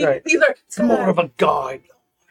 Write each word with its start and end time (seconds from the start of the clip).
See, 0.00 0.06
Right. 0.06 0.24
these 0.24 0.40
are 0.42 0.54
It's 0.66 0.78
more 0.78 1.08
of 1.08 1.18
a 1.18 1.30
guide. 1.36 1.82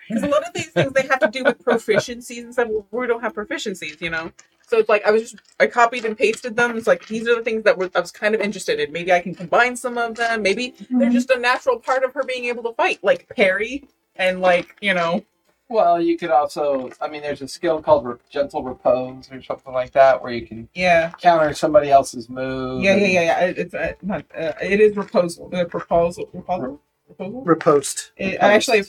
because 0.08 0.24
a 0.24 0.28
lot 0.28 0.44
of 0.44 0.54
these 0.54 0.70
things 0.70 0.92
they 0.94 1.04
have 1.08 1.20
to 1.20 1.28
do 1.28 1.44
with 1.44 1.64
proficiencies 1.64 2.44
and 2.44 2.54
stuff. 2.54 2.68
We 2.92 3.06
don't 3.08 3.22
have 3.22 3.34
proficiencies, 3.34 4.02
you 4.02 4.10
know. 4.10 4.32
So 4.68 4.78
it's 4.80 4.90
like 4.90 5.06
I 5.06 5.12
was 5.12 5.22
just 5.24 5.36
I 5.60 5.68
copied 5.68 6.06
and 6.06 6.18
pasted 6.18 6.56
them. 6.56 6.76
It's 6.78 6.88
like 6.88 7.06
these 7.08 7.28
are 7.28 7.36
the 7.36 7.44
things 7.44 7.64
that 7.64 7.78
were, 7.78 7.90
I 7.96 8.00
was 8.00 8.12
kind 8.12 8.34
of 8.36 8.42
interested 8.42 8.80
in. 8.80 8.92
Maybe 8.92 9.12
I 9.14 9.20
can 9.20 9.36
combine 9.36 9.76
some 9.76 9.98
of 10.00 10.16
them. 10.16 10.42
Maybe 10.42 10.74
they're 10.90 11.10
just 11.12 11.30
a 11.30 11.40
natural 11.40 11.80
part 11.80 12.04
of 12.04 12.14
her 12.14 12.24
being 12.24 12.46
able 12.46 12.64
to 12.64 12.74
fight, 12.74 13.00
like 13.04 13.28
parry 13.36 13.88
and 14.16 14.42
like 14.42 14.76
you 14.82 14.94
know. 14.96 15.24
Well, 15.72 16.02
you 16.02 16.18
could 16.18 16.32
also, 16.32 16.90
I 17.00 17.08
mean, 17.08 17.22
there's 17.22 17.44
a 17.44 17.48
skill 17.48 17.80
called 17.80 18.04
re- 18.04 18.16
gentle 18.32 18.64
repose 18.64 19.32
or 19.32 19.40
something 19.44 19.72
like 19.72 19.92
that, 19.92 20.24
where 20.24 20.32
you 20.32 20.48
can 20.48 20.68
Yeah, 20.74 21.12
counter 21.22 21.54
somebody 21.54 21.92
else's 21.92 22.28
move. 22.28 22.82
yeah, 22.84 22.96
yeah, 22.96 23.04
and- 23.04 23.14
yeah, 23.14 23.22
yeah. 23.22 23.40
It- 23.46 23.58
It's 23.60 23.74
uh, 23.76 23.94
not. 24.02 24.26
Uh, 24.36 24.54
it 24.64 24.80
is 24.82 24.98
repose, 24.98 25.40
Uh, 25.40 25.66
proposal. 25.66 26.26
Proposal. 26.26 26.82
Proposal. 27.16 27.44
Repost. 27.46 28.12
It, 28.18 28.42
I 28.42 28.54
actually. 28.54 28.84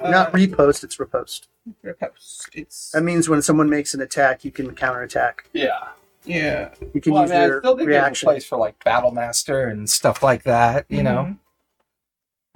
Uh, 0.00 0.10
Not 0.10 0.32
repost, 0.32 0.82
it's 0.84 0.96
repost. 0.96 1.46
repost. 1.84 2.48
It's 2.54 2.90
That 2.92 3.02
means 3.02 3.28
when 3.28 3.42
someone 3.42 3.68
makes 3.70 3.94
an 3.94 4.00
attack, 4.00 4.44
you 4.44 4.50
can 4.50 4.74
counterattack. 4.74 5.44
Yeah. 5.52 5.68
yeah. 6.24 6.70
You 6.94 7.00
can 7.00 7.12
Well, 7.12 7.22
I 7.22 7.24
use 7.24 7.30
mean, 7.30 7.40
I 7.40 7.46
their 7.46 7.60
still 7.60 7.76
think 7.76 7.88
reaction. 7.88 8.08
there's 8.10 8.22
a 8.22 8.26
place 8.36 8.44
for 8.46 8.56
like 8.58 8.82
Battle 8.82 9.10
Master 9.12 9.66
and 9.68 9.88
stuff 9.88 10.22
like 10.22 10.42
that. 10.44 10.86
You 10.88 11.02
know, 11.04 11.36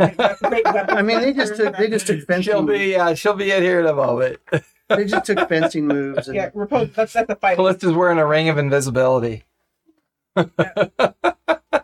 Mhm. 0.00 0.94
I 0.98 1.02
mean, 1.02 1.20
they 1.20 1.32
just 1.32 1.56
took 1.56 1.76
they 1.76 1.88
just 1.88 2.06
took 2.06 2.20
fencing. 2.26 2.42
she'll 2.42 2.66
fencing. 2.66 2.78
be 2.78 2.96
uh, 2.96 3.14
she'll 3.14 3.34
be 3.34 3.50
in 3.52 3.62
here 3.62 3.80
in 3.80 3.86
a 3.86 3.94
moment. 3.94 4.38
They 4.88 5.04
just 5.04 5.24
took 5.26 5.48
fencing 5.48 5.86
moves. 5.86 6.26
And 6.28 6.36
Yeah, 6.36 6.50
repose. 6.54 6.90
That's 6.94 7.12
that's 7.12 7.30
a 7.30 7.36
fight. 7.36 7.56
Callista's 7.56 7.92
wearing 7.92 8.18
a 8.18 8.26
ring 8.26 8.48
of 8.48 8.58
invisibility. 8.58 9.44
Yeah, 10.36 10.44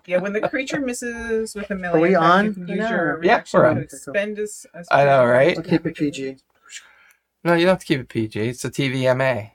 when 0.07 0.33
the 0.33 0.49
creature 0.49 0.81
misses 0.81 1.55
with 1.55 1.71
a 1.71 1.75
melee, 1.75 1.99
Are 1.99 2.01
we 2.03 2.15
attack, 2.15 2.23
on? 2.23 2.45
You 2.47 2.53
can 2.53 2.69
use 2.69 2.79
Yeah. 2.79 2.91
your 2.91 3.07
Yeah, 3.23 3.33
reaction 3.33 3.61
we're 3.61 3.65
to 3.67 3.71
on. 3.71 3.79
expend 3.79 4.39
as, 4.39 4.67
as 4.75 4.89
I 4.91 5.05
know, 5.05 5.25
right? 5.25 5.57
I'll 5.57 5.65
keep 5.65 5.87
it 5.87 5.97
PG. 5.97 6.37
No, 7.45 7.55
you 7.55 7.61
don't 7.65 7.71
have 7.73 7.79
to 7.81 7.87
keep 7.87 8.01
it 8.01 8.09
PG. 8.09 8.41
It's 8.49 8.65
a 8.65 8.71
TVMA. 8.71 9.53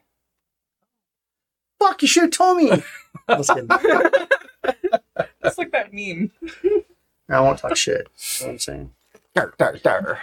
Fuck! 1.80 2.02
You 2.02 2.08
should 2.08 2.24
have 2.24 2.32
told 2.32 2.58
me. 2.58 2.70
Just 3.30 3.50
kidding. 3.54 3.68
That's 5.42 5.58
like 5.58 5.72
that 5.72 5.94
meme. 5.94 6.32
I 7.30 7.40
won't 7.42 7.60
talk 7.60 7.76
shit. 7.76 8.08
You 8.40 8.46
know 8.46 8.48
what 8.48 8.52
I'm 8.54 8.60
saying. 8.60 8.92
Dar, 9.36 9.54
dar, 9.58 9.78
dar. 9.78 10.20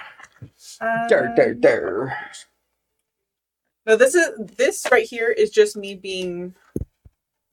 Uh, 0.81 1.09
Dar, 1.09 1.35
dar, 1.35 1.55
dar. 1.55 2.19
No, 3.87 3.97
this 3.97 4.15
is 4.15 4.29
this 4.57 4.87
right 4.91 5.07
here 5.07 5.29
is 5.31 5.51
just 5.51 5.77
me 5.77 5.95
being 5.95 6.55
A 6.64 6.64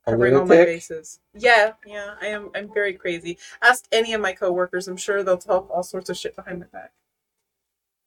covering 0.04 0.34
all 0.34 0.44
my 0.46 0.54
lunatic? 0.54 0.76
bases. 0.76 1.20
Yeah, 1.34 1.72
yeah, 1.86 2.14
I 2.20 2.26
am. 2.28 2.50
I'm 2.54 2.72
very 2.72 2.94
crazy. 2.94 3.38
Ask 3.62 3.86
any 3.92 4.12
of 4.12 4.20
my 4.20 4.32
coworkers. 4.32 4.88
I'm 4.88 4.96
sure 4.96 5.22
they'll 5.22 5.38
talk 5.38 5.70
all 5.70 5.82
sorts 5.82 6.10
of 6.10 6.16
shit 6.16 6.36
behind 6.36 6.60
my 6.60 6.66
back. 6.66 6.92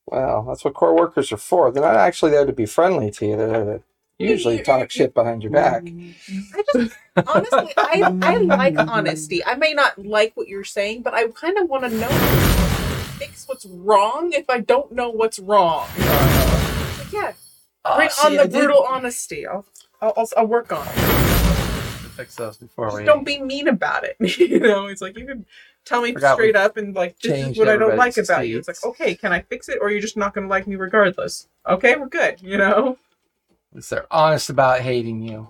Well, 0.08 0.44
that's 0.48 0.64
what 0.64 0.76
core 0.76 0.96
workers 0.96 1.32
are 1.32 1.38
for. 1.38 1.72
They're 1.72 1.82
not 1.84 1.96
actually 1.96 2.32
there 2.32 2.46
to 2.46 2.54
be 2.54 2.66
friendly 2.68 3.10
to 3.12 3.26
you. 3.26 3.38
They're 3.38 3.48
there 3.48 3.66
to 3.66 3.84
usually 4.20 4.62
talk 4.62 4.92
shit 4.92 5.14
behind 5.14 5.42
your 5.44 5.52
back. 5.52 5.84
Mm-hmm. 5.84 6.40
I 6.54 6.64
just 6.74 6.96
honestly, 7.28 7.74
I 7.78 8.18
I 8.22 8.38
like 8.38 8.78
honesty. 8.78 9.44
I 9.44 9.56
may 9.56 9.74
not 9.74 9.98
like 9.98 10.34
what 10.36 10.48
you're 10.48 10.64
saying, 10.64 11.02
but 11.02 11.14
I 11.14 11.28
kind 11.30 11.58
of 11.58 11.68
want 11.70 11.84
to 11.84 11.90
know 11.90 12.08
fix 13.18 13.48
what's 13.48 13.66
wrong 13.66 14.32
if 14.34 14.50
I 14.50 14.60
don't 14.60 14.92
know 14.92 15.10
what's 15.10 15.40
wrong. 15.40 15.88
Uh-huh. 15.98 17.04
Like, 17.04 17.14
yeah, 17.14 17.34
ah, 17.84 17.96
bring 17.96 18.10
Oh, 18.20 18.26
on 18.26 18.32
see, 18.32 18.38
the 18.38 18.44
I 18.44 18.48
did 18.48 18.54
brutal 18.54 18.86
honesty. 18.88 19.48
I'll, 19.48 19.66
I'll 20.02 20.14
I'll 20.18 20.30
I'll 20.38 20.48
work 20.48 20.72
on 20.72 20.86
it. 20.88 21.35
Fix 22.16 22.36
those 22.36 22.58
before 22.58 22.88
Just 22.88 22.98
we. 22.98 23.04
don't 23.04 23.24
be 23.24 23.42
mean 23.42 23.68
about 23.68 24.04
it. 24.04 24.16
you 24.40 24.60
know, 24.60 24.88
it's 24.88 25.02
like 25.02 25.18
you 25.18 25.26
can 25.26 25.46
tell 25.86 26.02
me 26.02 26.14
Forgot 26.14 26.36
straight 26.36 26.56
up 26.56 26.78
and 26.78 26.96
like 26.96 27.20
this 27.20 27.48
is 27.48 27.58
what 27.58 27.70
I 27.70 27.78
don't 27.78 27.98
like 27.98 28.18
about 28.18 28.48
you. 28.48 28.58
It's 28.58 28.68
like 28.68 28.84
okay, 28.84 29.16
can 29.16 29.32
I 29.34 29.42
fix 29.42 29.70
it, 29.70 29.80
or 29.82 29.92
you're 29.92 30.02
just 30.02 30.18
not 30.18 30.34
going 30.34 30.48
to 30.48 30.50
like 30.50 30.68
me 30.68 30.76
regardless? 30.76 31.48
Okay, 31.68 31.96
we're 31.96 32.08
good. 32.08 32.42
You 32.42 32.58
know. 32.58 32.98
They're 33.90 34.06
honest 34.10 34.50
about 34.50 34.80
hating 34.80 35.22
you. 35.22 35.50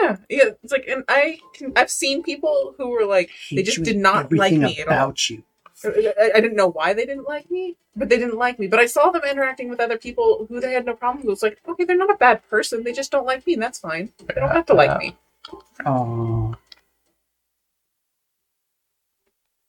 Yeah, 0.00 0.16
yeah. 0.30 0.44
It's 0.62 0.72
like, 0.72 0.86
and 0.88 1.04
I 1.08 1.38
can. 1.52 1.72
I've 1.76 1.90
seen 1.90 2.22
people 2.22 2.74
who 2.78 2.88
were 2.88 3.04
like, 3.04 3.30
They 3.50 3.62
just 3.62 3.82
did 3.82 3.98
not 3.98 4.32
like 4.32 4.54
me 4.54 4.78
at 4.80 4.88
all. 4.88 4.94
about 4.94 5.28
you. 5.28 5.42
Uh, 5.84 5.88
uh, 5.88 6.12
I, 6.18 6.30
I 6.36 6.40
didn't 6.40 6.56
know 6.56 6.68
why 6.68 6.94
they 6.94 7.04
didn't 7.04 7.28
like 7.28 7.50
me, 7.50 7.76
but 7.94 8.08
they 8.08 8.16
didn't 8.16 8.38
like 8.38 8.58
me. 8.58 8.66
But 8.66 8.80
I 8.80 8.86
saw 8.86 9.10
them 9.10 9.22
interacting 9.30 9.68
with 9.68 9.78
other 9.78 9.98
people 9.98 10.46
who 10.48 10.58
they 10.58 10.72
had 10.72 10.86
no 10.86 10.94
problem 10.94 11.26
with. 11.26 11.34
It's 11.34 11.42
like, 11.42 11.60
okay, 11.68 11.84
they're 11.84 11.98
not 11.98 12.10
a 12.10 12.16
bad 12.16 12.48
person. 12.48 12.82
They 12.82 12.92
just 12.92 13.10
don't 13.10 13.26
like 13.26 13.46
me, 13.46 13.54
and 13.54 13.62
that's 13.62 13.78
fine. 13.78 14.10
They 14.26 14.34
don't 14.34 14.50
have 14.50 14.66
to 14.66 14.74
like 14.74 14.98
me. 14.98 15.16
Oh, 15.86 16.54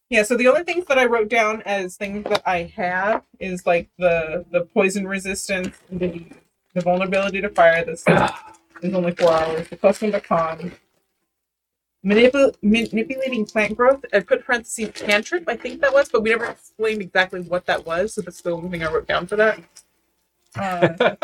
Yeah. 0.10 0.24
So 0.24 0.38
the 0.38 0.48
only 0.50 0.64
things 0.64 0.86
that 0.88 1.00
I 1.00 1.06
wrote 1.06 1.30
down 1.30 1.64
as 1.64 1.98
things 1.98 2.26
that 2.26 2.44
I 2.48 2.74
have 2.78 3.24
is 3.40 3.68
like 3.68 3.90
the 4.00 4.46
the 4.52 4.62
poison 4.62 5.08
resistance, 5.08 5.78
the 5.92 6.26
the 6.76 6.82
vulnerability 6.82 7.42
to 7.42 7.50
fire. 7.50 7.86
This 7.86 8.06
is 8.84 8.94
only 8.96 9.14
four 9.14 9.34
hours. 9.34 9.70
The 9.70 9.78
custom 9.78 10.12
to 10.14 10.22
con. 10.22 10.74
Manipul- 12.06 12.56
manipulating 12.64 13.46
plant 13.46 13.78
growth. 13.78 14.06
I 14.14 14.22
put 14.22 14.46
parentheses 14.46 14.92
cantrip. 14.94 15.50
I 15.50 15.58
think 15.58 15.82
that 15.82 15.94
was, 15.94 16.10
but 16.10 16.24
we 16.24 16.32
never 16.32 16.46
explained 16.46 17.02
exactly 17.02 17.42
what 17.42 17.66
that 17.68 17.86
was. 17.86 18.14
So 18.14 18.22
that's 18.22 18.42
the 18.42 18.52
only 18.52 18.70
thing 18.70 18.84
I 18.84 18.92
wrote 18.92 19.08
down 19.08 19.28
for 19.28 19.36
that. 19.38 19.60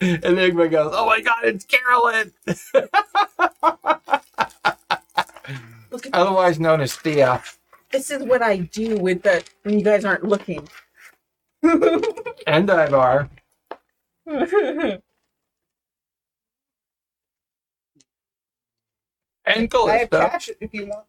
Enigma 0.00 0.68
goes, 0.68 0.92
"Oh 0.94 1.06
my 1.06 1.20
god, 1.20 1.44
it's 1.44 1.64
Carolyn!" 1.64 2.32
Otherwise 6.12 6.58
known 6.58 6.80
as 6.80 6.96
Thea. 6.96 7.42
this 7.90 8.10
is 8.10 8.22
what 8.24 8.42
I 8.42 8.58
do 8.58 8.96
with 8.96 9.22
the 9.22 9.44
when 9.62 9.78
you 9.78 9.84
guys 9.84 10.04
aren't 10.04 10.24
looking. 10.24 10.68
And 11.62 11.84
Ivar. 12.70 13.30
And 19.46 19.70
I 19.74 19.96
have 19.98 20.10
cash 20.10 20.50
if 20.60 20.72
you 20.74 20.86
want. 20.86 21.06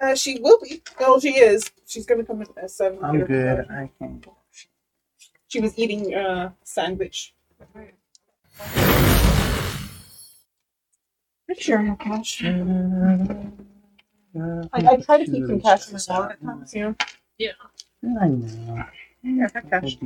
Uh, 0.00 0.14
she 0.14 0.38
will 0.40 0.58
be. 0.60 0.82
Oh, 1.00 1.18
she 1.18 1.36
is. 1.36 1.70
She's 1.86 2.06
gonna 2.06 2.24
come 2.24 2.42
in 2.42 2.48
at 2.56 2.70
seven. 2.70 2.98
I'm 3.02 3.24
good. 3.24 3.66
I 3.70 3.90
can. 3.98 4.22
She 5.48 5.60
was 5.60 5.78
eating 5.78 6.14
a 6.14 6.54
sandwich. 6.62 7.34
Pretty 11.46 11.62
sure 11.62 11.78
I 11.78 11.84
have 11.84 11.98
cash. 11.98 12.42
Mm-hmm. 12.42 13.48
I, 14.72 14.86
I 14.86 14.96
try 14.96 15.24
to 15.24 15.24
keep 15.24 15.46
some 15.46 15.60
cash 15.60 15.88
in 15.88 15.94
my 15.94 16.00
wallet 16.08 16.32
at 16.32 16.42
times. 16.44 16.74
You 16.74 16.94
know. 18.02 18.20
I 18.20 18.28
know. 18.28 18.84
Yeah, 19.22 19.46
I 19.46 19.58
have 19.58 19.70
cash. 19.70 19.96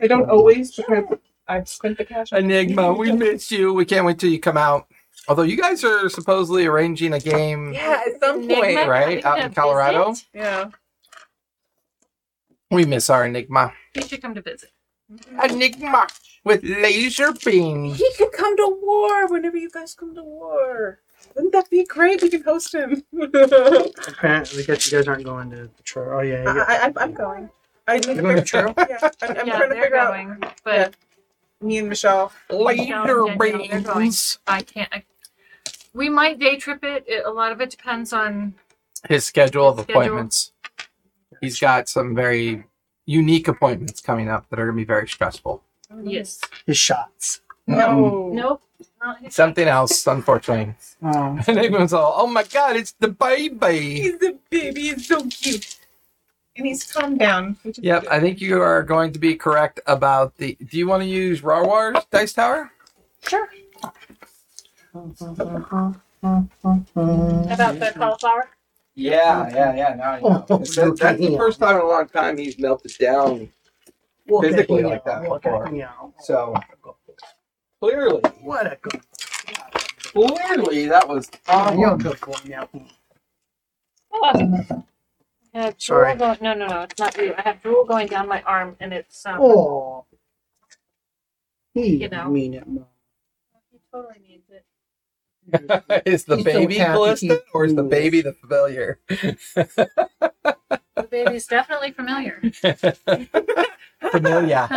I 0.00 0.06
don't 0.06 0.30
always 0.30 0.74
because 0.74 1.04
I've 1.46 1.68
spent 1.68 1.98
the 1.98 2.06
cash. 2.06 2.32
Enigma, 2.32 2.94
we 2.94 3.12
miss 3.12 3.50
you. 3.50 3.74
We 3.74 3.84
can't 3.84 4.06
wait 4.06 4.18
till 4.18 4.30
you 4.30 4.40
come 4.40 4.56
out. 4.56 4.86
Although 5.28 5.42
you 5.42 5.58
guys 5.58 5.84
are 5.84 6.08
supposedly 6.08 6.64
arranging 6.66 7.12
a 7.12 7.20
game, 7.20 7.74
Yeah, 7.74 8.02
at 8.06 8.18
some 8.20 8.48
point. 8.48 8.88
right? 8.88 9.22
Out 9.24 9.38
in 9.38 9.52
Colorado. 9.52 10.14
Yeah. 10.32 10.70
We 12.74 12.84
miss 12.84 13.08
our 13.08 13.24
Enigma. 13.24 13.72
He 13.94 14.02
should 14.02 14.20
come 14.20 14.34
to 14.34 14.42
visit. 14.42 14.70
Enigma 15.42 16.08
with 16.44 16.64
laser 16.64 17.32
beams. 17.44 17.98
He 17.98 18.10
could 18.18 18.32
come 18.32 18.56
to 18.56 18.78
war 18.82 19.28
whenever 19.28 19.56
you 19.56 19.70
guys 19.70 19.94
come 19.94 20.14
to 20.16 20.22
war. 20.24 20.98
Wouldn't 21.36 21.52
that 21.52 21.70
be 21.70 21.84
great? 21.84 22.20
We 22.20 22.28
can 22.30 22.42
host 22.42 22.74
him. 22.74 23.02
Apparently, 23.12 24.62
I 24.62 24.66
guess 24.66 24.90
you 24.90 24.98
guys 24.98 25.06
aren't 25.08 25.24
going 25.24 25.50
to 25.52 25.68
Patrol. 25.76 26.18
Oh 26.18 26.22
yeah, 26.22 26.38
you 26.40 26.44
got- 26.44 26.68
I, 26.68 26.88
I, 26.88 26.92
I'm 26.96 27.12
going. 27.14 27.48
I 27.86 27.94
need 27.98 28.02
to 28.02 28.14
going 28.22 28.36
to 28.36 28.42
figure 28.42 28.72
Truro? 28.72 28.74
Yeah, 28.88 29.10
I'm, 29.22 29.30
I'm 29.38 29.46
yeah, 29.46 29.56
trying 29.56 29.68
to 29.68 29.74
they're 29.74 29.82
figure 29.84 29.96
out 29.96 30.12
going, 30.14 30.42
but 30.64 30.94
me 31.60 31.78
and 31.78 31.88
Michelle. 31.90 32.32
Laser 32.50 32.82
Yeah, 32.82 33.06
yeah, 33.06 33.68
they're 33.68 33.80
going. 33.82 34.02
beams. 34.04 34.38
I 34.46 34.62
can't. 34.62 34.88
I, 34.92 35.04
we 35.92 36.08
might 36.08 36.38
day 36.40 36.56
trip 36.56 36.82
it. 36.82 37.04
it. 37.06 37.24
A 37.26 37.30
lot 37.30 37.52
of 37.52 37.60
it 37.60 37.70
depends 37.70 38.12
on. 38.12 38.54
His 39.08 39.24
schedule 39.26 39.68
of 39.68 39.78
schedule. 39.80 40.00
appointments. 40.02 40.52
He's 41.44 41.60
got 41.60 41.88
some 41.88 42.14
very 42.14 42.64
unique 43.06 43.48
appointments 43.48 44.00
coming 44.00 44.28
up 44.28 44.48
that 44.50 44.58
are 44.58 44.64
going 44.66 44.76
to 44.76 44.80
be 44.80 44.84
very 44.86 45.08
stressful. 45.08 45.62
Yes. 46.02 46.40
his 46.66 46.76
shots. 46.76 47.40
No. 47.66 48.30
Nope. 48.32 48.62
Not 49.02 49.20
his 49.20 49.34
Something 49.34 49.68
else, 49.68 50.06
unfortunately. 50.06 50.74
Oh, 51.02 51.38
Enigma's 51.48 51.92
all, 51.92 52.14
oh 52.16 52.26
my 52.26 52.42
god, 52.42 52.76
it's 52.76 52.92
the 52.92 53.08
baby. 53.08 54.00
He's 54.02 54.22
a 54.22 54.34
baby. 54.50 54.82
He's 54.82 55.06
so 55.06 55.26
cute. 55.28 55.76
And 56.56 56.66
he's 56.66 56.90
calmed 56.90 57.18
down. 57.18 57.56
Which 57.62 57.78
is 57.78 57.84
Yep, 57.84 58.02
good. 58.02 58.10
I 58.10 58.20
think 58.20 58.40
you 58.40 58.60
are 58.62 58.82
going 58.82 59.12
to 59.12 59.18
be 59.18 59.34
correct 59.34 59.80
about 59.86 60.36
the. 60.36 60.56
Do 60.68 60.78
you 60.78 60.86
want 60.86 61.02
to 61.02 61.08
use 61.08 61.42
raw 61.42 61.62
Rawars 61.64 62.04
Dice 62.10 62.32
Tower? 62.32 62.70
Sure. 63.26 63.48
About 64.94 65.96
the 67.80 67.92
cauliflower. 67.96 68.48
Yeah, 68.94 69.48
yeah, 69.52 69.74
yeah. 69.74 69.94
Now 69.94 70.10
I 70.12 70.20
know. 70.20 70.46
Oh, 70.48 70.58
That's, 70.58 70.76
that's 71.00 71.20
the 71.20 71.36
first 71.36 71.58
time 71.58 71.76
in 71.76 71.82
a 71.82 71.86
long 71.86 72.08
time 72.08 72.38
he's 72.38 72.58
melted 72.58 72.92
down. 72.98 73.50
Physically 74.40 74.82
like 74.82 75.04
that 75.04 75.22
before. 75.22 75.70
So 76.20 76.54
clearly, 77.80 78.22
What 78.42 78.66
a 78.66 78.78
good. 78.80 79.00
clearly 80.14 80.86
that 80.88 81.08
was. 81.08 81.30
Oh, 81.48 81.72
you're 81.78 81.94
a 81.94 81.98
good 81.98 82.20
boy. 82.20 82.34
Yeah. 82.46 82.66
Oh, 84.12 84.32
I 85.54 85.60
have 85.62 85.74
Sorry. 85.78 86.14
Going, 86.16 86.38
no, 86.40 86.54
no, 86.54 86.66
no, 86.66 86.82
it's 86.82 86.98
not 86.98 87.16
you. 87.16 87.34
I 87.36 87.42
have 87.42 87.62
drool 87.62 87.84
going 87.84 88.06
down 88.08 88.28
my 88.28 88.42
arm, 88.42 88.76
and 88.80 88.92
it's 88.92 89.24
um. 89.26 89.40
Oh. 89.40 90.06
He 91.74 91.96
You 91.96 92.08
know. 92.08 92.28
mean 92.30 92.54
it. 92.54 92.66
Mom. 92.66 92.86
He 93.72 93.78
totally 93.92 94.20
needs 94.26 94.48
it. 94.50 94.63
is 96.06 96.24
the 96.24 96.36
He's 96.36 96.44
baby 96.44 96.78
happy 96.78 96.92
Callista 96.92 97.42
or 97.52 97.64
is 97.64 97.74
the 97.74 97.82
baby 97.82 98.20
the 98.22 98.32
familiar? 98.32 98.98
The 99.08 101.02
baby's 101.10 101.46
definitely 101.46 101.92
familiar. 101.92 102.40
familiar. 104.10 104.68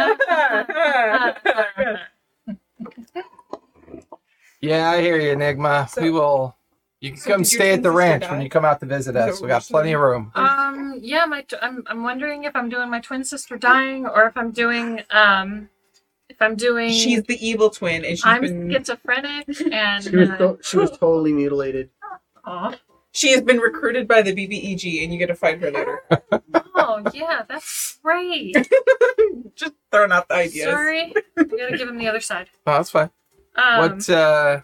Yeah, 4.61 4.89
I 4.91 5.01
hear 5.01 5.17
you, 5.19 5.31
Enigma. 5.31 5.87
So- 5.89 6.01
we 6.01 6.11
will. 6.11 6.55
You 6.99 7.11
can 7.11 7.19
So 7.19 7.29
come 7.29 7.43
stay 7.43 7.73
at 7.73 7.83
the 7.83 7.91
ranch 7.91 8.23
die? 8.23 8.31
when 8.31 8.41
you 8.41 8.49
come 8.49 8.65
out 8.65 8.79
to 8.79 8.87
visit 8.87 9.15
us. 9.15 9.35
We 9.39 9.41
you're 9.41 9.49
got 9.49 9.61
plenty 9.67 9.93
of 9.93 10.01
room. 10.01 10.31
Um, 10.33 10.97
yeah, 10.99 11.25
my 11.25 11.41
t- 11.43 11.55
I'm 11.61 11.83
I'm 11.85 12.01
wondering 12.01 12.45
if 12.45 12.55
I'm 12.55 12.69
doing 12.69 12.89
my 12.89 12.99
twin 12.99 13.23
sister 13.23 13.55
dying 13.55 14.07
or 14.07 14.25
if 14.25 14.35
I'm 14.35 14.49
doing 14.49 15.01
um 15.11 15.69
if 16.37 16.41
I'm 16.41 16.55
doing 16.55 16.91
She's 16.91 17.23
the 17.23 17.37
evil 17.45 17.71
twin, 17.71 18.05
and 18.05 18.15
she's 18.15 18.23
I'm 18.25 18.41
been 18.41 18.69
schizophrenic 18.71 19.47
and 19.71 20.03
She 20.03 20.15
was 20.15 20.29
uh, 20.29 20.37
to- 20.37 20.59
she 20.61 20.77
was 20.77 20.91
totally 20.99 21.33
mutilated. 21.33 21.89
aw. 22.45 22.75
she 23.11 23.31
has 23.31 23.41
been 23.41 23.57
recruited 23.57 24.07
by 24.07 24.21
the 24.21 24.31
BBEG, 24.33 25.03
and 25.03 25.11
you 25.11 25.17
get 25.17 25.27
to 25.27 25.35
fight 25.35 25.59
her 25.61 25.71
later. 25.71 26.03
oh 26.75 27.01
yeah, 27.11 27.41
that's 27.49 27.97
great. 28.03 28.55
Just 29.55 29.73
throwing 29.91 30.11
out 30.11 30.27
the 30.29 30.35
ideas. 30.35 30.65
Sorry, 30.65 31.11
I 31.37 31.43
gotta 31.43 31.75
give 31.75 31.89
him 31.89 31.97
the 31.97 32.07
other 32.07 32.19
side. 32.19 32.49
Oh, 32.67 32.73
that's 32.73 32.91
fine. 32.91 33.09
Um, 33.55 33.79
what? 33.79 34.09
uh 34.09 34.61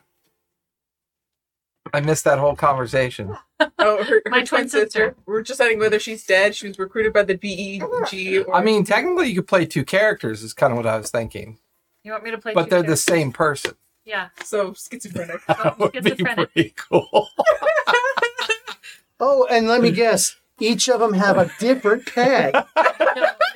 I 1.95 2.01
missed 2.01 2.23
that 2.23 2.39
whole 2.39 2.55
conversation. 2.55 3.35
Oh, 3.77 4.03
her, 4.03 4.21
her 4.25 4.31
My 4.31 4.37
twin, 4.43 4.45
twin 4.45 4.69
sister. 4.69 4.85
sister. 4.85 5.15
We're 5.27 5.41
just 5.43 5.59
deciding 5.59 5.79
whether 5.79 5.99
she's 5.99 6.25
dead. 6.25 6.55
She 6.55 6.67
was 6.67 6.79
recruited 6.79 7.13
by 7.13 7.23
the 7.23 7.35
BEG. 7.35 7.83
Or... 8.47 8.55
I 8.55 8.63
mean, 8.63 8.83
technically, 8.83 9.29
you 9.29 9.35
could 9.35 9.47
play 9.47 9.65
two 9.65 9.83
characters. 9.85 10.41
Is 10.43 10.53
kind 10.53 10.71
of 10.71 10.77
what 10.77 10.87
I 10.87 10.97
was 10.97 11.11
thinking, 11.11 11.59
you 12.03 12.11
want 12.11 12.23
me 12.23 12.31
to 12.31 12.37
play? 12.37 12.53
but 12.53 12.65
two 12.65 12.69
they're 12.69 12.83
the 12.83 12.97
same 12.97 13.31
person. 13.31 13.73
Yeah. 14.05 14.29
so 14.43 14.73
schizophrenic. 14.73 15.41
That 15.47 15.79
would 15.79 16.03
be 16.03 16.15
pretty 16.15 16.73
cool. 16.75 17.29
Oh, 19.19 19.47
and 19.49 19.67
let 19.67 19.81
me 19.81 19.91
guess. 19.91 20.35
Each 20.59 20.87
of 20.89 20.99
them 20.99 21.13
have 21.13 21.37
a 21.37 21.51
different 21.59 22.05
peg. 22.05 22.55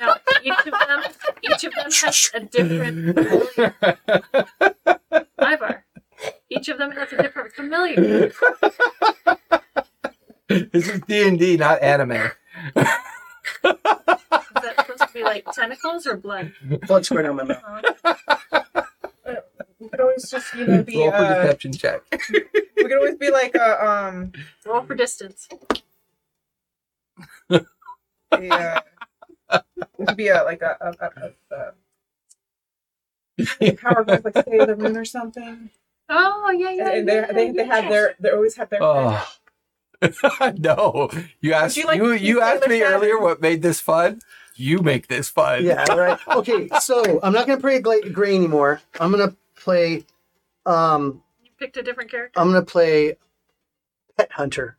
No, 0.00 0.06
no. 0.06 0.14
Each 0.44 0.66
of 0.66 0.72
them, 0.86 1.02
each 1.42 1.64
of 1.64 1.74
them 1.74 1.90
has 1.90 2.30
a 2.32 2.40
different 2.40 3.18
Ivar. 5.40 5.84
Each 6.48 6.68
of 6.68 6.78
them 6.78 6.92
has 6.92 7.12
a 7.12 7.20
different 7.20 7.52
familiar. 7.52 8.30
this 10.48 10.88
is 10.88 11.00
D 11.08 11.26
and 11.26 11.38
D, 11.38 11.56
not 11.56 11.82
anime. 11.82 12.12
Is 12.76 12.84
that 13.64 14.74
supposed 14.78 15.00
to 15.00 15.07
be 15.18 15.24
like 15.24 15.44
tentacles 15.52 16.06
or 16.06 16.16
blood? 16.16 16.52
Blood 16.86 17.04
squirt 17.04 17.26
on 17.26 17.36
my 17.36 17.44
mouth. 17.44 17.62
Uh, 18.04 18.14
we 19.78 19.88
could 19.88 20.00
always 20.00 20.30
just, 20.30 20.54
you 20.54 20.66
know, 20.66 20.82
be. 20.82 20.98
Roll 20.98 21.10
for 21.10 21.16
Uh, 21.16 21.42
deception 21.42 21.72
check. 21.72 22.02
we 22.30 22.82
could 22.84 22.96
always 22.96 23.16
be 23.16 23.30
like 23.30 23.54
a 23.54 23.84
um. 23.84 24.32
roll 24.66 24.82
for 24.82 24.94
distance. 24.94 25.48
Yeah. 28.40 28.80
uh, 29.48 29.60
we 29.96 30.06
could 30.06 30.16
be 30.16 30.28
a 30.28 30.42
like 30.44 30.62
a 30.62 30.76
a, 30.80 30.90
a, 31.04 31.10
a, 31.54 31.72
a 33.60 33.72
power 33.76 34.04
group 34.04 34.24
like 34.24 34.34
the 34.44 34.76
Moon 34.78 34.96
or 34.96 35.04
something. 35.04 35.70
Oh 36.08 36.50
yeah, 36.56 36.70
yeah. 36.70 36.90
and 36.92 37.08
they 37.08 37.14
yeah, 37.16 37.32
they 37.32 37.52
they 37.52 37.64
have 37.66 37.88
their 37.88 38.14
they 38.20 38.30
always 38.30 38.56
have 38.56 38.70
their. 38.70 38.82
Oh. 38.82 39.26
no, 40.58 41.10
you 41.40 41.52
asked 41.52 41.76
you 41.76 41.82
you 41.82 41.86
like 41.88 41.96
you, 41.98 42.12
to 42.12 42.20
use 42.20 42.40
asked 42.40 42.68
me 42.68 42.82
earlier 42.82 43.18
what 43.18 43.40
made 43.40 43.62
this 43.62 43.80
fun. 43.80 44.20
You 44.58 44.80
make 44.80 45.06
this 45.06 45.28
fun. 45.28 45.64
Yeah, 45.64 45.84
right. 45.94 46.18
Okay, 46.28 46.68
so 46.80 47.20
I'm 47.22 47.32
not 47.32 47.46
gonna 47.46 47.60
play 47.60 47.78
Gla- 47.80 48.10
Gray 48.10 48.34
anymore. 48.34 48.80
I'm 48.98 49.10
gonna 49.12 49.34
play. 49.54 50.04
Um, 50.66 51.22
You 51.42 51.50
picked 51.58 51.76
a 51.76 51.82
different 51.82 52.10
character. 52.10 52.38
I'm 52.40 52.48
gonna 52.48 52.64
play 52.64 53.16
Pet 54.16 54.32
Hunter. 54.32 54.76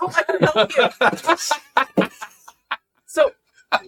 Oh, 0.00 0.10
I 0.16 0.22
can 0.22 0.38
help 1.86 1.98
you. 1.98 2.08
so 3.06 3.32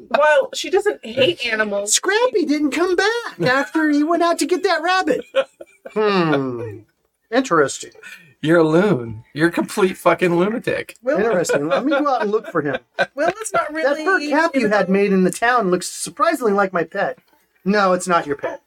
while 0.09 0.51
she 0.53 0.69
doesn't 0.69 1.03
hate 1.05 1.45
animals, 1.47 1.95
Scrappy 1.95 2.45
didn't 2.45 2.73
come 2.73 2.95
back 2.95 3.41
after 3.41 3.89
he 3.89 4.05
went 4.05 4.23
out 4.23 4.39
to 4.41 4.47
get 4.47 4.63
that 4.65 4.83
rabbit. 4.83 5.25
Hmm. 5.95 6.79
Interesting. 7.33 7.91
You're 8.43 8.59
a 8.59 8.65
loon. 8.65 9.25
You're 9.35 9.49
a 9.49 9.53
complete 9.53 9.97
fucking 9.97 10.35
lunatic. 10.35 10.97
Will, 11.01 11.19
Interesting. 11.19 11.69
Let 11.69 11.85
me 11.85 11.93
go 11.93 12.09
out 12.09 12.23
and 12.23 12.31
look 12.31 12.49
for 12.49 12.61
him. 12.61 12.79
Well, 13.15 13.33
is 13.41 13.53
not 13.53 13.73
really. 13.73 14.05
That 14.05 14.05
fur 14.05 14.31
cap 14.31 14.57
you 14.57 14.69
had 14.69 14.89
made 14.89 15.13
in 15.13 15.23
the 15.23 15.31
town 15.31 15.71
looks 15.71 15.87
surprisingly 15.89 16.53
like 16.53 16.73
my 16.73 16.83
pet. 16.83 17.19
No, 17.65 17.93
it's 17.93 18.09
not 18.09 18.27
your 18.27 18.35
pet. 18.35 18.61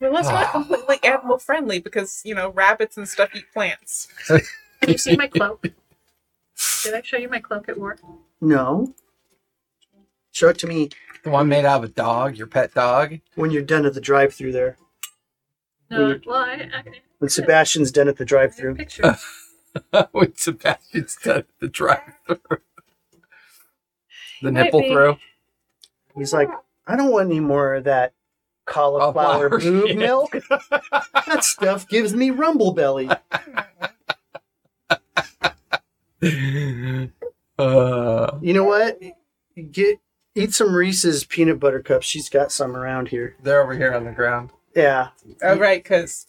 Will 0.00 0.16
is 0.16 0.28
not 0.28 0.46
ah. 0.46 0.52
completely 0.52 0.98
animal 1.02 1.38
friendly 1.38 1.80
because 1.80 2.22
you 2.24 2.36
know 2.36 2.50
rabbits 2.50 2.96
and 2.96 3.08
stuff 3.08 3.30
eat 3.34 3.52
plants. 3.52 4.06
Can 4.28 4.40
you 4.86 4.96
see 4.98 5.16
my 5.16 5.26
cloak? 5.26 5.62
Did 6.84 6.94
I 6.94 7.02
show 7.02 7.16
you 7.16 7.28
my 7.28 7.40
cloak 7.40 7.68
at 7.68 7.78
work? 7.78 8.00
No. 8.40 8.94
Show 10.30 10.48
it 10.48 10.58
to 10.58 10.66
me 10.66 10.90
The 11.24 11.30
one 11.30 11.48
made 11.48 11.64
out 11.64 11.82
of 11.82 11.90
a 11.90 11.92
dog, 11.92 12.36
your 12.36 12.46
pet 12.46 12.72
dog. 12.74 13.18
when 13.34 13.50
you're 13.50 13.62
done 13.62 13.84
at 13.84 13.94
the 13.94 14.00
drive-through 14.00 14.52
there. 14.52 14.76
No. 15.90 16.18
Well, 16.24 16.36
I, 16.36 16.70
I, 16.72 16.82
When 17.20 17.28
Sebastian's 17.30 17.92
done 17.92 18.08
at 18.08 18.16
the 18.16 18.24
drive-through. 18.24 18.74
pictures. 18.74 19.24
With 20.12 20.36
Sebastian's 20.38 21.16
done 21.22 21.38
at 21.38 21.46
the 21.60 21.68
drive 21.68 22.00
through. 22.26 22.38
The 24.42 24.50
nipple 24.50 24.80
be. 24.80 24.88
through. 24.90 25.18
He's 26.16 26.32
like, 26.32 26.48
I 26.86 26.96
don't 26.96 27.10
want 27.12 27.26
any 27.30 27.40
more 27.40 27.74
of 27.74 27.84
that 27.84 28.14
cauliflower 28.64 29.50
Cauliflower 29.50 29.58
boob 29.60 29.88
shit. 29.88 29.98
milk. 29.98 30.30
that 31.26 31.44
stuff 31.44 31.86
gives 31.86 32.14
me 32.14 32.30
rumble 32.30 32.72
belly. 32.72 33.10
uh, 37.58 38.38
You 38.40 38.54
know 38.54 38.64
what? 38.64 38.98
Get 39.70 39.98
eat 40.34 40.54
some 40.54 40.74
Reese's 40.74 41.24
peanut 41.24 41.60
butter 41.60 41.80
cups. 41.82 42.06
She's 42.06 42.28
got 42.30 42.50
some 42.52 42.74
around 42.76 43.08
here. 43.08 43.36
they're 43.42 43.62
over 43.62 43.74
here 43.74 43.92
on 43.92 44.04
the 44.04 44.12
ground. 44.12 44.50
Yeah, 44.74 45.08
Oh 45.42 45.58
right, 45.58 45.82
because 45.82 46.26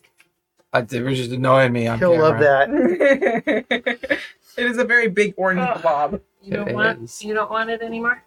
I, 0.73 0.79
it 0.79 1.01
was 1.03 1.17
just 1.17 1.31
annoying 1.31 1.73
me 1.73 1.87
on 1.87 1.99
he'll 1.99 2.11
camera. 2.13 2.29
love 2.29 2.39
that. 2.39 2.69
it 4.57 4.65
is 4.65 4.77
a 4.77 4.85
very 4.85 5.07
big 5.09 5.33
orange 5.37 5.59
Oh. 5.61 5.79
blob. 5.81 6.21
You 6.41 6.53
don't 6.53 6.69
It 6.69 6.75
want 6.75 7.03
is. 7.03 7.23
you 7.23 7.33
don't 7.33 7.51
want 7.51 7.69
it 7.69 7.81
anymore. 7.81 8.23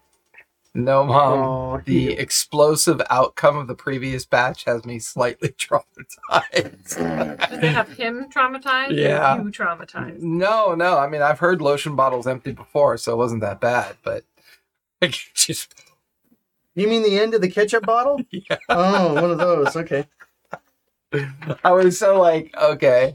No, 0.76 1.04
mom. 1.04 1.38
Oh, 1.38 1.80
the 1.84 2.06
he- 2.06 2.12
explosive 2.12 3.00
outcome 3.08 3.56
of 3.56 3.68
the 3.68 3.74
previous 3.76 4.26
batch 4.26 4.64
has 4.64 4.84
me 4.84 4.98
slightly 4.98 5.48
traumatized. 5.58 7.48
Did 7.50 7.60
they 7.60 7.68
have 7.68 7.88
him 7.92 8.26
traumatized? 8.28 8.90
or 8.90 8.94
Yeah. 8.94 9.36
You 9.36 9.44
traumatized. 9.50 10.18
no, 10.20 10.74
no. 10.74 10.98
I 10.98 11.08
mean, 11.08 11.22
I've 11.22 11.38
heard 11.38 11.62
lotion 11.62 11.94
bottles 11.96 12.26
empty 12.26 12.52
before, 12.52 12.96
so 12.98 13.12
it 13.12 13.16
wasn't 13.16 13.40
that 13.42 13.60
bad. 13.60 13.96
But 14.02 14.24
just 15.34 15.72
You 16.74 16.88
mean 16.88 17.04
the 17.04 17.18
end 17.20 17.34
of 17.34 17.40
the 17.40 17.50
ketchup 17.50 17.86
bottle? 17.86 18.20
Yeah. 18.30 18.56
Oh, 18.68 19.14
one 19.14 19.30
of 19.30 19.38
those. 19.38 19.76
Okay. 19.76 20.06
I 21.64 21.72
was 21.72 21.98
so 21.98 22.20
like, 22.20 22.54
okay, 22.56 23.14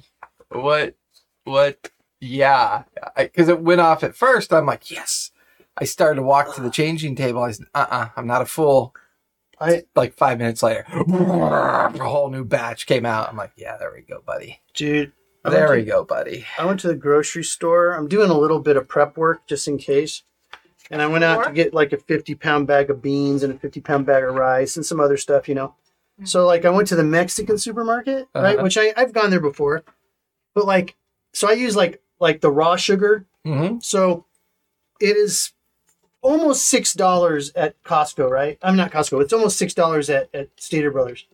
what, 0.49 0.95
what? 1.43 1.91
Yeah, 2.21 2.83
because 3.17 3.47
it 3.47 3.61
went 3.61 3.81
off 3.81 4.03
at 4.03 4.15
first. 4.15 4.51
I'm 4.51 4.65
like, 4.65 4.91
yes. 4.91 5.31
I 5.77 5.85
started 5.85 6.17
to 6.17 6.23
walk 6.23 6.55
to 6.55 6.61
the 6.61 6.69
changing 6.69 7.15
table. 7.15 7.41
I 7.41 7.51
said, 7.51 7.67
uh, 7.73 7.85
uh-uh, 7.89 8.09
I'm 8.17 8.27
not 8.27 8.41
a 8.41 8.45
fool. 8.45 8.93
I 9.61 9.83
Like 9.95 10.13
five 10.13 10.37
minutes 10.37 10.63
later, 10.63 10.85
a 10.89 11.91
whole 11.99 12.29
new 12.29 12.45
batch 12.45 12.85
came 12.85 13.05
out. 13.05 13.29
I'm 13.29 13.37
like, 13.37 13.51
yeah, 13.55 13.77
there 13.77 13.91
we 13.93 14.01
go, 14.01 14.21
buddy. 14.25 14.61
dude. 14.73 15.11
I 15.43 15.49
There 15.51 15.71
we 15.71 15.79
to, 15.79 15.89
go, 15.89 16.03
buddy. 16.03 16.45
I 16.57 16.65
went 16.65 16.81
to 16.81 16.89
the 16.89 16.95
grocery 16.95 17.45
store. 17.45 17.93
I'm 17.93 18.09
doing 18.09 18.29
a 18.29 18.37
little 18.37 18.59
bit 18.59 18.75
of 18.75 18.89
prep 18.89 19.17
work 19.17 19.47
just 19.47 19.67
in 19.69 19.77
case. 19.77 20.23
And 20.91 21.01
I 21.01 21.07
went 21.07 21.23
out 21.23 21.45
to 21.45 21.53
get 21.53 21.73
like 21.73 21.93
a 21.93 21.97
50 21.97 22.35
pound 22.35 22.67
bag 22.67 22.89
of 22.89 23.01
beans 23.01 23.43
and 23.43 23.53
a 23.53 23.57
50 23.57 23.79
pound 23.79 24.05
bag 24.05 24.23
of 24.23 24.35
rice 24.35 24.75
and 24.75 24.85
some 24.85 24.99
other 24.99 25.17
stuff, 25.17 25.47
you 25.47 25.55
know. 25.55 25.75
So 26.23 26.45
like 26.45 26.65
I 26.65 26.69
went 26.69 26.87
to 26.89 26.95
the 26.95 27.03
Mexican 27.03 27.57
supermarket, 27.57 28.27
right? 28.33 28.55
Uh-huh. 28.55 28.63
Which 28.63 28.77
I, 28.77 28.93
I've 28.97 29.13
gone 29.13 29.29
there 29.29 29.39
before. 29.39 29.83
But 30.53 30.65
like 30.65 30.95
so 31.33 31.49
I 31.49 31.53
use 31.53 31.75
like 31.75 32.01
like 32.19 32.41
the 32.41 32.51
raw 32.51 32.75
sugar. 32.75 33.25
Mm-hmm. 33.45 33.79
So 33.79 34.25
it 34.99 35.15
is 35.15 35.53
almost 36.21 36.67
six 36.67 36.93
dollars 36.93 37.51
at 37.55 37.81
Costco, 37.83 38.29
right? 38.29 38.57
I'm 38.61 38.75
not 38.75 38.91
Costco. 38.91 39.21
It's 39.21 39.33
almost 39.33 39.57
six 39.57 39.73
dollars 39.73 40.09
at, 40.09 40.29
at 40.33 40.49
Stater 40.57 40.91
Brothers. 40.91 41.25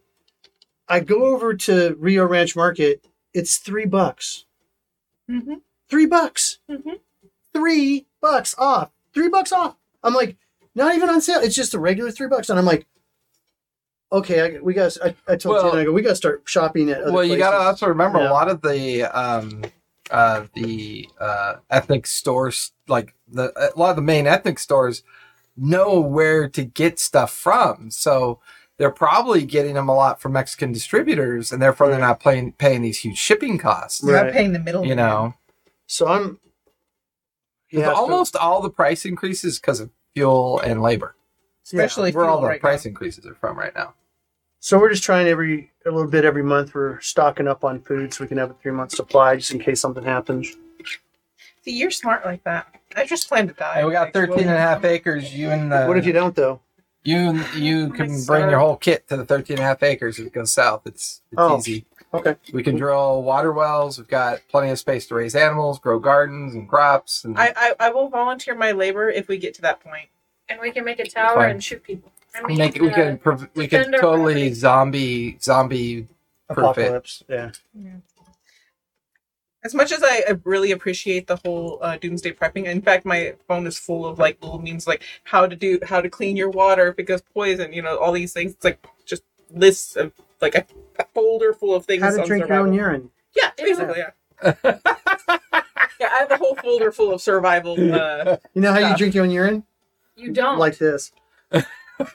I 0.87 0.99
go 0.99 1.25
over 1.25 1.55
to 1.55 1.95
Rio 1.99 2.25
Ranch 2.25 2.55
Market. 2.55 3.05
It's 3.33 3.57
three 3.57 3.85
bucks. 3.85 4.45
Mm-hmm. 5.29 5.55
Three 5.89 6.05
bucks. 6.05 6.59
Mhm. 6.69 6.99
Three 7.53 8.05
bucks 8.21 8.55
off. 8.57 8.91
Three 9.13 9.29
bucks 9.29 9.51
off. 9.51 9.75
I'm 10.03 10.13
like, 10.13 10.37
not 10.75 10.95
even 10.95 11.09
on 11.09 11.21
sale. 11.21 11.39
It's 11.39 11.55
just 11.55 11.73
a 11.73 11.79
regular 11.79 12.11
three 12.11 12.27
bucks, 12.27 12.49
and 12.49 12.59
I'm 12.59 12.65
like, 12.65 12.85
okay, 14.19 14.57
I, 14.57 14.59
we 14.59 14.73
got. 14.73 14.95
I, 15.03 15.15
I 15.27 15.35
told 15.35 15.55
Well- 15.63 15.73
you, 15.75 15.81
I 15.81 15.83
go, 15.85 15.91
we 15.91 16.01
got 16.01 16.09
to 16.09 16.15
start 16.15 16.43
shopping 16.45 16.89
at. 16.89 17.01
Other 17.01 17.11
Well, 17.11 17.23
you 17.23 17.37
got 17.37 17.51
to 17.51 17.57
also 17.57 17.87
remember 17.87 18.19
Yeah. 18.19 18.29
a 18.29 18.33
lot 18.33 18.49
of 18.49 18.61
the 18.61 19.03
um, 19.03 19.63
uh, 20.11 20.45
the 20.55 21.09
uh, 21.19 21.55
ethnic 21.69 22.07
stores, 22.07 22.71
like 22.87 23.13
the 23.27 23.51
a 23.75 23.77
lot 23.79 23.89
of 23.91 23.95
the 23.95 24.01
main 24.01 24.27
ethnic 24.27 24.59
stores, 24.59 25.03
know 25.57 25.99
where 25.99 26.47
to 26.49 26.63
get 26.63 26.99
stuff 26.99 27.31
from. 27.33 27.89
So 27.91 28.39
they're 28.77 28.91
probably 28.91 29.45
getting 29.45 29.75
them 29.75 29.87
a 29.89 29.95
lot 29.95 30.21
from 30.21 30.33
Mexican 30.33 30.71
distributors, 30.71 31.51
and 31.51 31.61
therefore 31.61 31.87
they're 31.89 31.99
not 31.99 32.19
paying 32.19 32.51
paying 32.53 32.81
these 32.81 32.99
huge 32.99 33.17
shipping 33.17 33.57
costs. 33.57 33.99
They're 34.01 34.15
Right. 34.15 34.25
not 34.25 34.33
paying 34.33 34.51
the 34.53 34.59
middle. 34.59 34.85
You 34.85 34.95
know, 34.95 35.33
So 35.87 36.07
I'm. 36.07 36.39
Yeah, 37.71 37.85
so- 37.87 37.95
almost 37.95 38.35
all 38.35 38.61
the 38.61 38.69
price 38.69 39.05
increases 39.05 39.59
because 39.59 39.79
of 39.79 39.89
fuel 40.13 40.59
and 40.59 40.81
labor. 40.81 41.15
especially 41.65 42.11
where 42.11 42.25
all 42.25 42.39
the 42.39 42.47
right 42.47 42.61
price 42.61 42.85
now. 42.85 42.89
increases 42.89 43.25
are 43.25 43.33
from 43.35 43.57
right 43.57 43.73
now. 43.75 43.93
So 44.65 44.79
we're 44.79 44.89
just 44.89 45.03
trying 45.03 45.27
every 45.27 45.71
a 45.85 45.91
little 45.91 46.09
bit 46.09 46.25
every 46.25 46.41
month. 46.41 46.73
We're 46.73 46.99
stocking 46.99 47.47
up 47.47 47.63
on 47.63 47.81
food 47.81 48.11
so 48.11 48.23
we 48.23 48.27
can 48.27 48.39
have 48.39 48.49
a 48.49 48.55
three 48.55 48.71
month 48.71 48.93
supply 48.93 49.35
just 49.35 49.51
in 49.51 49.59
case 49.59 49.79
something 49.79 50.03
happens. 50.03 50.55
See, 51.61 51.77
you're 51.77 51.91
smart 51.91 52.25
like 52.25 52.43
that. 52.45 52.65
I 52.95 53.05
just 53.05 53.27
plan 53.29 53.47
to 53.47 53.53
die. 53.53 53.75
Hey, 53.75 53.85
we 53.85 53.91
got 53.91 54.11
13 54.11 54.39
and 54.39 54.49
a 54.49 54.57
half 54.57 54.83
acres. 54.83 55.35
You 55.35 55.51
and 55.51 55.71
the 55.71 55.85
what 55.85 55.99
if 55.99 56.05
you 56.07 56.13
don't 56.13 56.35
though? 56.35 56.61
You 57.03 57.43
you 57.55 57.93
I 57.93 57.95
can 57.95 58.07
bring 58.07 58.17
starve. 58.17 58.49
your 58.49 58.59
whole 58.59 58.75
kit 58.75 59.07
to 59.09 59.17
the 59.17 59.23
13 59.23 59.57
and 59.57 59.63
a 59.63 59.67
half 59.67 59.83
acres 59.83 60.17
if 60.17 60.25
it 60.25 60.33
goes 60.33 60.51
south. 60.51 60.87
It's 60.87 61.21
it's 61.31 61.37
Oh. 61.39 61.59
easy. 61.59 61.85
Okay. 62.11 62.35
We 62.51 62.63
can 62.63 62.75
drill 62.75 63.21
water 63.21 63.51
wells. 63.53 63.99
We've 63.99 64.07
got 64.07 64.41
plenty 64.49 64.71
of 64.71 64.79
space 64.79 65.05
to 65.09 65.13
raise 65.13 65.35
animals, 65.35 65.77
grow 65.77 65.99
gardens 65.99 66.55
and 66.55 66.67
crops. 66.67 67.23
And 67.23 67.37
I, 67.37 67.53
I 67.55 67.73
I 67.79 67.89
will 67.91 68.09
volunteer 68.09 68.55
my 68.55 68.71
labor 68.71 69.11
if 69.11 69.27
we 69.27 69.37
get 69.37 69.53
to 69.55 69.61
that 69.61 69.79
point. 69.79 70.07
And 70.49 70.59
we 70.59 70.71
can 70.71 70.83
make 70.83 70.99
a 70.99 71.07
tower 71.07 71.35
Fine. 71.35 71.51
and 71.51 71.63
shoot 71.63 71.83
people. 71.83 72.11
I 72.37 72.41
we 72.41 72.47
mean, 72.49 72.57
make 72.57 72.79
we 72.81 72.89
can 72.89 73.17
prov- 73.17 73.49
we 73.55 73.67
can 73.67 73.79
defend 73.79 73.95
our 73.95 74.01
totally 74.01 74.33
property. 74.33 74.53
zombie 74.53 75.37
zombie 75.41 76.07
Perfect. 76.49 76.77
Apocalypse. 76.79 77.23
Yeah. 77.27 77.51
As 79.63 79.73
much 79.73 79.91
as 79.91 80.03
I 80.03 80.23
I 80.29 80.39
really 80.43 80.71
appreciate 80.71 81.25
the 81.27 81.37
whole 81.37 81.79
uh, 81.81 81.97
doomsday 81.97 82.33
prepping, 82.33 82.65
in 82.65 82.81
fact, 82.81 83.03
my 83.05 83.33
phone 83.47 83.65
is 83.65 83.79
full 83.79 84.05
of 84.05 84.19
like 84.19 84.37
little 84.43 84.59
memes 84.59 84.85
like 84.85 85.01
how 85.23 85.47
to 85.47 85.55
do 85.55 85.79
how 85.83 86.01
to 86.01 86.09
clean 86.09 86.35
your 86.37 86.49
water 86.51 86.87
if 86.89 86.99
it 86.99 87.03
goes 87.03 87.21
poison. 87.33 87.73
You 87.73 87.81
know, 87.81 87.97
all 87.97 88.11
these 88.11 88.31
things. 88.33 88.53
It's 88.53 88.63
like 88.63 88.85
just 89.05 89.23
lists 89.51 89.95
of 89.95 90.11
like 90.41 90.53
a, 90.55 90.65
a 90.99 91.05
folder 91.15 91.51
full 91.53 91.73
of 91.73 91.85
things. 91.85 92.03
How 92.03 92.11
to 92.11 92.21
on 92.21 92.27
drink 92.27 92.47
your 92.47 92.59
own 92.59 92.73
urine. 92.73 93.09
Yeah, 93.35 93.51
basically, 93.57 93.97
yeah. 93.99 94.11
yeah, 94.63 96.09
I 96.11 96.17
have 96.19 96.31
a 96.31 96.37
whole 96.37 96.55
folder 96.55 96.91
full 96.91 97.11
of 97.13 97.21
survival. 97.21 97.73
Uh, 97.73 98.37
You 98.53 98.61
know 98.61 98.71
how 98.71 98.79
Yeah. 98.79 98.91
you 98.91 98.97
drink 98.97 99.15
your 99.15 99.23
own 99.23 99.31
urine? 99.31 99.63
You 100.15 100.31
don't. 100.31 100.59
Like 100.59 100.77
this. 100.77 101.11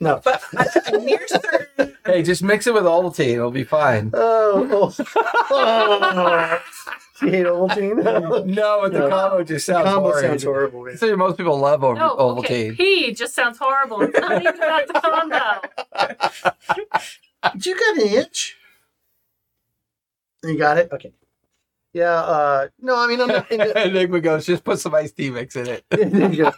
no. 0.00 0.20
but 0.24 0.42
I, 0.56 0.66
I'm 0.86 1.04
near 1.04 1.26
certain. 1.28 1.96
hey, 2.06 2.22
just 2.22 2.42
mix 2.42 2.66
it 2.66 2.74
with 2.74 2.84
Ovaltine. 2.84 3.34
It'll 3.34 3.50
be 3.50 3.64
fine. 3.64 4.10
Oh. 4.14 4.94
oh. 5.50 6.60
you 7.22 7.28
hate 7.28 7.46
Ovaltine? 7.46 8.02
No, 8.46 8.80
but 8.82 8.92
the 8.92 8.98
No. 9.00 9.08
combo 9.10 9.44
just 9.44 9.66
sounds 9.66 9.84
Combo 9.84 10.10
horrid. 10.10 10.24
sounds 10.24 10.44
horrible. 10.44 10.84
man. 10.84 10.96
So 10.96 11.14
most 11.16 11.36
people 11.36 11.58
love 11.58 11.84
Ov- 11.84 11.96
no, 11.98 12.12
okay. 12.38 12.70
Ovaltine. 12.70 12.76
Pee 12.76 13.12
just 13.14 13.34
sounds 13.34 13.58
horrible. 13.58 14.00
It's 14.02 14.18
not 14.18 14.40
even 14.40 14.54
about 14.54 14.86
the 14.86 14.94
combo. 15.00 16.52
Did 17.54 17.66
you 17.66 17.78
got 17.78 17.96
an 17.98 18.08
itch? 18.08 18.56
You 20.44 20.56
got 20.56 20.78
it? 20.78 20.88
Okay. 20.92 21.12
Yeah, 21.92 22.12
uh, 22.14 22.68
no, 22.80 22.96
I 22.96 23.06
mean, 23.08 23.20
I'm 23.20 23.28
not 23.28 23.50
into, 23.50 23.86
Enigma 23.86 24.20
goes, 24.20 24.46
just 24.46 24.62
put 24.62 24.78
some 24.78 24.94
iced 24.94 25.16
tea 25.16 25.30
mix 25.30 25.56
in 25.56 25.66
it 25.66 25.84
there 25.90 26.32
you 26.32 26.44
go. 26.44 26.52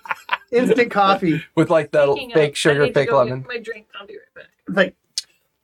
instant 0.51 0.91
coffee. 0.91 1.43
with 1.55 1.71
like 1.71 1.91
the 1.91 2.13
Speaking 2.13 2.31
fake 2.33 2.51
I 2.53 2.55
sugar, 2.55 2.85
need 2.85 2.95
fake 2.95 3.11
lemon. 3.13 3.45
My 3.49 3.59
drink. 3.59 3.87
I'll 3.99 4.07
be 4.07 4.15
right 4.19 4.35
back. 4.35 4.47
Like, 4.69 4.95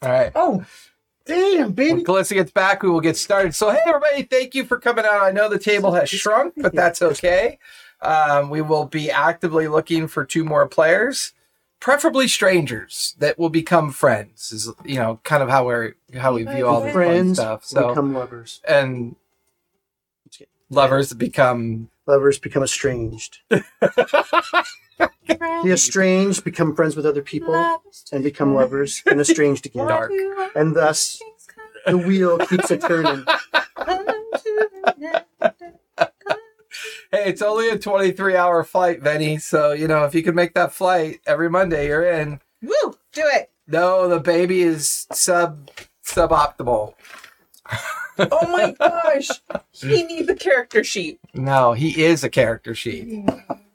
All 0.02 0.10
right. 0.10 0.32
oh, 0.34 0.64
damn, 1.26 1.72
baby. 1.72 1.90
When 1.92 1.96
baby. 1.98 2.04
Calissa 2.04 2.32
gets 2.34 2.50
back, 2.50 2.82
we 2.82 2.88
will 2.88 3.00
get 3.02 3.16
started. 3.18 3.54
So, 3.54 3.70
hey, 3.70 3.80
everybody, 3.86 4.22
thank 4.22 4.54
you 4.54 4.64
for 4.64 4.78
coming 4.78 5.04
out. 5.04 5.22
I 5.22 5.32
know 5.32 5.48
the 5.50 5.58
table 5.58 5.92
has 5.92 6.08
shrunk, 6.08 6.54
but 6.56 6.74
that's 6.74 7.02
okay. 7.02 7.58
Um, 8.00 8.48
we 8.48 8.62
will 8.62 8.86
be 8.86 9.10
actively 9.10 9.68
looking 9.68 10.08
for 10.08 10.24
two 10.24 10.44
more 10.44 10.66
players, 10.66 11.32
preferably 11.80 12.26
strangers 12.28 13.14
that 13.18 13.38
will 13.38 13.50
become 13.50 13.90
friends. 13.90 14.50
Is 14.52 14.70
you 14.84 14.94
know 14.96 15.20
kind 15.24 15.42
of 15.42 15.48
how 15.50 15.66
we're 15.66 15.94
how 16.16 16.32
we 16.34 16.44
view 16.44 16.66
all 16.66 16.80
the 16.80 16.86
fun 16.86 16.94
Friends 16.94 17.38
stuff. 17.38 17.64
So 17.64 17.88
become 17.88 18.14
lovers. 18.14 18.60
and 18.66 19.16
lovers 20.70 21.12
become 21.12 21.90
Lovers 22.08 22.38
become 22.38 22.64
estranged. 22.64 23.38
The 25.62 25.70
estranged 25.72 26.42
become 26.42 26.74
friends 26.74 26.96
with 26.96 27.06
other 27.06 27.22
people 27.22 27.54
and 28.12 28.24
become 28.24 28.54
lovers 28.54 29.02
and 29.06 29.20
estranged 29.20 29.66
again. 29.66 29.86
Dark. 29.86 30.10
And 30.56 30.74
thus, 30.74 31.20
the 31.86 31.98
wheel 31.98 32.38
keeps 32.38 32.70
a 32.70 32.78
turning. 32.78 33.24
Hey, 37.10 37.24
it's 37.26 37.42
only 37.42 37.68
a 37.68 37.78
23 37.78 38.36
hour 38.36 38.64
flight, 38.64 39.02
Benny. 39.02 39.38
So, 39.38 39.72
you 39.72 39.86
know, 39.86 40.04
if 40.04 40.14
you 40.14 40.22
can 40.22 40.34
make 40.34 40.54
that 40.54 40.72
flight 40.72 41.20
every 41.26 41.50
Monday, 41.50 41.88
you're 41.88 42.08
in. 42.08 42.40
Woo! 42.62 42.96
Do 43.12 43.22
it. 43.24 43.50
No, 43.66 44.08
the 44.08 44.20
baby 44.20 44.62
is 44.62 45.06
sub 45.12 45.70
suboptimal. 46.04 46.94
Oh 48.18 48.48
my 48.48 48.72
gosh! 48.72 49.28
He 49.72 50.02
needs 50.04 50.28
a 50.28 50.34
character 50.34 50.82
sheet. 50.84 51.20
No, 51.34 51.72
he 51.72 52.02
is 52.04 52.24
a 52.24 52.28
character 52.30 52.74
sheet. 52.74 53.24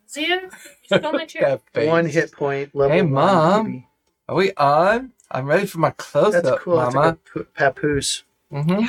Zia, 0.10 0.50
you 0.90 0.98
stole 0.98 1.14
my 1.14 1.26
chair. 1.26 1.60
That. 1.74 1.88
One 1.88 2.06
hit 2.06 2.32
point, 2.32 2.76
level 2.76 2.96
Hey, 2.96 3.02
one, 3.02 3.12
Mom. 3.12 3.66
baby. 3.66 3.88
Are 4.30 4.36
we 4.36 4.54
on? 4.54 5.12
I'm 5.32 5.46
ready 5.46 5.66
for 5.66 5.80
my 5.80 5.92
close 5.92 6.34
That's 6.34 6.48
up, 6.48 6.60
cool. 6.60 6.78
That's 6.78 6.94
Mama. 6.94 7.08
like 7.08 7.16
a 7.16 7.18
pu- 7.40 7.48
papoose. 7.56 8.24
hmm 8.52 8.86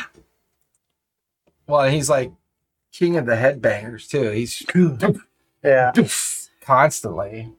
Well, 1.67 1.89
he's 1.89 2.11
like 2.11 2.33
king 2.93 3.17
of 3.17 3.27
the 3.27 3.35
headbangers 3.37 4.09
too. 4.09 4.31
He's 4.31 4.63
Yeah. 5.65 5.93
constantly. 6.61 7.53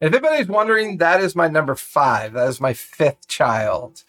If 0.00 0.12
anybody's 0.12 0.48
wondering, 0.48 0.96
that 0.98 1.20
is 1.20 1.36
my 1.36 1.46
number 1.48 1.74
five. 1.74 2.32
That 2.32 2.48
is 2.48 2.60
my 2.60 2.72
fifth 2.72 3.28
child. 3.28 4.02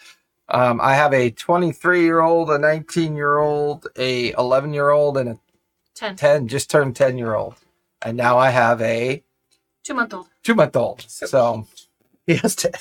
Um, 0.50 0.80
I 0.82 0.94
have 0.96 1.14
a 1.14 1.32
23 1.32 2.02
year 2.04 2.20
old, 2.22 2.50
a 2.50 2.58
19 2.58 3.16
year 3.16 3.38
old, 3.38 3.88
a 3.98 4.32
11 4.34 4.74
year 4.74 4.90
old, 4.90 5.18
and 5.18 5.30
a 5.30 5.40
Ten. 5.96 6.16
10 6.16 6.48
just 6.48 6.70
turned 6.72 6.96
10 6.96 7.18
year 7.18 7.36
old, 7.36 7.56
and 8.02 8.18
now 8.18 8.38
I 8.38 8.50
have 8.50 8.82
a 8.82 9.24
Two 9.84 9.94
month 9.94 10.14
old. 10.14 10.28
two 10.44 10.56
month 10.56 10.76
old. 10.76 11.02
So, 11.08 11.68
He 12.28 12.36
has 12.36 12.56
to. 12.58 12.72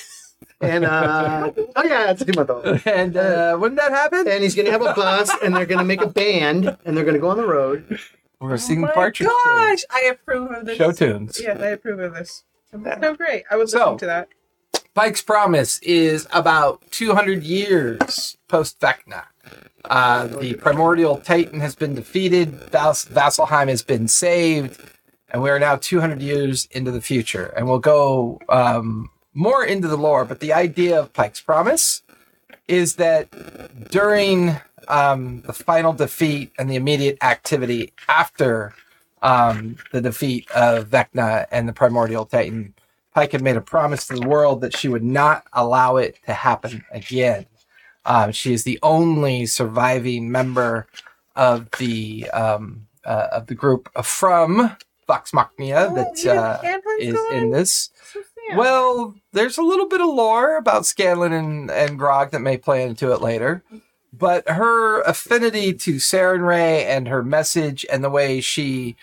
And, 0.61 0.85
uh, 0.85 1.52
oh, 1.76 1.85
yeah, 1.85 2.11
it's 2.11 2.23
a 2.23 2.25
two 2.25 2.33
month 2.35 2.49
old. 2.50 2.64
and 2.87 3.16
uh, 3.16 3.57
when 3.59 3.75
that 3.76 3.90
happen, 3.92 4.26
And 4.28 4.42
he's 4.42 4.54
going 4.54 4.66
to 4.66 4.73
have 4.73 4.83
a 4.83 4.95
bus, 4.97 5.31
and 5.42 5.54
they're 5.54 5.66
going 5.66 5.78
to 5.78 5.85
make 5.85 6.00
a 6.00 6.07
band, 6.09 6.76
and 6.85 6.97
they're 6.97 7.04
going 7.04 7.14
to 7.16 7.21
go 7.21 7.28
on 7.31 7.37
the 7.37 7.47
road. 7.47 7.99
we're 8.40 8.52
Oh 8.54 8.57
singing 8.57 8.83
my 8.83 8.92
Partridge 8.92 9.28
gosh! 9.28 9.85
I 9.90 10.02
approve 10.11 10.50
of 10.50 10.64
tunes. 10.64 10.66
this. 10.66 10.76
show 10.78 10.92
tunes. 10.92 11.40
Yes, 11.40 11.61
I 11.61 11.69
approve 11.69 12.00
of 12.00 12.14
this. 12.14 12.45
No, 12.73 13.14
great. 13.14 13.45
I 13.50 13.57
would 13.57 13.69
So- 13.69 13.78
listen 13.78 13.99
to 13.99 14.07
that. 14.07 14.28
Pike's 14.94 15.22
Promise 15.22 15.78
is 15.78 16.26
about 16.32 16.82
200 16.90 17.42
years 17.42 18.37
post 18.49 18.78
Vecna. 18.78 19.25
Uh, 19.87 20.26
the 20.26 20.54
primordial 20.54 21.16
Titan 21.16 21.61
has 21.61 21.75
been 21.75 21.94
defeated, 21.94 22.50
Vas- 22.70 23.06
Vasselheim 23.06 23.68
has 23.68 23.82
been 23.82 24.06
saved, 24.06 24.80
and 25.30 25.42
we 25.42 25.49
are 25.49 25.58
now 25.58 25.76
200 25.76 26.20
years 26.20 26.68
into 26.72 26.90
the 26.90 27.00
future. 27.00 27.46
And 27.56 27.66
we'll 27.66 27.78
go 27.78 28.38
um, 28.50 29.08
more 29.32 29.64
into 29.64 29.88
the 29.88 29.96
lore, 29.96 30.26
but 30.26 30.40
the 30.40 30.52
idea 30.52 31.00
of 31.00 31.12
Pike's 31.14 31.40
Promise 31.40 32.02
is 32.68 32.96
that 32.96 33.28
during 33.90 34.56
um, 34.88 35.40
the 35.42 35.54
final 35.54 35.94
defeat 35.94 36.52
and 36.58 36.68
the 36.68 36.76
immediate 36.76 37.16
activity 37.22 37.94
after 38.08 38.75
um, 39.22 39.76
the 39.90 40.02
defeat 40.02 40.50
of 40.50 40.88
Vecna 40.88 41.46
and 41.50 41.66
the 41.66 41.72
primordial 41.72 42.26
Titan, 42.26 42.75
Pike 43.14 43.33
had 43.33 43.42
made 43.42 43.57
a 43.57 43.61
promise 43.61 44.07
to 44.07 44.14
the 44.14 44.26
world 44.26 44.61
that 44.62 44.76
she 44.76 44.88
would 44.88 45.04
not 45.04 45.45
allow 45.52 45.97
it 45.97 46.19
to 46.26 46.33
happen 46.33 46.85
again. 46.90 47.47
Um, 48.04 48.33
she 48.33 48.52
is 48.52 48.64
the 48.64 48.78
only 48.83 49.47
surviving 49.47 50.31
member 50.31 50.87
of 51.37 51.71
the 51.78 52.28
um, 52.31 52.87
uh, 53.04 53.28
of 53.33 53.47
the 53.47 53.54
group 53.54 53.88
from 54.04 54.76
Vox 55.07 55.33
Machina 55.33 55.88
Oh, 55.90 55.95
that 55.95 56.26
uh, 56.26 56.59
is 56.99 57.19
in 57.31 57.50
this. 57.50 57.90
So. 58.12 58.21
Well, 58.57 59.14
there's 59.33 59.59
a 59.59 59.62
little 59.62 59.87
bit 59.88 60.00
of 60.00 60.09
lore 60.09 60.57
about 60.57 60.87
Scanlan 60.87 61.33
and, 61.33 61.71
and 61.71 61.99
Grog 61.99 62.33
that 62.33 62.40
may 62.40 62.57
play 62.57 62.85
into 62.85 63.12
it 63.12 63.21
later. 63.21 63.62
But 64.12 64.49
her 64.49 65.00
affinity 65.02 65.73
to 65.75 65.95
Sarenrae 65.95 66.85
and 66.85 67.09
her 67.09 67.23
message 67.23 67.87
and 67.90 68.04
the 68.04 68.11
way 68.11 68.40
she 68.40 68.97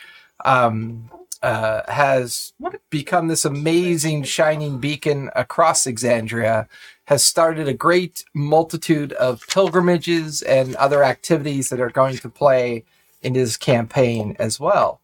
um, 0.46 1.10
uh, 1.42 1.82
has 1.92 2.54
become 2.90 3.28
this 3.28 3.46
amazing 3.46 4.24
shining 4.24 4.80
beacon 4.80 5.30
across 5.36 5.86
Exandria 5.86 6.68
has 7.06 7.24
started 7.24 7.68
a 7.68 7.74
great 7.74 8.24
multitude 8.34 9.14
of 9.14 9.46
pilgrimages 9.48 10.42
and 10.44 10.76
other 10.76 11.04
activities 11.04 11.70
that 11.70 11.80
are 11.80 11.90
going 11.90 12.18
to 12.18 12.30
play 12.30 12.84
into 13.22 13.40
his 13.40 13.58
campaign 13.58 14.36
as 14.40 14.60
well. 14.60 15.02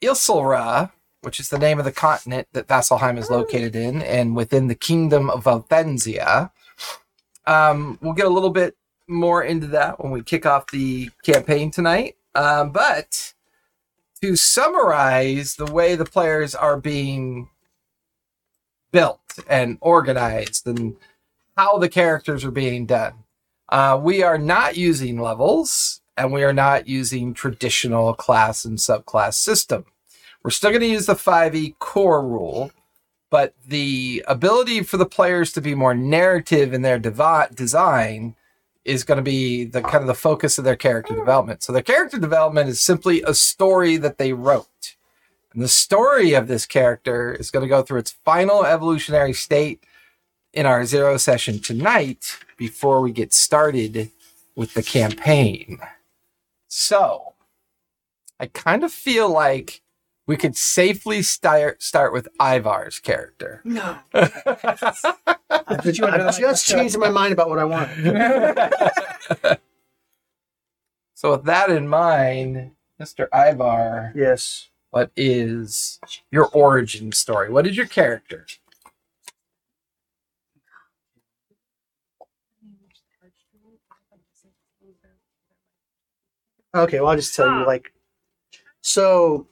Issylra, 0.00 0.90
which 1.22 1.40
is 1.40 1.48
the 1.48 1.58
name 1.58 1.78
of 1.78 1.84
the 1.84 1.92
continent 1.92 2.48
that 2.52 2.66
Vasselheim 2.66 3.18
is 3.18 3.30
located 3.30 3.76
in, 3.76 4.00
and 4.02 4.36
within 4.36 4.68
the 4.68 4.74
kingdom 4.74 5.28
of 5.28 5.44
Valvenzia. 5.44 6.50
Um, 7.46 7.98
we'll 8.00 8.14
get 8.14 8.26
a 8.26 8.30
little 8.30 8.50
bit 8.50 8.76
more 9.08 9.42
into 9.42 9.66
that 9.68 10.02
when 10.02 10.12
we 10.12 10.22
kick 10.22 10.46
off 10.46 10.70
the 10.70 11.10
campaign 11.22 11.70
tonight. 11.70 12.16
Um, 12.34 12.70
but 12.70 13.34
to 14.20 14.36
summarize 14.36 15.56
the 15.56 15.66
way 15.66 15.94
the 15.94 16.04
players 16.04 16.54
are 16.54 16.78
being 16.78 17.48
built 18.92 19.20
and 19.48 19.78
organized 19.80 20.66
and 20.66 20.96
how 21.56 21.78
the 21.78 21.88
characters 21.88 22.44
are 22.44 22.50
being 22.50 22.86
done, 22.86 23.24
uh, 23.68 23.98
we 24.00 24.22
are 24.22 24.38
not 24.38 24.76
using 24.76 25.20
levels 25.20 26.00
and 26.16 26.32
we 26.32 26.42
are 26.42 26.52
not 26.52 26.88
using 26.88 27.32
traditional 27.32 28.14
class 28.14 28.64
and 28.64 28.78
subclass 28.78 29.34
system. 29.34 29.84
We're 30.42 30.50
still 30.50 30.70
going 30.70 30.80
to 30.80 30.88
use 30.88 31.06
the 31.06 31.14
5e 31.14 31.78
core 31.78 32.26
rule, 32.26 32.72
but 33.30 33.54
the 33.66 34.24
ability 34.26 34.82
for 34.82 34.96
the 34.96 35.06
players 35.06 35.52
to 35.52 35.60
be 35.60 35.74
more 35.74 35.94
narrative 35.94 36.72
in 36.72 36.82
their 36.82 36.98
devi- 36.98 37.54
design 37.54 38.34
is 38.88 39.04
going 39.04 39.16
to 39.16 39.22
be 39.22 39.64
the 39.64 39.82
kind 39.82 40.02
of 40.02 40.06
the 40.06 40.14
focus 40.14 40.56
of 40.56 40.64
their 40.64 40.76
character 40.76 41.14
development. 41.14 41.62
So 41.62 41.72
their 41.72 41.82
character 41.82 42.18
development 42.18 42.70
is 42.70 42.80
simply 42.80 43.22
a 43.22 43.34
story 43.34 43.98
that 43.98 44.16
they 44.16 44.32
wrote. 44.32 44.96
And 45.52 45.62
the 45.62 45.68
story 45.68 46.32
of 46.32 46.48
this 46.48 46.64
character 46.64 47.32
is 47.32 47.50
going 47.50 47.64
to 47.64 47.68
go 47.68 47.82
through 47.82 47.98
its 47.98 48.16
final 48.24 48.64
evolutionary 48.64 49.34
state 49.34 49.84
in 50.54 50.64
our 50.64 50.86
zero 50.86 51.18
session 51.18 51.60
tonight 51.60 52.38
before 52.56 53.02
we 53.02 53.12
get 53.12 53.34
started 53.34 54.10
with 54.56 54.72
the 54.72 54.82
campaign. 54.82 55.78
So, 56.68 57.34
I 58.40 58.46
kind 58.46 58.84
of 58.84 58.92
feel 58.92 59.30
like 59.30 59.82
we 60.28 60.36
could 60.36 60.56
safely 60.56 61.22
start 61.22 61.82
start 61.82 62.12
with 62.12 62.28
Ivar's 62.38 63.00
character. 63.00 63.62
No. 63.64 63.98
Put 64.12 64.36
I've, 65.50 65.96
you 65.96 66.06
I've 66.06 66.38
just 66.38 66.68
changed 66.68 66.98
my 66.98 67.08
mind 67.08 67.32
about 67.32 67.48
what 67.48 67.58
I 67.58 67.64
want. 67.64 67.90
so 71.14 71.32
with 71.32 71.44
that 71.44 71.70
in 71.70 71.88
mind, 71.88 72.72
Mr. 73.00 73.26
Ivar, 73.32 74.12
Yes. 74.14 74.68
what 74.90 75.10
is 75.16 75.98
your 76.30 76.48
origin 76.52 77.10
story? 77.12 77.50
What 77.50 77.66
is 77.66 77.76
your 77.76 77.86
character? 77.86 78.46
Okay, 86.74 87.00
well, 87.00 87.08
I'll 87.08 87.16
just 87.16 87.34
tell 87.34 87.46
you, 87.46 87.66
like, 87.66 87.94
so, 88.82 89.48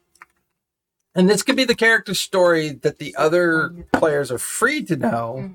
And 1.16 1.28
this 1.30 1.42
could 1.42 1.56
be 1.56 1.64
the 1.64 1.74
character 1.74 2.14
story 2.14 2.70
that 2.82 2.98
the 2.98 3.16
other 3.16 3.70
players 3.94 4.30
are 4.30 4.38
free 4.38 4.84
to 4.84 4.96
know 4.96 5.50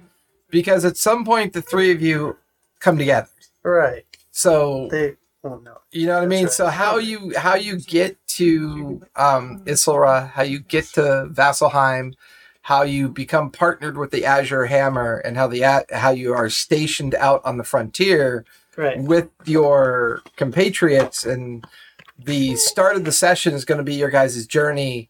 because 0.49 0.83
at 0.85 0.97
some 0.97 1.23
point 1.23 1.53
the 1.53 1.61
three 1.61 1.91
of 1.91 2.01
you 2.01 2.35
come 2.79 2.97
together. 2.97 3.29
right. 3.63 4.03
So 4.31 4.87
They, 4.89 5.15
oh, 5.43 5.57
no. 5.63 5.77
You 5.91 6.07
know 6.07 6.15
what 6.15 6.23
I 6.23 6.27
mean? 6.27 6.45
That's 6.45 6.55
So 6.55 6.67
how 6.67 6.97
you 6.97 7.33
how 7.37 7.55
you 7.55 7.79
get 7.79 8.17
to 8.39 9.01
um, 9.15 9.61
Issylra, 9.65 10.29
how 10.31 10.41
you 10.43 10.59
get 10.59 10.85
to 10.93 11.27
Vasselheim, 11.31 12.13
how 12.63 12.81
you 12.83 13.09
become 13.09 13.51
partnered 13.51 13.97
with 13.97 14.11
the 14.11 14.25
Azure 14.25 14.65
Hammer, 14.65 15.17
and 15.17 15.35
how 15.37 15.47
the 15.47 15.61
a- 15.61 15.85
how 15.91 16.11
you 16.11 16.33
are 16.33 16.49
stationed 16.49 17.13
out 17.15 17.41
on 17.45 17.57
the 17.57 17.63
frontier 17.63 18.45
Right. 18.77 18.97
with 18.99 19.27
your 19.43 20.21
compatriots, 20.37 21.25
and 21.25 21.65
the 22.17 22.55
start 22.55 22.95
of 22.95 23.03
the 23.03 23.11
session 23.11 23.53
is 23.53 23.65
going 23.65 23.77
to 23.79 23.83
be 23.83 23.95
your 23.95 24.09
guys' 24.09 24.47
journey 24.47 25.09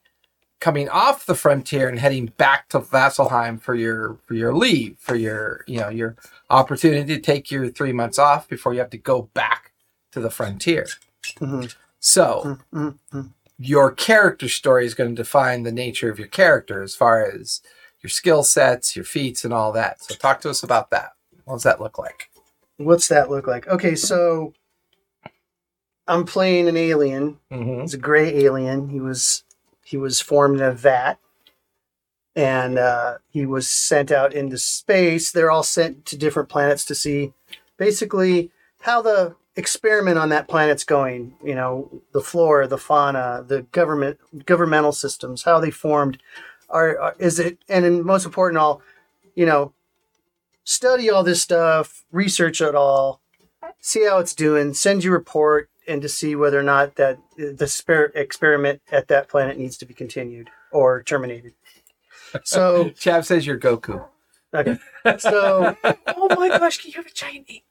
coming 0.62 0.88
off 0.88 1.26
the 1.26 1.36
frontier 1.36 1.90
and 1.90 2.00
heading 2.00 2.28
back 2.38 2.70
to 2.70 2.80
Vasselheim 2.80 3.60
for 3.60 3.76
your 3.76 4.18
for 4.26 4.36
your 4.36 4.56
leave 4.56 4.96
for 5.00 5.16
your 5.16 5.66
you 5.68 5.80
know 5.82 5.90
your 5.90 6.16
opportunity 6.50 7.14
to 7.16 7.20
take 7.22 7.52
your 7.52 7.68
three 7.70 7.92
months 7.92 8.18
off 8.18 8.48
before 8.48 8.74
you 8.74 8.80
have 8.80 8.92
to 8.92 8.98
go 8.98 9.24
back 9.34 9.74
to 10.14 10.22
the 10.22 10.30
frontier. 10.30 10.88
Mhm. 11.40 11.76
So 12.00 12.58
Mm, 12.74 12.98
mm. 13.14 13.30
your 13.58 13.92
character 13.92 14.48
story 14.48 14.86
is 14.86 14.94
going 14.94 15.10
to 15.14 15.22
define 15.22 15.64
the 15.64 15.72
nature 15.72 16.10
of 16.10 16.18
your 16.18 16.28
character 16.30 16.82
as 16.82 16.96
far 16.96 17.26
as 17.26 17.62
your 18.02 18.10
skill 18.10 18.44
sets, 18.44 18.96
your 18.96 19.06
feats, 19.06 19.44
and 19.44 19.54
all 19.54 19.72
that. 19.74 20.02
So 20.04 20.16
talk 20.16 20.42
to 20.42 20.50
us 20.50 20.64
about 20.64 20.90
that. 20.92 21.12
What 21.46 21.56
does 21.56 21.64
that 21.64 21.82
look 21.82 21.98
like? 22.00 22.30
What's 22.78 23.08
that 23.10 23.30
look 23.30 23.46
like? 23.46 23.68
Okay, 23.68 23.96
so 23.96 24.54
I'm 26.08 26.26
playing 26.26 26.68
an 26.68 26.78
alien. 26.78 27.38
Mm-hmm. 27.52 27.82
He's 27.82 27.94
a 27.94 27.98
gray 28.00 28.44
alien. 28.46 28.90
He 28.90 29.00
was 29.00 29.44
he 29.92 29.98
was 29.98 30.22
formed 30.22 30.62
in 30.62 30.66
a 30.66 30.72
vat, 30.72 31.16
and 32.34 32.80
uh, 32.80 33.18
he 33.30 33.46
was 33.46 33.68
sent 33.68 34.10
out 34.10 34.34
into 34.34 34.58
space. 34.58 35.32
They're 35.32 35.52
all 35.52 35.64
sent 35.64 36.06
to 36.06 36.18
different 36.18 36.48
planets 36.48 36.86
to 36.86 36.96
see, 36.96 37.34
basically, 37.76 38.52
how 38.80 39.02
the 39.02 39.36
experiment 39.58 40.18
on 40.18 40.30
that 40.30 40.48
planet's 40.48 40.86
going. 40.86 41.36
You 41.44 41.56
know, 41.56 42.02
the 42.14 42.22
flora, 42.22 42.70
the 42.70 42.78
fauna, 42.78 43.44
the 43.46 43.64
government 43.64 44.18
governmental 44.46 44.94
systems, 44.94 45.44
how 45.44 45.60
they 45.60 45.72
formed. 45.72 46.20
Are, 46.70 46.98
are 46.98 47.16
is 47.20 47.38
it? 47.38 47.58
And 47.68 48.06
most 48.06 48.26
important, 48.26 48.60
all, 48.60 48.82
you 49.36 49.46
know, 49.46 49.74
study 50.64 51.10
all 51.10 51.22
this 51.22 51.42
stuff, 51.42 52.06
research 52.14 52.62
it 52.62 52.76
all, 52.76 53.20
see 53.82 54.06
how 54.06 54.20
it's 54.20 54.34
doing, 54.34 54.74
send 54.74 55.04
you 55.04 55.12
report, 55.12 55.70
and 55.88 56.02
to 56.02 56.10
see 56.10 56.36
whether 56.36 56.60
or 56.60 56.64
not 56.64 56.96
that 56.96 57.18
the 57.38 57.68
spare 57.68 58.06
experiment 58.16 58.82
at 58.92 59.08
that 59.08 59.28
planet 59.28 59.58
needs 59.58 59.78
to 59.78 59.86
be 59.86 59.94
continued 59.94 60.50
or 60.72 61.02
terminated. 61.04 61.54
So, 62.44 62.86
Chav 62.96 63.26
says 63.26 63.46
you're 63.46 63.58
Goku. 63.60 64.06
okay. 64.54 64.78
So, 65.18 65.76
Oh 66.08 66.28
my 66.36 66.50
gosh, 66.50 66.78
can 66.82 66.92
you 66.92 66.96
have 66.98 67.06
a 67.08 67.12
giant 67.14 67.46
ape? 67.50 67.64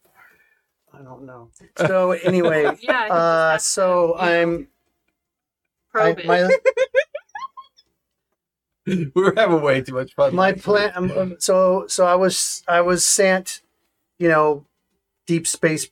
I 0.93 1.03
don't 1.03 1.25
know. 1.25 1.51
So, 1.77 2.13
anyway, 2.13 2.77
Yeah. 2.83 3.07
uh, 3.07 3.59
so 3.59 4.17
I'm, 4.19 4.69
I, 5.95 6.15
my, 6.25 6.51
We're 9.15 9.35
having 9.37 9.63
way 9.63 9.83
too 9.83 9.95
much 9.95 10.15
fun. 10.15 10.35
my 10.35 10.53
plan, 10.53 10.93
um, 10.97 11.11
um, 11.13 11.37
so, 11.39 11.87
so 11.87 12.07
I 12.07 12.15
was, 12.17 12.65
I 12.67 12.81
was 12.81 13.07
sent, 13.07 13.63
you 14.19 14.29
know, 14.29 14.65
deep 15.27 15.47
space, 15.47 15.89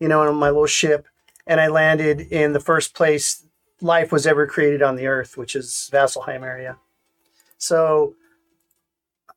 you 0.00 0.08
know, 0.08 0.22
on 0.22 0.34
my 0.36 0.48
little 0.48 0.66
ship, 0.66 1.06
and 1.46 1.60
I 1.60 1.68
landed 1.68 2.20
in 2.20 2.52
the 2.52 2.60
first 2.60 2.94
place 2.94 3.44
life 3.80 4.12
was 4.12 4.26
ever 4.26 4.46
created 4.46 4.82
on 4.82 4.96
the 4.96 5.06
Earth, 5.06 5.36
which 5.36 5.56
is 5.56 5.90
Vasselheim 5.92 6.42
area. 6.42 6.78
So 7.58 8.14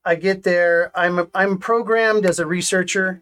I 0.03 0.15
get 0.15 0.43
there. 0.43 0.91
I'm 0.95 1.29
I'm 1.33 1.57
programmed 1.57 2.25
as 2.25 2.39
a 2.39 2.45
researcher. 2.45 3.21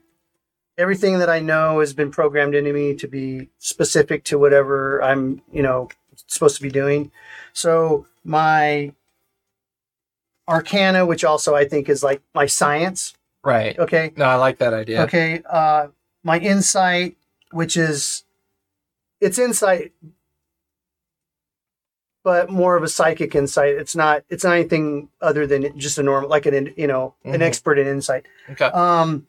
Everything 0.77 1.19
that 1.19 1.29
I 1.29 1.39
know 1.39 1.79
has 1.79 1.93
been 1.93 2.11
programmed 2.11 2.55
into 2.55 2.73
me 2.73 2.95
to 2.95 3.07
be 3.07 3.49
specific 3.59 4.23
to 4.25 4.39
whatever 4.39 5.01
I'm, 5.03 5.41
you 5.51 5.61
know, 5.61 5.89
supposed 6.27 6.57
to 6.57 6.63
be 6.63 6.71
doing. 6.71 7.11
So 7.53 8.07
my 8.23 8.93
arcana, 10.47 11.05
which 11.05 11.23
also 11.23 11.55
I 11.55 11.65
think 11.65 11.89
is 11.89 12.03
like 12.03 12.21
my 12.33 12.47
science. 12.47 13.15
Right. 13.43 13.77
Okay. 13.77 14.13
No, 14.17 14.25
I 14.25 14.35
like 14.35 14.57
that 14.59 14.73
idea. 14.73 15.03
Okay. 15.03 15.41
Uh, 15.49 15.87
my 16.23 16.39
insight, 16.39 17.17
which 17.51 17.77
is 17.77 18.23
it's 19.23 19.39
insight, 19.39 19.91
but 22.23 22.49
more 22.49 22.75
of 22.75 22.83
a 22.83 22.87
psychic 22.87 23.35
insight. 23.35 23.75
It's 23.75 23.95
not. 23.95 24.23
It's 24.29 24.43
not 24.43 24.53
anything 24.53 25.09
other 25.21 25.45
than 25.45 25.77
just 25.77 25.97
a 25.97 26.03
normal, 26.03 26.29
like 26.29 26.45
an 26.45 26.73
you 26.77 26.87
know 26.87 27.15
an 27.25 27.39
Mhm. 27.39 27.41
expert 27.41 27.77
in 27.79 27.87
insight. 27.87 28.25
Okay. 28.51 28.65
Um. 28.65 29.27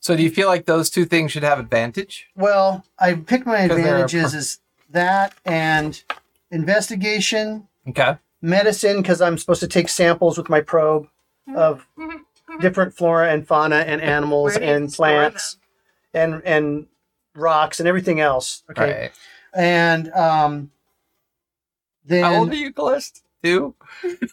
So 0.00 0.16
do 0.16 0.22
you 0.22 0.30
feel 0.30 0.48
like 0.48 0.66
those 0.66 0.90
two 0.90 1.04
things 1.04 1.30
should 1.32 1.44
have 1.44 1.58
advantage? 1.60 2.28
Well, 2.36 2.84
I 2.98 3.14
picked 3.14 3.46
my 3.46 3.60
advantages 3.60 4.32
per- 4.32 4.38
is 4.38 4.60
that 4.90 5.32
and 5.44 6.02
investigation, 6.50 7.68
Okay. 7.88 8.16
medicine 8.42 9.00
because 9.00 9.20
I'm 9.20 9.38
supposed 9.38 9.60
to 9.60 9.68
take 9.68 9.88
samples 9.88 10.36
with 10.36 10.48
my 10.48 10.60
probe 10.60 11.06
of 11.54 11.86
different 12.60 12.94
flora 12.94 13.30
and 13.32 13.46
fauna 13.46 13.76
and 13.76 14.02
animals 14.02 14.52
Where 14.52 14.58
do 14.60 14.66
you 14.66 14.72
and 14.72 14.92
plants 14.92 15.56
and 16.12 16.42
and 16.44 16.86
rocks 17.34 17.80
and 17.80 17.88
everything 17.88 18.20
else. 18.20 18.62
Okay. 18.70 18.92
Right. 19.02 19.12
and 19.54 20.10
um 20.12 20.70
then 22.04 22.24
How 22.24 22.34
old 22.34 22.50
are 22.50 22.56
you, 22.56 22.72
Callist? 22.72 23.22
Two. 23.42 23.74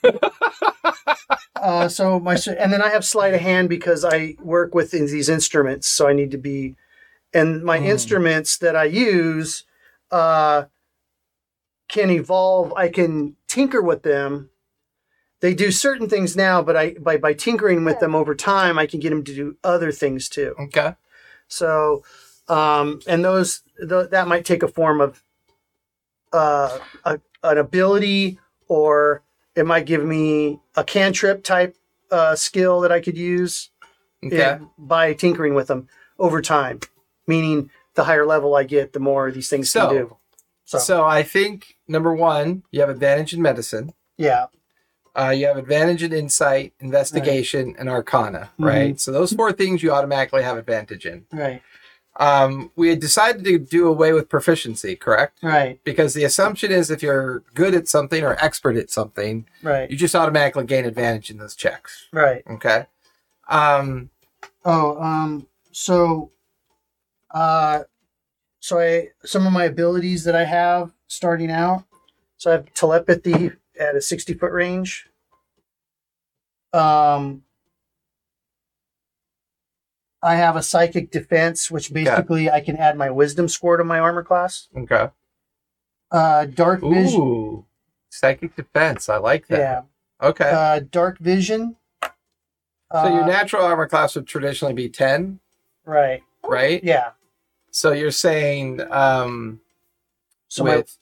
uh 1.56 1.88
so 1.88 2.20
my 2.20 2.38
and 2.58 2.72
then 2.72 2.82
i 2.82 2.90
have 2.90 3.04
sleight 3.04 3.34
of 3.34 3.42
hand 3.42 3.68
because 3.70 4.06
i 4.06 4.36
work 4.40 4.74
with 4.74 4.92
these 4.92 5.28
instruments 5.30 5.88
so 5.88 6.08
i 6.08 6.14
need 6.14 6.32
to 6.32 6.38
be 6.38 6.76
and 7.34 7.64
my 7.64 7.78
Hmm. 7.80 7.86
instruments 7.86 8.58
that 8.58 8.76
i 8.76 8.84
use 8.86 9.64
uh 10.12 10.64
can 11.88 12.10
evolve 12.12 12.72
i 12.74 12.88
can 12.88 13.36
tinker 13.48 13.82
with 13.82 14.04
them 14.04 14.50
they 15.42 15.54
do 15.54 15.72
certain 15.72 16.08
things 16.08 16.36
now 16.36 16.62
but 16.62 16.78
i 16.78 16.92
by 16.94 17.18
by 17.18 17.34
tinkering 17.34 17.84
with 17.84 18.00
them 18.00 18.16
over 18.16 18.36
time 18.36 18.78
i 18.80 18.86
can 18.86 19.00
get 19.00 19.10
them 19.10 19.24
to 19.24 19.34
do 19.36 19.58
other 19.64 19.92
things 19.92 20.30
too 20.30 20.56
Okay. 20.60 20.96
So, 21.52 22.04
um, 22.50 23.00
and 23.08 23.24
those 23.24 23.62
th- 23.80 24.10
that 24.10 24.28
might 24.28 24.44
take 24.46 24.64
a 24.64 24.68
form 24.68 25.00
of 25.02 25.24
uh, 26.34 26.78
a, 27.06 27.20
an 27.44 27.58
ability, 27.58 28.40
or 28.68 29.22
it 29.56 29.66
might 29.66 29.86
give 29.86 30.04
me 30.04 30.60
a 30.76 30.84
cantrip 30.84 31.44
type 31.44 31.76
uh, 32.12 32.36
skill 32.36 32.82
that 32.82 32.92
I 32.92 33.00
could 33.00 33.18
use 33.18 33.70
Okay. 34.26 34.54
in- 34.54 34.70
by 34.78 35.14
tinkering 35.14 35.54
with 35.56 35.68
them 35.68 35.88
over 36.18 36.42
time. 36.42 36.80
meaning 37.28 37.70
the 37.94 38.06
higher 38.06 38.26
level 38.26 38.56
I 38.56 38.64
get, 38.64 38.94
the 38.94 39.00
more 39.00 39.30
these 39.32 39.50
things 39.50 39.70
So- 39.70 39.88
can 39.88 39.96
do. 39.98 40.18
So, 40.66 40.80
So 40.80 41.06
I 41.06 41.22
think 41.22 41.76
number 41.88 42.12
one, 42.14 42.64
you 42.72 42.80
have 42.82 42.90
advantage 42.90 43.34
in 43.36 43.42
medicine. 43.42 43.94
yeah, 44.18 44.48
Uh, 45.16 45.30
you 45.30 45.46
have 45.46 45.58
advantage 45.58 46.02
in 46.04 46.12
insight, 46.14 46.74
investigation, 46.80 47.76
and 47.78 47.88
arcana, 47.90 48.50
right? 48.58 49.00
So 49.00 49.12
those 49.12 49.32
four 49.34 49.52
things 49.52 49.84
you 49.84 49.92
automatically 49.92 50.42
have 50.44 50.58
advantage 50.58 51.06
in. 51.06 51.26
right, 51.32 51.62
Um, 52.20 52.70
we 52.76 52.90
had 52.90 53.00
decided 53.00 53.46
to 53.46 53.58
do 53.58 53.88
away 53.88 54.12
with 54.12 54.28
proficiency, 54.28 54.96
correct? 54.98 55.40
right, 55.42 55.80
Because 55.86 56.14
the 56.14 56.26
assumption 56.26 56.70
is 56.70 56.92
if 56.92 57.02
you're 57.02 57.44
good 57.54 57.74
at 57.74 57.88
something 57.88 58.24
or 58.24 58.36
expert 58.44 58.76
at 58.76 58.92
something, 58.92 59.48
right, 59.64 59.90
you 59.90 59.96
just 59.96 60.14
automatically 60.16 60.66
gain 60.66 60.84
advantage 60.86 61.30
in 61.32 61.38
those 61.38 61.56
checks. 61.56 62.08
right. 62.12 62.44
Okay. 62.50 62.86
Um, 63.48 64.10
Oh, 64.66 65.02
um, 65.02 65.48
so, 65.72 66.32
uh, 67.32 67.84
so 68.60 68.80
I 68.80 69.08
some 69.24 69.48
of 69.48 69.54
my 69.54 69.64
abilities 69.64 70.26
that 70.26 70.36
I 70.36 70.44
have 70.44 70.92
starting 71.08 71.50
out. 71.50 71.86
So 72.36 72.50
I 72.52 72.54
have 72.56 72.74
telepathy 72.74 73.52
at 73.80 73.96
a 73.96 74.02
sixty 74.02 74.34
foot 74.34 74.52
range. 74.52 75.08
Um, 76.74 77.44
I 80.22 80.36
have 80.36 80.56
a 80.56 80.62
psychic 80.64 81.12
defense, 81.12 81.72
which 81.72 81.94
basically 81.94 82.50
I 82.50 82.60
can 82.62 82.76
add 82.78 82.98
my 82.98 83.10
wisdom 83.10 83.48
score 83.48 83.78
to 83.78 83.84
my 83.84 84.00
armor 84.00 84.24
class. 84.24 84.68
okay. 84.76 85.10
Uh, 86.12 86.46
dark 86.46 86.82
vision. 86.82 87.22
Ooh, 87.22 87.66
psychic 88.10 88.56
defense. 88.56 89.10
I 89.10 89.18
like 89.18 89.48
that. 89.48 89.60
Yeah. 89.60 89.82
Okay. 90.28 90.50
Uh, 90.50 90.80
dark 90.92 91.20
vision. 91.20 91.76
so 92.04 93.08
your 93.08 93.24
Uh, 93.24 93.28
natural 93.28 93.64
armor 93.64 93.88
class 93.88 94.16
would 94.16 94.26
traditionally 94.28 94.74
be 94.74 94.90
10, 94.90 95.40
right. 95.86 96.24
right? 96.44 96.84
Yeah. 96.84 97.12
So 97.72 97.92
you're 97.92 98.10
saying 98.12 98.82
um, 98.92 99.62
So 100.48 100.64
my, 100.64 100.78
with 100.78 100.98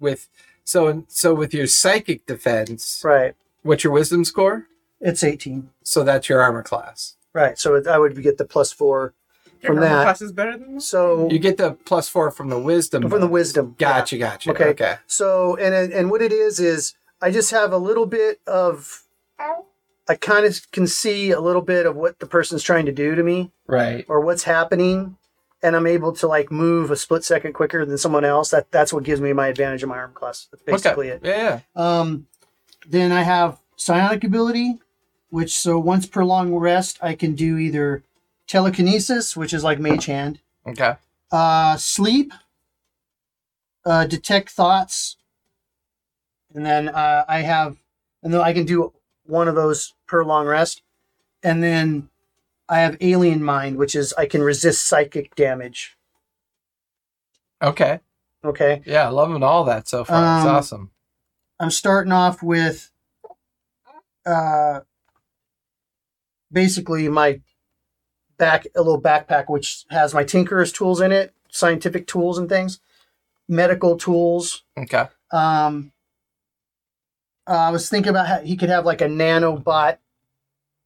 with 0.00 0.28
so 0.64 1.04
so 1.08 1.32
with 1.34 1.54
your 1.54 1.68
psychic 1.68 2.26
defense, 2.26 3.00
right. 3.04 3.34
what's 3.62 3.84
your 3.84 3.92
wisdom 3.92 4.24
score? 4.24 4.66
It's 5.00 5.22
eighteen. 5.22 5.70
So 5.84 6.02
that's 6.02 6.28
your 6.28 6.42
armor 6.42 6.64
class. 6.64 7.16
Right. 7.34 7.58
So 7.58 7.74
it, 7.76 7.86
I 7.86 7.98
would 7.98 8.20
get 8.22 8.38
the 8.38 8.44
plus 8.44 8.72
four 8.72 9.14
Your 9.62 9.70
from 9.74 9.78
armor 9.78 9.88
that. 9.88 10.02
class 10.04 10.22
is 10.22 10.32
better 10.32 10.56
than 10.56 10.74
this? 10.76 10.86
So 10.88 11.28
You 11.30 11.38
get 11.38 11.56
the 11.56 11.72
plus 11.84 12.08
four 12.08 12.30
from 12.30 12.48
the 12.48 12.58
wisdom. 12.58 13.02
from 13.02 13.10
the 13.10 13.16
bonus. 13.18 13.30
wisdom. 13.30 13.74
Gotcha, 13.78 14.18
gotcha. 14.18 14.50
Okay. 14.50 14.64
Okay. 14.70 14.96
So 15.06 15.56
and 15.56 15.74
it- 15.74 15.92
and 15.92 16.10
what 16.10 16.22
it 16.22 16.32
is 16.32 16.58
is 16.60 16.94
I 17.22 17.30
just 17.30 17.50
have 17.50 17.72
a 17.72 17.78
little 17.78 18.06
bit 18.06 18.40
of 18.46 19.04
I 20.08 20.16
kind 20.16 20.44
of 20.44 20.68
can 20.72 20.86
see 20.88 21.30
a 21.30 21.40
little 21.40 21.62
bit 21.62 21.86
of 21.86 21.94
what 21.94 22.18
the 22.18 22.26
person's 22.26 22.62
trying 22.64 22.86
to 22.86 22.92
do 22.92 23.14
to 23.14 23.22
me 23.22 23.52
Right. 23.68 24.04
or 24.08 24.20
what's 24.20 24.42
happening 24.42 25.16
and 25.62 25.76
I'm 25.76 25.86
able 25.86 26.12
to 26.14 26.26
like 26.26 26.50
move 26.50 26.90
a 26.90 26.96
split 26.96 27.22
second 27.22 27.52
quicker 27.52 27.84
than 27.84 27.96
someone 27.98 28.24
else. 28.24 28.48
That 28.50 28.72
that's 28.72 28.92
what 28.92 29.04
gives 29.04 29.20
me 29.20 29.32
my 29.34 29.46
advantage 29.48 29.82
in 29.84 29.88
my 29.88 29.98
arm 29.98 30.12
class. 30.14 30.48
That's 30.50 30.62
basically 30.64 31.12
okay. 31.12 31.28
it. 31.30 31.36
Yeah. 31.36 31.60
Um 31.76 32.26
then 32.88 33.12
I 33.12 33.22
have 33.22 33.60
psionic 33.76 34.24
ability 34.24 34.80
which 35.30 35.56
so 35.56 35.78
once 35.78 36.06
per 36.06 36.24
long 36.24 36.54
rest 36.54 36.98
I 37.00 37.14
can 37.14 37.34
do 37.34 37.56
either 37.58 38.02
telekinesis 38.46 39.36
which 39.36 39.52
is 39.54 39.64
like 39.64 39.78
mage 39.78 40.06
hand 40.06 40.40
Okay. 40.66 40.94
uh, 41.32 41.76
sleep, 41.76 42.32
uh, 43.86 44.04
detect 44.06 44.50
thoughts, 44.50 45.16
and 46.54 46.66
then 46.66 46.88
uh, 46.88 47.24
I 47.28 47.40
have, 47.40 47.76
and 48.22 48.34
then 48.34 48.40
I 48.40 48.52
can 48.52 48.66
do 48.66 48.92
one 49.24 49.48
of 49.48 49.54
those 49.54 49.94
per 50.06 50.22
long 50.24 50.46
rest, 50.46 50.82
and 51.42 51.62
then 51.62 52.10
I 52.68 52.80
have 52.80 52.96
alien 53.00 53.42
mind, 53.42 53.76
which 53.78 53.94
is 53.94 54.12
I 54.18 54.26
can 54.26 54.42
resist 54.42 54.86
psychic 54.86 55.34
damage. 55.34 55.96
Okay. 57.62 58.00
Okay, 58.44 58.82
Yeah, 58.86 59.08
loving 59.08 59.42
all 59.42 59.64
that 59.64 59.86
so 59.86 60.02
far. 60.04 60.38
it's 60.38 60.46
Um, 60.46 60.54
awesome. 60.54 60.90
I'm 61.58 61.70
starting 61.70 62.10
off 62.12 62.42
with, 62.42 62.90
uh, 64.24 64.80
basically 66.52 67.08
my 67.08 67.40
back 68.38 68.66
a 68.74 68.82
little 68.82 69.00
backpack 69.00 69.44
which 69.48 69.84
has 69.90 70.14
my 70.14 70.24
tinkerer's 70.24 70.72
tools 70.72 71.00
in 71.00 71.12
it, 71.12 71.34
scientific 71.50 72.06
tools 72.06 72.38
and 72.38 72.48
things, 72.48 72.80
medical 73.48 73.96
tools. 73.96 74.64
Okay. 74.78 75.06
Um, 75.30 75.92
uh, 77.46 77.52
I 77.52 77.70
was 77.70 77.88
thinking 77.88 78.10
about 78.10 78.26
how 78.26 78.40
he 78.40 78.56
could 78.56 78.68
have 78.68 78.86
like 78.86 79.00
a 79.00 79.06
nanobot 79.06 79.98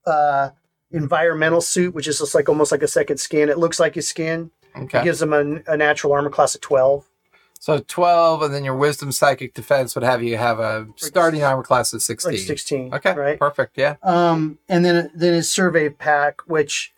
uh, 0.06 0.50
environmental 0.90 1.60
suit, 1.60 1.94
which 1.94 2.08
is 2.08 2.18
just 2.18 2.34
like 2.34 2.48
almost 2.48 2.72
like 2.72 2.82
a 2.82 2.88
second 2.88 3.18
skin. 3.18 3.48
It 3.48 3.58
looks 3.58 3.80
like 3.80 3.94
his 3.94 4.08
skin. 4.08 4.50
Okay. 4.76 5.00
It 5.00 5.04
gives 5.04 5.20
him 5.20 5.32
a, 5.32 5.72
a 5.72 5.76
natural 5.76 6.12
armor 6.12 6.30
class 6.30 6.54
of 6.54 6.60
12. 6.60 7.08
So 7.64 7.78
12, 7.78 8.42
and 8.42 8.52
then 8.52 8.62
your 8.62 8.76
wisdom 8.76 9.10
psychic 9.10 9.54
defense 9.54 9.94
would 9.94 10.04
have 10.04 10.22
you 10.22 10.36
have 10.36 10.60
a 10.60 10.86
starting 10.96 11.42
armor 11.42 11.62
class 11.62 11.94
of 11.94 12.02
16. 12.02 12.32
Like 12.32 12.40
16. 12.40 12.92
Okay. 12.92 13.14
Right. 13.14 13.38
Perfect. 13.38 13.78
Yeah. 13.78 13.96
Um, 14.02 14.58
and 14.68 14.84
then 14.84 15.10
then 15.14 15.32
his 15.32 15.50
survey 15.50 15.88
pack, 15.88 16.42
which 16.46 16.92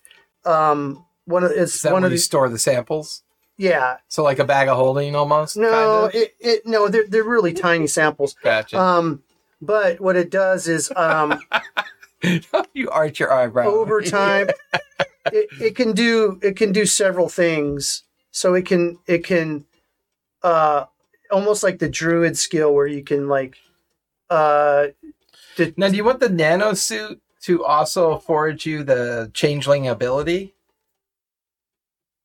um, 0.45 1.05
one 1.25 1.45
of 1.45 1.53
Is 1.53 1.75
it's 1.75 1.83
that 1.83 1.93
one 1.93 2.03
where 2.03 2.09
of 2.09 2.13
you 2.13 2.19
the 2.19 2.21
store 2.21 2.49
the 2.49 2.59
samples? 2.59 3.23
yeah. 3.57 3.99
So 4.09 4.25
like 4.25 4.41
a 4.41 4.45
bag 4.45 4.67
of 4.67 4.77
holding 4.77 5.15
almost? 5.15 5.57
No, 5.57 5.71
kind 5.71 6.17
of? 6.17 6.21
it, 6.21 6.35
it 6.41 6.67
no, 6.67 6.89
they're 6.89 7.07
they're 7.07 7.23
really 7.23 7.53
tiny 7.53 7.87
samples. 7.87 8.35
Gotcha. 8.43 8.77
Um, 8.77 9.23
but 9.63 10.01
what 10.01 10.17
it 10.17 10.33
does 10.33 10.67
is 10.67 10.93
um, 10.97 11.39
you 12.75 12.91
arch 12.91 13.21
your 13.21 13.33
eyebrow. 13.33 13.69
over 13.69 14.03
time 14.03 14.49
it, 15.27 15.49
it 15.61 15.77
can 15.77 15.93
do 15.93 16.41
it 16.43 16.57
can 16.57 16.73
do 16.73 16.87
several 16.87 17.29
things 17.29 18.03
so 18.33 18.55
it 18.55 18.67
can 18.67 18.99
it 19.07 19.23
can 19.23 19.65
uh 20.43 20.85
almost 21.31 21.63
like 21.63 21.79
the 21.79 21.89
druid 21.89 22.37
skill 22.39 22.75
where 22.75 22.87
you 22.87 23.03
can 23.03 23.29
like 23.29 23.57
uh 24.31 24.89
the, 25.57 25.73
Now, 25.77 25.89
do 25.89 25.97
you 25.97 26.05
want 26.05 26.21
the 26.21 26.29
nano 26.29 26.75
suit 26.75 27.21
to 27.43 27.65
also 27.65 28.13
afford 28.13 28.65
you 28.67 28.83
the 28.85 29.31
changeling 29.35 29.89
ability? 29.89 30.55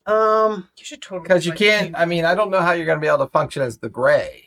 um 0.06 0.68
You 0.78 0.86
should 0.86 1.02
totally. 1.02 1.24
Because 1.24 1.46
you 1.46 1.54
can't. 1.54 1.96
I 1.98 2.06
mean, 2.06 2.26
I 2.26 2.34
don't 2.36 2.50
know 2.50 2.62
how 2.62 2.72
you're 2.72 2.86
going 2.86 2.98
to 2.98 3.02
be 3.02 3.08
able 3.08 3.20
to 3.26 3.28
function 3.28 3.62
as 3.62 3.78
the 3.78 3.90
gray. 3.90 4.46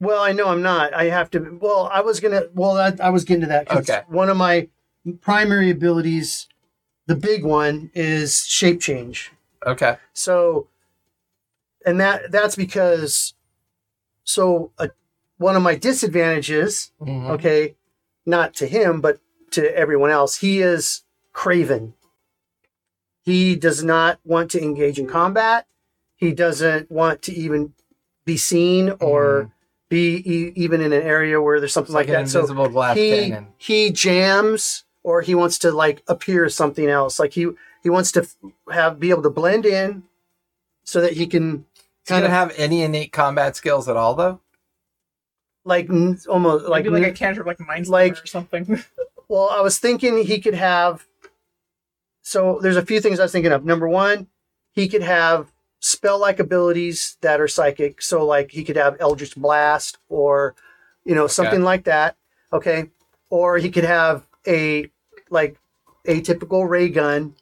well 0.00 0.22
i 0.22 0.32
know 0.32 0.48
i'm 0.48 0.62
not 0.62 0.92
i 0.94 1.04
have 1.04 1.30
to 1.30 1.58
well 1.60 1.88
i 1.92 2.00
was 2.00 2.20
gonna 2.20 2.42
well 2.54 2.76
i, 2.78 2.92
I 3.02 3.10
was 3.10 3.24
getting 3.24 3.42
to 3.42 3.46
that 3.48 3.68
'cause 3.68 3.88
Okay. 3.90 4.02
one 4.08 4.28
of 4.30 4.36
my 4.36 4.68
primary 5.20 5.70
abilities 5.70 6.48
the 7.06 7.14
big 7.16 7.44
one 7.44 7.90
is 7.94 8.46
shape 8.46 8.80
change 8.80 9.32
Okay. 9.66 9.96
So, 10.14 10.68
and 11.86 12.00
that 12.00 12.30
that's 12.30 12.56
because, 12.56 13.34
so 14.24 14.72
uh, 14.78 14.88
one 15.38 15.56
of 15.56 15.62
my 15.62 15.74
disadvantages, 15.74 16.92
Mhm. 17.00 17.30
okay, 17.30 17.74
not 18.26 18.54
to 18.54 18.66
him 18.66 19.00
but 19.00 19.18
to 19.52 19.76
everyone 19.76 20.10
else, 20.10 20.36
he 20.38 20.60
is 20.60 21.02
craven. 21.32 21.94
He 23.22 23.54
does 23.56 23.82
not 23.84 24.18
want 24.24 24.50
to 24.52 24.62
engage 24.62 24.98
in 24.98 25.06
combat. 25.06 25.66
He 26.16 26.32
doesn't 26.32 26.90
want 26.90 27.22
to 27.22 27.32
even 27.34 27.72
be 28.24 28.36
seen 28.36 28.90
or 29.00 29.52
be 29.88 30.22
e- 30.24 30.52
even 30.54 30.80
in 30.80 30.92
an 30.92 31.02
area 31.02 31.40
where 31.40 31.58
there's 31.60 31.72
something 31.72 31.90
It's 31.92 31.94
like, 31.94 32.08
like, 32.08 32.16
an 32.18 32.24
that. 32.24 32.30
So 32.30 32.68
glass 32.68 32.96
he 32.96 33.10
cannon. 33.10 33.48
he 33.56 33.90
jams 33.90 34.84
or 35.02 35.22
he 35.22 35.34
wants 35.34 35.58
to 35.58 35.72
like 35.72 36.02
appear 36.06 36.44
as 36.44 36.54
something 36.54 36.86
else 36.88 37.18
like 37.18 37.32
he 37.32 37.48
he 37.82 37.88
wants 37.90 38.12
to 38.12 38.26
have 38.70 39.00
be 39.00 39.10
able 39.10 39.22
to 39.22 39.30
blend 39.30 39.64
in 39.66 40.04
so 40.84 41.00
that 41.00 41.14
he 41.14 41.26
can 41.26 41.64
Does 42.06 42.14
kind 42.14 42.24
it 42.24 42.26
of 42.26 42.32
have 42.32 42.52
any 42.56 42.82
innate 42.82 43.12
combat 43.12 43.56
skills 43.56 43.88
at 43.88 43.96
all, 43.96 44.14
though? 44.14 44.40
like 45.64 45.86
mm-hmm. 45.86 46.12
n- 46.12 46.18
almost 46.28 46.64
like, 46.66 46.84
Maybe 46.84 46.94
like 46.94 47.02
a 47.04 47.08
n- 47.08 47.14
cantrip, 47.14 47.46
like 47.46 47.60
mind 47.60 47.86
like- 47.86 48.14
like 48.14 48.24
or 48.24 48.26
something. 48.26 48.82
well 49.28 49.48
i 49.50 49.60
was 49.60 49.78
thinking 49.78 50.24
he 50.24 50.40
could 50.40 50.54
have 50.54 51.06
so 52.22 52.58
there's 52.62 52.76
a 52.78 52.84
few 52.84 53.00
things 53.00 53.20
i 53.20 53.22
was 53.22 53.30
thinking 53.32 53.52
of. 53.52 53.64
Number 53.64 53.88
one 53.88 54.26
he 54.72 54.88
could 54.88 55.02
have 55.02 55.52
spell 55.80 56.18
like 56.18 56.38
abilities 56.40 57.16
that 57.20 57.40
are 57.40 57.48
psychic. 57.48 58.00
So 58.02 58.24
like 58.24 58.50
he 58.52 58.64
could 58.64 58.76
have 58.76 58.96
eldritch 59.00 59.36
blast 59.36 59.98
or 60.08 60.54
you 61.04 61.14
know 61.14 61.26
something 61.26 61.62
like 61.62 61.84
that 61.84 62.16
okay? 62.52 62.90
Or 63.28 63.58
he 63.58 63.70
could 63.70 63.84
have 63.84 64.26
a 64.46 64.90
like 65.30 65.56
atypical 66.06 66.68
ray 66.68 66.88
gun. 66.88 67.34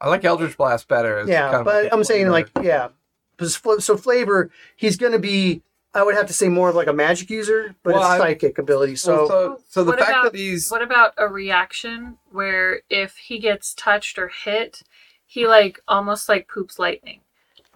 I 0.00 0.08
like 0.08 0.24
Eldritch 0.24 0.56
Blast 0.58 0.88
better. 0.88 1.18
As 1.18 1.28
yeah 1.28 1.46
kind 1.50 1.56
of 1.60 1.64
but 1.64 1.84
a 1.86 1.94
i'm 1.94 2.04
saying 2.04 2.28
like 2.28 2.50
yeah. 2.60 2.88
'Cause 2.88 2.90
fl- 2.90 3.03
so 3.78 3.96
flavor 3.96 4.50
he's 4.76 4.96
going 4.96 5.12
to 5.12 5.18
be 5.18 5.62
i 5.94 6.02
would 6.02 6.14
have 6.14 6.26
to 6.26 6.32
say 6.34 6.48
more 6.48 6.68
of 6.70 6.74
like 6.74 6.86
a 6.88 6.92
magic 6.92 7.30
user 7.30 7.74
but 7.82 7.94
Well, 7.94 8.02
it's 8.02 8.10
I- 8.10 8.18
psychic 8.18 8.58
ability 8.58 8.96
so 8.96 9.16
Well, 9.16 9.28
so, 9.28 9.60
so 9.68 9.84
the 9.84 9.90
What 9.90 9.98
fact 10.00 10.10
about- 10.10 10.32
that 10.32 10.38
he's 10.38 10.70
What 10.70 10.82
about 10.82 11.14
a 11.16 11.28
reaction 11.28 12.18
where 12.30 12.82
if 12.90 13.16
he 13.16 13.38
gets 13.38 13.74
touched 13.74 14.18
or 14.18 14.28
hit, 14.28 14.82
he 15.26 15.46
like 15.46 15.80
almost 15.88 16.28
like 16.28 16.48
poops 16.48 16.78
lightning? 16.78 17.20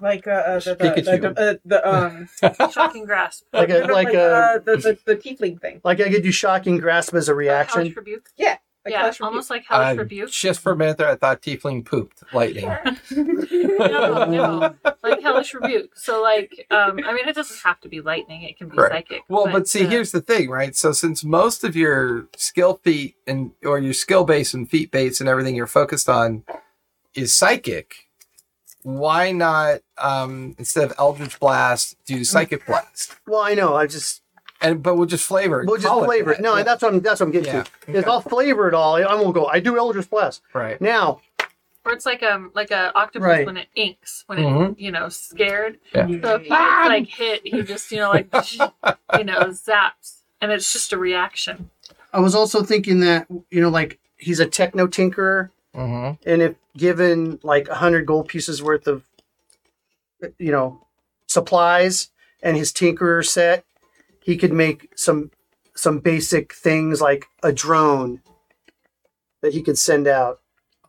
like 0.01 0.29
uh, 0.29 0.31
uh, 0.31 0.61
the, 0.61 0.75
the, 0.77 0.85
Pikachu. 0.85 1.35
the, 1.35 1.40
uh, 1.40 1.55
the 1.64 1.88
um 1.88 2.29
Shocking 2.71 3.05
grasp. 3.05 3.44
Like 3.53 3.68
a- 3.71 3.73
no, 3.81 3.87
no, 3.87 3.94
like 3.94 4.14
a- 4.14 4.33
uh, 4.33 4.59
the, 4.61 4.77
the 4.77 4.99
the 5.05 5.16
tiefling 5.16 5.61
thing. 5.61 5.81
like 5.83 6.01
i 6.01 6.09
could 6.09 6.23
do 6.23 6.31
shocking 6.31 6.79
grasp 6.79 7.14
as 7.14 7.29
a 7.29 7.35
reaction 7.35 7.92
rebuke. 7.97 8.29
Yeah. 8.37 8.59
Like 8.85 8.93
yeah, 8.95 9.01
Hellish 9.03 9.21
almost 9.21 9.51
like 9.51 9.64
hellish 9.67 9.99
Uh, 9.99 10.03
rebuke. 10.03 10.31
Just 10.31 10.61
for 10.61 10.73
a 10.73 10.77
minute 10.77 10.97
there, 10.99 11.09
I 11.09 11.17
thought 11.17 11.43
Tiefling 11.43 11.85
pooped 11.85 12.23
lightning. 12.33 12.69
no, 13.11 14.25
no, 14.25 14.75
like 15.03 15.21
hellish 15.21 15.53
rebuke. 15.53 15.97
So 15.97 16.23
like, 16.23 16.67
um, 16.71 17.01
I 17.05 17.12
mean, 17.12 17.29
it 17.29 17.35
doesn't 17.35 17.61
have 17.64 17.81
to 17.81 17.88
be 17.88 18.01
lightning. 18.01 18.43
It 18.43 18.57
can 18.57 18.69
be 18.69 18.77
Right. 18.79 18.91
psychic. 18.93 19.23
Well, 19.29 19.47
but, 19.47 19.69
see, 19.69 19.85
uh, 19.85 19.91
here's 19.91 20.12
the 20.12 20.21
thing, 20.21 20.49
right? 20.49 20.75
So 20.77 20.93
since 20.93 21.25
most 21.25 21.64
of 21.64 21.77
your 21.77 22.29
skill 22.37 22.81
feet 22.85 23.17
and 23.27 23.51
or 23.64 23.79
your 23.79 23.93
skill 23.95 24.25
base 24.25 24.55
and 24.55 24.71
feat 24.71 24.91
base 24.91 25.21
and 25.21 25.29
everything 25.29 25.55
you're 25.57 25.67
focused 25.67 26.09
on 26.09 26.45
is 27.14 27.35
psychic, 27.35 28.09
why 28.83 29.33
not 29.33 29.81
um, 29.99 30.55
instead 30.59 30.85
of 30.85 30.95
Eldritch 30.99 31.38
Blast 31.41 31.97
do 32.07 32.25
Psychic 32.25 32.64
Blast? 32.64 33.17
Well, 33.27 33.41
I 33.41 33.55
know. 33.55 33.75
I 33.75 33.87
just 33.87 34.23
And 34.61 34.83
but 34.83 34.97
we'll 34.97 35.07
just 35.07 35.25
flavor 35.27 35.62
it. 35.62 35.66
we'll 35.66 35.77
just 35.77 35.87
call 35.87 36.05
flavor 36.05 36.33
it. 36.33 36.38
that. 36.38 36.42
No, 36.42 36.57
Yeah. 36.57 36.62
that's 36.64 36.83
what 36.83 36.92
I'm 36.92 37.01
that's 37.01 37.21
what 37.21 37.27
I'm 37.27 37.33
getting 37.33 37.53
Yeah. 37.55 37.64
to. 37.87 37.92
Is 37.99 38.05
I'll 38.05 38.21
flavor 38.21 38.66
it 38.68 38.75
all. 38.75 38.97
I 38.97 39.14
won't 39.14 39.35
go. 39.35 39.47
I 39.47 39.61
do 39.61 39.77
Eldritch 39.79 40.11
Blast 40.11 40.42
right. 40.53 40.81
now. 40.81 41.21
or 41.85 41.92
it's 41.92 42.05
like 42.05 42.23
um 42.23 42.51
like 42.55 42.71
a 42.71 42.92
octopus 42.94 43.25
Right. 43.27 43.47
when 43.47 43.57
it 43.57 43.68
inks 43.75 44.25
when 44.27 44.38
Mhm. 44.38 44.73
it 44.73 44.79
you 44.81 44.90
know 44.90 45.09
scared. 45.09 45.79
Yeah. 45.94 46.07
So 46.07 46.35
if 46.35 46.42
he 46.42 46.49
gets 46.49 46.88
like 46.88 47.07
hit, 47.09 47.40
he 47.47 47.62
just 47.62 47.90
you 47.92 47.99
know 47.99 48.11
like 48.11 48.27
you 49.18 49.25
know 49.25 49.40
zaps, 49.44 50.18
and 50.40 50.51
it's 50.53 50.71
just 50.73 50.92
a 50.92 50.99
reaction. 50.99 51.71
I 52.12 52.21
was 52.21 52.35
also 52.35 52.62
thinking 52.62 53.01
that 53.01 53.27
you 53.51 53.61
know, 53.61 53.68
like 53.71 53.99
he's 54.16 54.40
a 54.40 54.47
techno 54.47 54.87
tinkerer, 54.88 55.51
hmm 55.75 56.11
and 56.27 56.42
if 56.42 56.57
given 56.77 57.38
like 57.42 57.68
a 57.68 57.77
hundred 57.77 58.07
gold 58.07 58.29
pieces 58.29 58.62
worth 58.62 58.87
of, 58.87 59.03
you 60.38 60.51
know, 60.53 60.85
supplies 61.27 62.11
and 62.42 62.57
his 62.57 62.73
tinkerer 62.73 63.25
set, 63.27 63.64
he 64.29 64.37
could 64.37 64.53
make 64.53 64.91
some 64.95 65.31
some 65.75 66.01
basic 66.01 66.53
things 66.53 67.01
like 67.01 67.25
a 67.43 67.51
drone 67.53 68.21
that 69.43 69.55
he 69.55 69.62
could 69.62 69.79
send 69.79 70.07
out. 70.07 70.41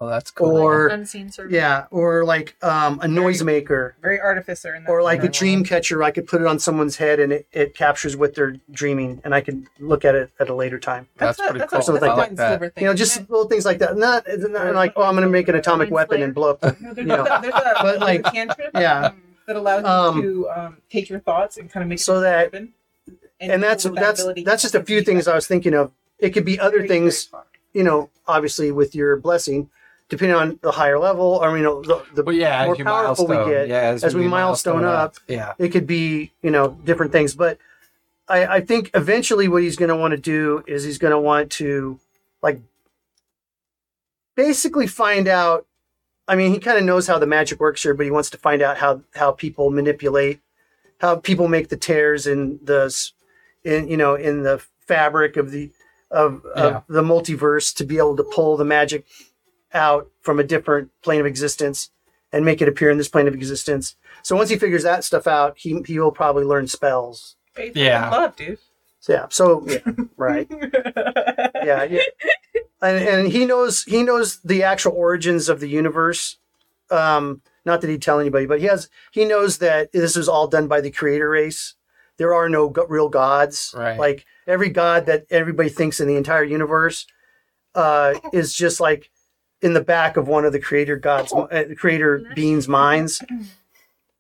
Oh, 0.02 0.08
that's 0.08 0.32
cool. 0.32 0.58
Or- 0.58 0.88
unseen 0.88 1.30
service. 1.30 1.54
Yeah, 1.54 1.86
or 1.92 2.24
like 2.26 2.56
um, 2.64 3.00
a 3.02 3.06
noisemaker, 3.06 3.94
Very 4.02 4.20
artificer 4.20 4.74
in 4.76 4.84
that. 4.84 4.90
or 4.90 5.04
like 5.04 5.24
a 5.24 5.30
dream 5.30 5.64
catcher. 5.64 6.02
I 6.04 6.12
could 6.12 6.26
put 6.28 6.40
it 6.42 6.48
on 6.48 6.58
someone's 6.58 6.96
head 6.98 7.20
and 7.20 7.32
it, 7.34 7.48
it 7.52 7.76
captures 7.76 8.16
what 8.18 8.34
they're 8.36 8.56
dreaming, 8.72 9.22
and 9.24 9.34
I 9.36 9.42
could 9.42 9.68
look 9.80 10.04
at 10.06 10.16
it 10.16 10.32
at 10.40 10.50
a 10.50 10.56
later 10.56 10.80
time. 10.80 11.08
That's 11.18 11.38
a- 11.40 11.44
pretty 11.44 11.60
that's 11.60 11.72
cool. 11.88 11.96
A, 11.98 12.00
that's 12.00 12.18
like 12.18 12.28
point 12.28 12.38
that. 12.38 12.60
thing. 12.60 12.72
You 12.84 12.90
know, 12.90 12.94
just 12.94 13.30
little 13.30 13.48
things 13.48 13.66
like 13.66 13.80
that. 13.80 13.96
Not, 13.98 14.26
not 14.28 14.74
like, 14.76 14.94
oh, 14.98 15.04
I'm 15.04 15.16
going 15.16 15.24
to 15.28 15.30
make 15.30 15.48
an 15.48 15.56
atomic 15.56 15.92
weapon 15.92 16.16
Slayer. 16.18 16.26
and 16.26 16.34
blow 16.36 16.50
up. 16.52 16.62
The, 16.62 16.76
No, 16.82 16.94
you 16.96 17.04
know. 17.06 17.26
a, 17.26 17.40
there's, 17.42 17.54
a, 17.54 17.74
But, 17.82 18.00
like, 18.00 18.22
a 18.28 18.32
cantrip 18.32 18.72
yeah. 18.76 19.12
that 19.48 19.56
allows 19.58 19.84
Um, 19.86 20.18
you 20.22 20.44
to 20.46 20.50
um, 20.50 20.78
take 20.90 21.10
your 21.10 21.20
thoughts 21.20 21.58
and 21.58 21.70
kind 21.72 21.84
of 21.84 21.90
make 21.90 22.00
So 22.00 22.18
it 22.20 22.22
that- 22.22 22.40
happen. 22.54 22.74
And 23.40 23.62
that's 23.64 23.84
that 23.84 23.96
that's 23.96 24.26
that's 24.46 24.62
just 24.62 24.76
a 24.76 24.84
few 24.84 25.02
things 25.02 25.26
that. 25.26 25.32
I 25.32 25.36
was 25.36 25.48
thinking 25.48 25.74
of. 25.74 25.92
It 26.20 26.32
could 26.32 26.44
be 26.46 26.60
other 26.60 26.78
Very, 26.80 26.88
very 26.88 27.00
things, 27.00 27.24
fun. 27.26 27.44
you 27.74 27.84
know, 27.84 28.10
obviously 28.28 28.72
with 28.74 28.94
your 28.94 29.16
blessing, 29.16 29.70
depending 30.10 30.36
on 30.36 30.60
the 30.62 30.72
higher 30.72 31.00
level, 31.00 31.40
or 31.42 31.56
you 31.58 31.64
know, 31.64 31.82
the, 31.82 32.04
the 32.14 32.24
Well, 32.24 32.36
yeah, 32.36 32.66
more 32.66 32.76
powerful 32.76 33.26
we 33.26 33.36
get, 33.38 33.70
yeah, 33.70 33.78
as, 33.82 34.04
as 34.04 34.16
we 34.16 34.28
milestone 34.28 34.84
up, 34.84 35.16
Yeah. 35.30 35.54
it 35.58 35.70
could 35.70 35.88
be 35.88 36.32
you 36.42 36.52
know 36.52 36.78
different 36.84 37.14
things. 37.14 37.36
But 37.36 37.58
I, 38.28 38.46
I 38.58 38.62
think 38.62 38.92
eventually 38.94 39.48
what 39.48 39.64
he's 39.64 39.78
going 39.78 39.88
to 39.90 39.96
want 39.96 40.12
to 40.12 40.18
do 40.18 40.62
is 40.68 40.84
he's 40.84 40.98
going 40.98 41.12
to 41.12 41.20
want 41.20 41.52
to 41.54 42.00
like 42.42 42.60
basically 44.36 44.88
find 44.88 45.28
out. 45.28 45.66
I 46.28 46.36
mean, 46.36 46.54
he 46.54 46.60
kind 46.60 46.78
of 46.78 46.84
knows 46.84 47.08
how 47.08 47.18
the 47.18 47.26
magic 47.26 47.60
works 47.60 47.82
here, 47.82 47.94
but 47.94 48.04
he 48.06 48.12
wants 48.12 48.30
to 48.32 48.38
find 48.38 48.62
out 48.62 48.78
how 48.78 49.02
how 49.16 49.32
people 49.32 49.72
manipulate, 49.72 50.42
how 51.00 51.16
people 51.16 51.48
make 51.48 51.70
the 51.70 51.78
tears 51.78 52.28
and 52.28 52.60
the 52.64 52.86
s- 52.86 53.14
in 53.70 53.88
you 53.88 53.98
know 53.98 54.16
in 54.16 54.44
the 54.44 54.62
fabric 54.88 55.38
of 55.38 55.52
the 55.52 55.72
of, 56.12 56.44
of 56.56 56.84
the 56.90 57.04
multiverse 57.04 57.74
to 57.76 57.84
be 57.86 57.98
able 58.00 58.18
to 58.18 58.24
pull 58.24 58.58
the 58.58 58.66
magic 58.66 59.06
out 59.74 60.10
from 60.22 60.40
a 60.40 60.44
different 60.44 60.90
plane 61.04 61.20
of 61.20 61.28
existence 61.28 61.92
and 62.32 62.44
make 62.44 62.62
it 62.62 62.68
appear 62.68 62.90
in 62.90 62.98
this 62.98 63.08
plane 63.08 63.28
of 63.28 63.36
existence. 63.36 63.96
So 64.24 64.36
once 64.36 64.50
he 64.50 64.58
figures 64.58 64.84
that 64.84 65.04
stuff 65.04 65.28
out, 65.28 65.58
he 65.58 65.82
he 65.86 66.00
will 66.00 66.12
probably 66.12 66.44
learn 66.44 66.68
spells. 66.68 67.36
Faith 67.54 67.76
Yeah. 67.76 68.10
love, 68.10 68.36
dude. 68.36 68.58
So 69.02 69.14
yeah, 69.14 69.26
so 69.30 69.64
yeah, 69.68 69.80
right, 70.18 70.48
yeah, 71.64 71.84
yeah. 71.84 72.02
And, 72.82 72.98
and 72.98 73.28
he 73.32 73.46
knows 73.46 73.84
he 73.84 74.04
knows 74.04 74.40
the 74.42 74.64
actual 74.64 74.92
origins 74.94 75.48
of 75.48 75.60
the 75.60 75.70
universe. 75.70 76.38
Um, 76.92 77.42
not 77.66 77.82
that 77.82 77.90
he'd 77.90 78.02
tell 78.02 78.20
anybody, 78.20 78.46
but 78.46 78.60
he 78.60 78.66
has 78.66 78.90
he 79.12 79.24
knows 79.26 79.60
that 79.60 79.92
this 79.94 80.16
was 80.18 80.28
all 80.28 80.48
done 80.48 80.68
by 80.68 80.82
the 80.82 80.92
creator 80.92 81.30
race. 81.30 81.76
There 82.20 82.36
are 82.36 82.48
no 82.50 82.70
go- 82.70 82.86
real 82.86 83.10
gods. 83.10 83.74
Right. 83.76 83.98
Like 83.98 84.26
every 84.46 84.70
god 84.70 85.08
that 85.08 85.26
everybody 85.32 85.70
thinks 85.70 86.00
in 86.00 86.08
the 86.08 86.16
entire 86.18 86.44
universe 86.44 87.08
uh, 87.74 88.14
is 88.34 88.54
just 88.54 88.80
like 88.80 89.10
in 89.62 89.74
the 89.74 89.82
back 89.84 90.16
of 90.18 90.28
one 90.28 90.46
of 90.46 90.52
the 90.54 90.60
creator 90.60 90.96
gods, 90.98 91.34
uh, 91.34 91.48
the 91.68 91.76
creator 91.76 92.22
beings' 92.36 92.68
minds. 92.68 93.24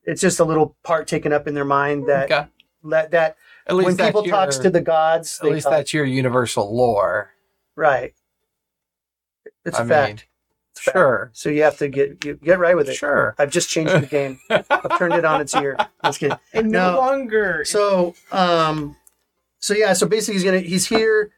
It's 0.05 0.21
just 0.21 0.39
a 0.39 0.43
little 0.43 0.75
part 0.83 1.07
taken 1.07 1.31
up 1.31 1.47
in 1.47 1.53
their 1.53 1.65
mind 1.65 2.07
that 2.07 2.31
Okay. 2.31 2.47
that 2.85 3.11
that 3.11 3.35
At 3.67 3.75
least 3.75 3.85
when 3.85 3.95
that's 3.97 4.07
people 4.09 4.25
your, 4.25 4.31
talks 4.35 4.57
to 4.57 4.71
the 4.71 4.81
gods, 4.81 5.37
at 5.39 5.43
they 5.45 5.53
least 5.53 5.65
talk- 5.65 5.73
that's 5.73 5.93
your 5.93 6.05
universal 6.05 6.75
lore. 6.75 7.31
right. 7.75 8.15
It's 9.65 9.77
I 9.77 9.83
a 9.83 9.85
mean, 9.85 9.91
It's 9.91 9.99
a 10.01 10.07
fact. 10.15 10.27
Sure, 10.77 11.29
So 11.33 11.49
you 11.49 11.63
have 11.63 11.77
to 11.79 11.87
get 11.89 12.23
you, 12.23 12.35
get 12.35 12.59
right 12.59 12.75
with 12.75 12.89
it. 12.89 12.95
sure. 12.95 13.35
I've 13.37 13.51
just 13.51 13.69
changed 13.69 13.93
the 13.93 14.05
game. 14.05 14.39
I've 14.49 14.97
turned 14.97 15.13
it 15.13 15.25
on 15.25 15.41
its 15.41 15.55
ear. 15.55 15.77
Just 16.05 16.19
kidding. 16.19 16.37
and 16.53 16.71
no, 16.71 16.93
No. 16.93 16.97
longer. 16.99 17.63
So 17.65 18.15
um, 18.31 18.95
so 19.59 19.73
yeah. 19.73 19.93
So 19.93 20.07
basically, 20.07 20.35
he's 20.35 20.43
gonna 20.43 20.59
he's 20.59 20.87
here. 20.87 21.31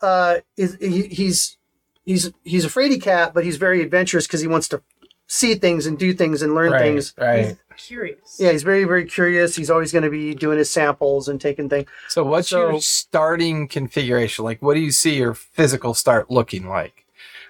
Uh, 0.00 0.36
is 0.56 0.76
he, 0.80 1.02
he's 1.08 1.56
he's 2.04 2.32
he's 2.44 2.64
a 2.64 2.68
fraidy 2.68 3.00
cat, 3.02 3.32
but 3.34 3.44
he's 3.44 3.56
very 3.56 3.82
adventurous 3.82 4.26
because 4.26 4.40
he 4.40 4.46
wants 4.46 4.68
to 4.68 4.82
see 5.26 5.54
things 5.54 5.86
and 5.86 5.98
do 5.98 6.12
things 6.12 6.42
and 6.42 6.54
learn 6.54 6.70
right, 6.72 6.80
things. 6.82 7.14
right. 7.18 7.46
he's 7.74 7.86
curious. 7.86 8.36
Yeah, 8.38 8.52
he's 8.52 8.62
very 8.62 8.84
very 8.84 9.06
curious. 9.06 9.56
He's 9.56 9.70
always 9.70 9.90
going 9.90 10.04
to 10.04 10.10
be 10.10 10.34
doing 10.34 10.58
his 10.58 10.70
samples 10.70 11.28
and 11.28 11.40
taking 11.40 11.68
things. 11.68 11.88
So, 12.08 12.22
what's 12.22 12.48
So- 12.50 12.70
your 12.70 12.80
starting 12.80 13.66
configuration? 13.66 14.44
Like, 14.44 14.60
what 14.62 14.74
do 14.74 14.80
you 14.80 14.92
see 14.92 15.16
your 15.16 15.34
physical 15.34 15.94
start 15.94 16.30
looking 16.30 16.68
like? 16.68 17.03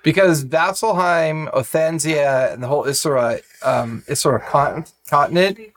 Because 0.05 0.45
Vasselheim, 0.45 1.51
Othanzia, 1.53 2.53
and 2.53 2.63
the 2.63 2.69
whole 2.69 2.85
Isra, 2.85 3.41
um, 3.63 4.05
Isra 4.07 4.47
con- 4.47 4.85
continent 5.09 5.57
Pretty 5.57 5.73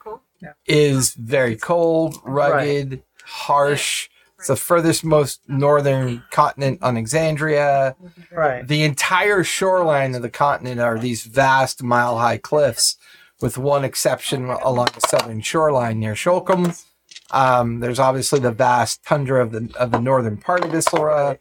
is 0.66 1.14
very 1.14 1.56
cold, 1.56 2.16
rugged, 2.22 3.02
harsh. 3.24 4.08
It's 4.38 4.46
the 4.46 4.56
furthest 4.56 5.02
most 5.02 5.40
northern 5.48 6.22
continent 6.30 6.80
on 6.80 6.94
Exandria. 6.94 7.96
Right. 8.30 8.66
The 8.66 8.84
entire 8.84 9.42
shoreline 9.42 10.14
of 10.14 10.22
the 10.22 10.30
continent 10.30 10.80
are 10.80 10.96
these 10.96 11.24
vast 11.24 11.82
mile 11.82 12.18
high 12.18 12.38
cliffs, 12.38 12.96
with 13.40 13.58
one 13.58 13.84
exception 13.84 14.44
along 14.48 14.88
the 14.94 15.00
southern 15.08 15.40
shoreline 15.40 15.98
near 15.98 16.14
Sholkum. 16.14 16.80
Um, 17.30 17.80
there's 17.80 17.98
obviously 17.98 18.38
the 18.38 18.52
vast 18.52 19.04
tundra 19.04 19.42
of 19.42 19.50
the 19.50 19.74
of 19.76 19.90
the 19.90 20.00
northern 20.00 20.36
part 20.36 20.64
of 20.64 20.70
Issylra. 20.70 21.38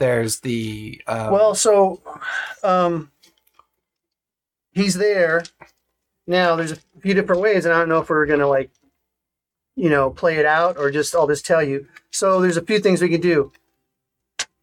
There's 0.00 0.40
the 0.40 1.00
um, 1.06 1.30
Well, 1.30 1.54
so 1.54 2.00
um, 2.64 3.12
he's 4.72 4.94
there 4.94 5.42
now. 6.26 6.56
There's 6.56 6.72
a 6.72 6.78
few 7.00 7.12
different 7.12 7.42
ways, 7.42 7.66
and 7.66 7.74
I 7.74 7.78
don't 7.78 7.90
know 7.90 7.98
if 7.98 8.08
we're 8.08 8.24
gonna 8.24 8.48
like, 8.48 8.70
you 9.76 9.90
know, 9.90 10.08
play 10.08 10.38
it 10.38 10.46
out 10.46 10.78
or 10.78 10.90
just 10.90 11.14
I'll 11.14 11.28
just 11.28 11.44
tell 11.44 11.62
you. 11.62 11.86
So 12.10 12.40
there's 12.40 12.56
a 12.56 12.64
few 12.64 12.78
things 12.78 13.02
we 13.02 13.10
can 13.10 13.20
do. 13.20 13.52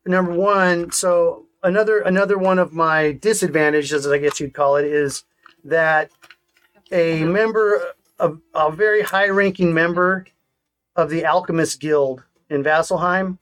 Number 0.07 0.33
one, 0.33 0.91
so 0.91 1.45
another 1.61 1.99
another 1.99 2.39
one 2.39 2.57
of 2.57 2.73
my 2.73 3.11
disadvantages, 3.11 4.07
as 4.07 4.11
I 4.11 4.17
guess 4.17 4.39
you'd 4.39 4.55
call 4.55 4.77
it, 4.77 4.85
is 4.85 5.23
that 5.63 6.09
a 6.91 7.23
member, 7.25 7.93
a, 8.17 8.33
a 8.55 8.71
very 8.71 9.03
high-ranking 9.03 9.71
member 9.71 10.25
of 10.95 11.11
the 11.11 11.25
Alchemist 11.27 11.79
Guild 11.79 12.23
in 12.49 12.63
Vasselheim, 12.63 13.37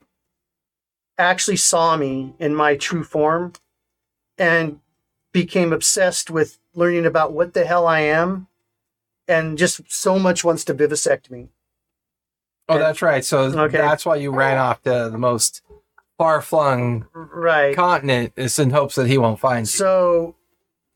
actually 1.18 1.56
saw 1.56 1.96
me 1.96 2.34
in 2.38 2.54
my 2.54 2.76
true 2.76 3.04
form 3.04 3.52
and 4.38 4.80
became 5.32 5.72
obsessed 5.72 6.30
with 6.30 6.58
learning 6.74 7.06
about 7.06 7.32
what 7.32 7.54
the 7.54 7.64
hell 7.64 7.86
I 7.86 8.00
am 8.00 8.48
and 9.28 9.58
just 9.58 9.80
so 9.92 10.18
much 10.18 10.44
wants 10.44 10.64
to 10.66 10.74
vivisect 10.74 11.30
me. 11.30 11.48
oh, 12.68 12.78
that's 12.78 13.00
right. 13.02 13.24
So 13.24 13.38
Okay. 13.44 13.78
that's 13.78 14.04
why 14.04 14.16
you 14.16 14.30
ran 14.30 14.58
off 14.58 14.82
to 14.82 15.08
the 15.10 15.18
most 15.18 15.62
far 16.18 16.40
flung 16.42 17.06
Right. 17.14 17.74
continent, 17.76 18.32
is 18.36 18.58
in 18.58 18.70
hopes 18.70 18.94
that 18.96 19.06
he 19.06 19.18
won't 19.18 19.38
find 19.40 19.60
you. 19.66 19.66
So, 19.78 20.34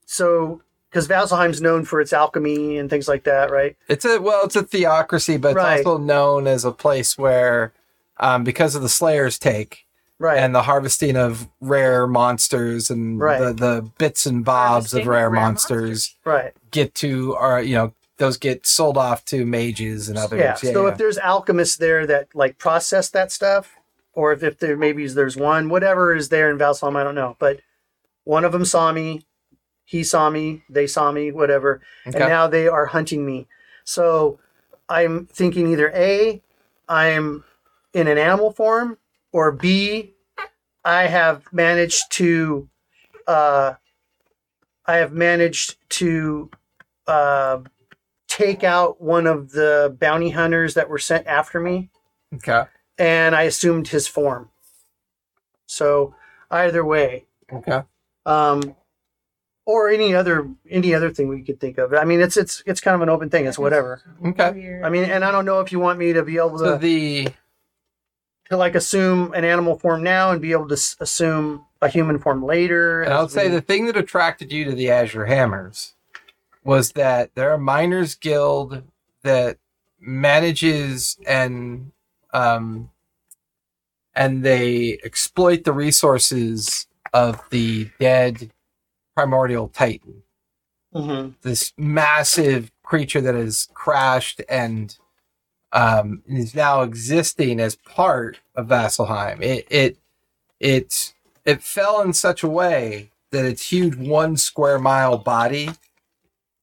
so, 0.07 0.63
because 0.91 1.07
Vasselheim's 1.07 1.61
known 1.61 1.85
for 1.85 2.01
its 2.01 2.13
alchemy 2.13 2.77
and 2.79 2.91
things 2.91 3.07
like 3.07 3.25
that, 3.25 3.51
right? 3.51 3.77
It's 3.89 4.05
a 4.05 4.21
well, 4.21 4.45
it's 4.45 4.57
a 4.57 4.63
theocracy, 4.63 5.37
but 5.37 5.51
it's 5.51 5.57
Right. 5.57 5.87
also 5.87 5.99
known 5.99 6.47
as 6.47 6.65
a 6.65 6.73
place 6.73 7.17
where, 7.17 7.73
um, 8.19 8.43
because 8.43 8.75
of 8.75 8.83
the 8.83 8.89
Slayer's 8.89 9.39
take, 9.39 9.87
Right. 10.21 10.39
and 10.39 10.55
the 10.55 10.63
harvesting 10.63 11.17
of 11.17 11.49
rare 11.61 12.07
monsters 12.07 12.91
and 12.91 13.19
Right. 13.19 13.41
the, 13.41 13.53
the 13.55 13.91
bits 13.99 14.27
and 14.27 14.45
bobs 14.45 14.93
of 14.95 14.99
Harvesting 15.05 15.09
rare, 15.11 15.27
of 15.27 15.33
rare 15.33 15.41
monsters, 15.41 16.15
right. 16.25 16.53
get 16.71 16.95
to 16.97 17.35
or 17.37 17.61
you 17.61 17.75
know 17.75 17.95
those 18.19 18.37
get 18.37 18.67
sold 18.67 18.99
off 18.99 19.25
to 19.25 19.47
mages 19.47 20.09
and 20.11 20.19
others. 20.19 20.39
Yeah. 20.41 20.55
So 20.55 20.87
if 20.87 20.99
there's 20.99 21.17
alchemists 21.17 21.79
there 21.79 22.07
that 22.07 22.29
like 22.35 22.59
process 22.59 23.09
that 23.11 23.33
stuff, 23.33 23.77
or 24.13 24.33
if, 24.35 24.43
if 24.43 24.59
there 24.59 24.77
maybe 24.77 25.07
there's 25.09 25.39
one, 25.39 25.71
whatever 25.71 26.15
is 26.15 26.29
there 26.29 26.51
in 26.51 26.59
Vasselheim, 26.59 26.97
I 26.97 27.03
don't 27.03 27.15
know. 27.15 27.37
But 27.39 27.61
one 28.25 28.45
of 28.45 28.53
them 28.53 28.67
saw 28.67 28.93
me, 28.93 29.25
he 29.87 30.05
saw 30.05 30.29
me, 30.29 30.63
they 30.69 30.87
saw 30.87 31.11
me, 31.11 31.33
whatever, 31.33 31.81
Okay. 32.07 32.21
and 32.21 32.29
now 32.29 32.47
they 32.47 32.69
are 32.69 32.87
hunting 32.87 33.25
me. 33.25 33.49
So 33.85 34.39
I'm 34.87 35.25
thinking 35.27 35.67
either 35.69 35.91
A, 35.95 36.43
I'm 36.91 37.43
in 37.95 38.07
an 38.07 38.19
animal 38.19 38.53
form, 38.53 38.99
or 39.33 39.53
B, 39.53 40.15
I 40.85 41.07
have 41.07 41.53
managed 41.53 42.11
to, 42.13 42.69
uh, 43.27 43.75
I 44.87 44.97
have 44.97 45.13
managed 45.13 45.77
to 45.91 46.51
uh, 47.07 47.59
take 48.29 48.65
out 48.65 49.01
one 49.01 49.27
of 49.27 49.51
the 49.53 49.97
bounty 50.01 50.31
hunters 50.31 50.75
that 50.75 50.89
were 50.89 50.99
sent 50.99 51.27
after 51.27 51.61
me, 51.61 51.91
okay. 52.35 52.65
and 52.99 53.35
I 53.37 53.43
assumed 53.43 53.89
his 53.89 54.09
form. 54.09 54.51
So 55.67 56.15
either 56.51 56.85
way, 56.85 57.27
Okay. 57.53 57.83
um, 58.27 58.75
or 59.67 59.89
any 59.89 60.15
other 60.15 60.49
any 60.69 60.95
other 60.95 61.11
thing 61.11 61.29
we 61.29 61.43
could 61.43 61.61
think 61.61 61.79
of. 61.79 61.93
I 61.95 62.05
mean, 62.05 62.21
it's 62.21 62.37
it's 62.37 62.63
it's 62.67 62.81
kind 62.81 62.95
of 62.97 63.03
an 63.03 63.09
open 63.09 63.31
thing. 63.31 63.47
It's 63.47 63.59
whatever. 63.59 64.03
Okay. 64.25 64.81
I 64.83 64.89
mean, 64.89 65.05
and 65.05 65.25
I 65.25 65.31
don't 65.31 65.45
know 65.45 65.61
if 65.61 65.71
you 65.71 65.79
want 65.79 65.99
me 65.99 66.13
to 66.13 66.25
be 66.25 66.39
able 66.39 66.59
So 66.59 66.73
to 66.73 66.79
the 66.79 67.29
to 68.51 68.57
like 68.57 68.75
assume 68.75 69.33
an 69.33 69.45
animal 69.45 69.79
form 69.79 70.03
now 70.03 70.33
and 70.33 70.43
be 70.43 70.53
able 70.53 70.69
to 70.69 70.75
s- 70.75 70.97
assume 71.01 71.65
a 71.81 71.89
human 71.89 72.19
form 72.19 72.45
later. 72.45 73.03
And 73.03 73.15
I'll 73.15 73.25
as 73.25 73.33
say 73.33 73.49
the 73.49 73.61
thing 73.61 73.87
that 73.87 73.97
attracted 73.97 74.53
you 74.53 74.65
to 74.65 74.73
the 74.73 74.91
Azure 74.91 75.27
Hammers 75.27 75.95
was 76.65 76.93
that 76.93 77.31
they're 77.35 77.55
a 77.55 77.59
miners 77.59 78.15
guild 78.17 78.83
that 79.23 79.57
manages 80.01 81.17
and 81.27 81.93
um, 82.33 82.91
and 84.15 84.45
they 84.45 84.99
exploit 85.05 85.65
the 85.65 85.73
resources 85.73 86.87
of 87.13 87.41
the 87.51 87.89
dead 88.01 88.51
primordial 89.17 89.69
titan. 89.69 90.23
Mhm. 90.95 91.35
This 91.43 91.73
massive 91.79 92.73
creature 92.83 93.21
that 93.21 93.35
has 93.37 93.69
crashed 93.75 94.41
and 94.49 94.97
um, 95.73 96.23
is 96.27 96.55
now 96.55 96.83
existing 96.83 97.61
as 97.61 97.77
part 97.77 98.41
of 98.55 98.69
Vasselheim. 98.69 99.41
It 99.43 99.67
it 99.71 99.97
it 100.59 101.15
it 101.45 101.63
fell 101.63 102.01
in 102.03 102.13
such 102.13 102.43
a 102.43 102.49
way 102.49 103.11
that 103.31 103.45
its 103.45 103.71
huge 103.71 103.97
one 103.97 104.37
square 104.37 104.79
mile 104.79 105.19
body 105.19 105.71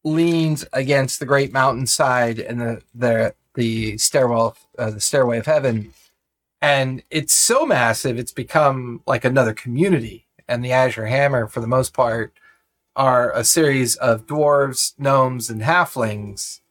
leans 0.04 0.66
against 0.74 1.20
the 1.20 1.26
great 1.26 1.52
mountainside 1.52 2.40
and 2.40 2.62
the 2.62 2.82
the 2.94 3.34
the 3.56 3.98
stairwell 3.98 4.56
uh, 4.78 4.92
the 4.92 5.02
stairway 5.02 5.38
of 5.38 5.46
heaven 5.46 5.94
and 6.62 7.04
it's 7.10 7.34
so 7.34 7.66
massive 7.66 8.18
it's 8.18 8.32
become 8.32 9.02
like 9.06 9.26
another 9.26 9.54
community 9.54 10.26
and 10.48 10.64
the 10.64 10.72
azure 10.72 11.08
hammer 11.08 11.48
for 11.48 11.60
the 11.60 11.68
most 11.68 11.94
part 11.94 12.34
are 12.96 13.32
a 13.34 13.44
series 13.44 13.96
of 13.98 14.28
dwarves 14.28 14.94
gnomes 14.98 15.50
and 15.50 15.62
halflings 15.62 16.62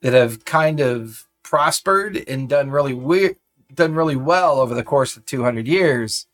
that 0.00 0.12
have 0.12 0.44
kind 0.44 0.80
of 0.80 1.28
prospered 1.50 2.16
and 2.28 2.48
done 2.48 2.70
really 2.70 2.94
we- 2.94 3.34
done 3.74 3.92
really 3.94 4.14
well 4.16 4.60
over 4.60 4.72
the 4.74 4.84
course 4.84 5.16
of 5.16 5.26
200 5.26 5.66
years 5.66 6.26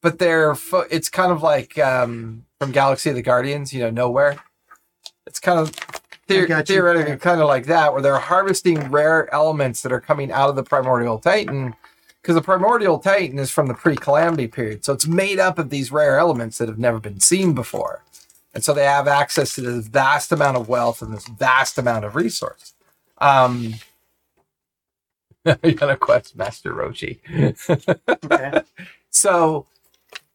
but 0.00 0.18
they're 0.18 0.54
fo- 0.54 0.86
it's 0.90 1.08
kind 1.10 1.30
of 1.32 1.42
like 1.42 1.76
um, 1.78 2.44
from 2.60 2.70
Galaxy 2.72 3.10
of 3.10 3.16
the 3.16 3.22
Guardians, 3.22 3.72
you 3.72 3.80
know, 3.80 3.90
nowhere. 3.90 4.36
It's 5.26 5.40
kind 5.40 5.58
of 5.58 5.72
the- 6.28 6.42
I 6.42 6.46
got 6.46 6.68
you. 6.68 6.74
theoretically 6.76 7.16
kind 7.16 7.40
of 7.40 7.48
like 7.48 7.66
that, 7.66 7.92
where 7.92 8.02
they're 8.02 8.18
harvesting 8.18 8.90
rare 8.90 9.32
elements 9.34 9.82
that 9.82 9.90
are 9.92 10.00
coming 10.00 10.30
out 10.30 10.48
of 10.48 10.54
the 10.54 10.62
primordial 10.62 11.18
titan, 11.18 11.74
because 12.22 12.36
the 12.36 12.42
primordial 12.42 12.98
titan 13.00 13.38
is 13.40 13.50
from 13.50 13.66
the 13.66 13.74
pre-calamity 13.74 14.46
period, 14.46 14.84
so 14.84 14.92
it's 14.92 15.06
made 15.08 15.40
up 15.40 15.58
of 15.58 15.70
these 15.70 15.90
rare 15.90 16.18
elements 16.18 16.58
that 16.58 16.68
have 16.68 16.78
never 16.78 17.00
been 17.00 17.18
seen 17.18 17.52
before, 17.52 18.04
and 18.54 18.62
so 18.62 18.72
they 18.72 18.84
have 18.84 19.08
access 19.08 19.54
to 19.56 19.60
this 19.60 19.88
vast 19.88 20.30
amount 20.30 20.56
of 20.56 20.68
wealth 20.68 21.02
and 21.02 21.12
this 21.12 21.26
vast 21.26 21.78
amount 21.78 22.04
of 22.04 22.14
resource. 22.14 22.74
Um, 23.18 23.74
you're 25.62 25.72
gonna 25.74 25.96
quest 25.96 26.36
Master 26.36 26.72
Roshi. 26.74 27.18
Okay. 28.24 28.62
So, 29.10 29.64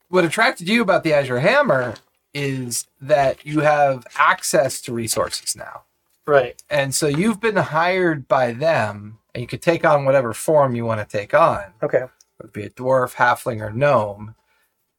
what 0.09 0.25
attracted 0.25 0.67
you 0.67 0.81
about 0.81 1.03
the 1.03 1.13
Azure 1.13 1.39
Hammer 1.39 1.93
is 2.33 2.87
that 2.99 3.45
you 3.45 3.59
have 3.59 4.07
access 4.17 4.81
to 4.81 4.93
resources 4.93 5.55
now. 5.55 5.83
right. 6.25 6.59
And 6.69 6.95
so 6.95 7.05
you've 7.07 7.39
been 7.39 7.57
hired 7.57 8.27
by 8.27 8.53
them, 8.53 9.19
and 9.35 9.41
you 9.41 9.47
could 9.47 9.61
take 9.61 9.85
on 9.85 10.03
whatever 10.05 10.33
form 10.33 10.75
you 10.75 10.83
want 10.85 10.99
to 11.07 11.17
take 11.17 11.35
on, 11.35 11.65
Okay. 11.83 12.05
it 12.43 12.53
be 12.53 12.63
a 12.63 12.69
dwarf, 12.71 13.13
halfling, 13.15 13.61
or 13.61 13.71
gnome. 13.71 14.33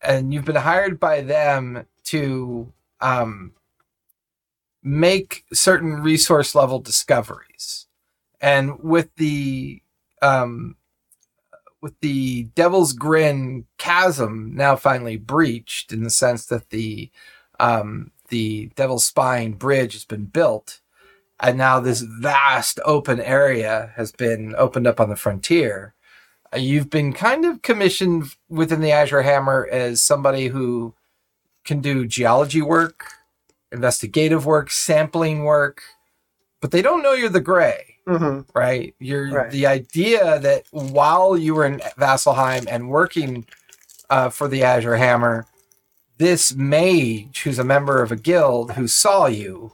And 0.01 0.33
you've 0.33 0.44
been 0.44 0.55
hired 0.55 1.01
by 1.01 1.22
them 1.22 1.87
to 2.05 2.72
um, 3.01 3.53
make 4.83 5.44
certain 5.53 5.94
resource 6.03 6.55
level 6.55 6.79
discoveries. 6.79 7.87
And 8.40 8.79
with 8.81 9.14
the 9.16 9.83
um, 10.22 10.76
with 11.82 11.98
the 12.00 12.44
Devil's 12.54 12.92
Grin 12.92 13.66
chasm 13.76 14.54
now 14.54 14.76
finally 14.76 15.16
breached, 15.16 15.92
in 15.92 16.04
the 16.04 16.11
sense 16.11 16.46
that 16.46 16.70
the 16.70 17.11
um, 17.61 18.12
the 18.28 18.70
Devil's 18.76 19.04
Spine 19.04 19.52
bridge 19.52 19.92
has 19.92 20.04
been 20.04 20.24
built, 20.24 20.80
and 21.40 21.58
now 21.58 21.80
this 21.80 22.00
vast 22.00 22.80
open 22.85 23.20
area 23.20 23.92
has 23.96 24.12
been 24.12 24.54
opened 24.56 24.87
up 24.87 25.00
on 25.00 25.11
the 25.11 25.16
frontier. 25.16 25.94
Uh, 26.54 26.58
You've 26.58 26.90
been 26.90 27.12
kind 27.12 27.44
of 27.44 27.62
commissioned 27.62 28.37
within 28.48 28.80
the 28.80 28.92
Azure 28.92 29.22
Hammer 29.22 29.68
as 29.70 30.00
somebody 30.02 30.48
who 30.48 30.94
can 31.64 31.80
do 31.80 32.06
geology 32.06 32.62
work, 32.62 33.06
investigative 33.70 34.46
work, 34.46 34.70
sampling 34.70 35.44
work, 35.44 35.82
but 36.62 36.70
they 36.70 36.81
don't 36.81 37.03
know 37.03 37.12
you're 37.12 37.29
the 37.29 37.40
Gray 37.40 37.96
hmm 38.07 38.40
right? 38.55 38.94
You're 38.98 39.31
Right. 39.33 39.51
the 39.51 39.66
idea 39.66 40.38
that 40.40 40.64
while 40.72 41.37
you 41.38 41.55
were 41.55 41.64
in 41.66 41.79
Vasselheim 41.98 42.66
and 42.68 42.88
working 42.90 43.46
uh, 44.11 44.29
for 44.29 44.46
the 44.48 44.63
Azure 44.63 44.96
Hammer, 44.96 45.46
this 46.19 46.54
mage 46.54 47.42
who's 47.44 47.58
a 47.58 47.65
member 47.65 48.02
of 48.02 48.13
a 48.13 48.17
guild 48.17 48.73
who 48.73 48.87
saw 48.88 49.27
you 49.27 49.73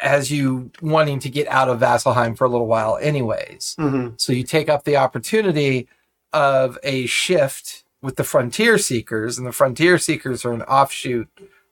as 0.00 0.30
you 0.30 0.70
wanting 0.80 1.18
to 1.20 1.28
get 1.28 1.46
out 1.48 1.68
of 1.68 1.80
Vasselheim 1.80 2.36
for 2.38 2.44
a 2.44 2.48
little 2.48 2.66
while, 2.68 2.96
anyways. 3.02 3.74
hmm 3.78 4.08
So 4.16 4.32
you 4.32 4.44
take 4.44 4.68
up 4.68 4.84
the 4.84 4.96
opportunity 4.96 5.88
of 6.32 6.78
a 6.82 7.06
shift 7.06 7.84
with 8.00 8.16
the 8.16 8.24
Frontier 8.24 8.78
Seekers, 8.78 9.36
and 9.38 9.46
the 9.46 9.52
Frontier 9.52 9.98
Seekers 9.98 10.44
are 10.44 10.52
an 10.52 10.62
offshoot 10.62 11.28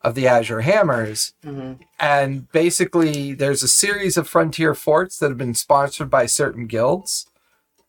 of 0.06 0.14
the 0.14 0.26
Azure 0.26 0.62
Hammers. 0.62 1.34
Hmm 1.42 1.74
and 1.98 2.50
basically 2.52 3.32
there's 3.32 3.62
a 3.62 3.68
series 3.68 4.16
of 4.16 4.28
frontier 4.28 4.74
forts 4.74 5.18
that 5.18 5.28
have 5.28 5.38
been 5.38 5.54
sponsored 5.54 6.10
by 6.10 6.26
certain 6.26 6.66
guilds. 6.66 7.26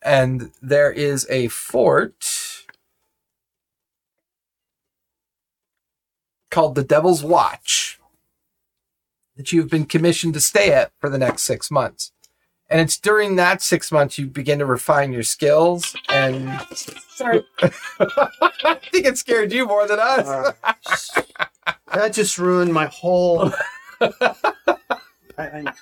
And 0.01 0.51
there 0.61 0.91
is 0.91 1.28
a 1.30 1.49
fort 1.49 2.63
called 6.49 6.76
the 6.76 6.84
devil's 6.84 7.24
watch 7.24 7.99
that 9.36 9.51
you've 9.51 9.70
been 9.70 9.86
commissioned 9.86 10.34
to 10.36 10.41
stay 10.41 10.72
at 10.72 10.91
for 10.99 11.09
the 11.09 11.18
next 11.18 11.43
six 11.43 11.70
months. 11.70 12.11
And 12.70 12.82
it's 12.82 12.97
during 12.97 13.36
that 13.36 13.61
six 13.61 13.91
months 13.91 14.18
you 14.18 14.28
begin 14.28 14.59
to 14.59 14.65
refine 14.65 15.11
your 15.11 15.24
skills 15.24 15.95
and 16.09 16.61
Sorry. 17.09 17.45
i 17.61 18.80
think 18.91 19.05
it 19.05 19.18
scared 19.18 19.51
you 19.51 19.65
more 19.65 19.88
than 19.88 19.99
us. 19.99 20.28
Uh, 20.28 21.45
that 21.93 22.13
just 22.13 22.38
ruined 22.38 22.73
my 22.73 22.85
whole. 22.88 23.51
I, 24.01 24.35
I, 25.38 25.73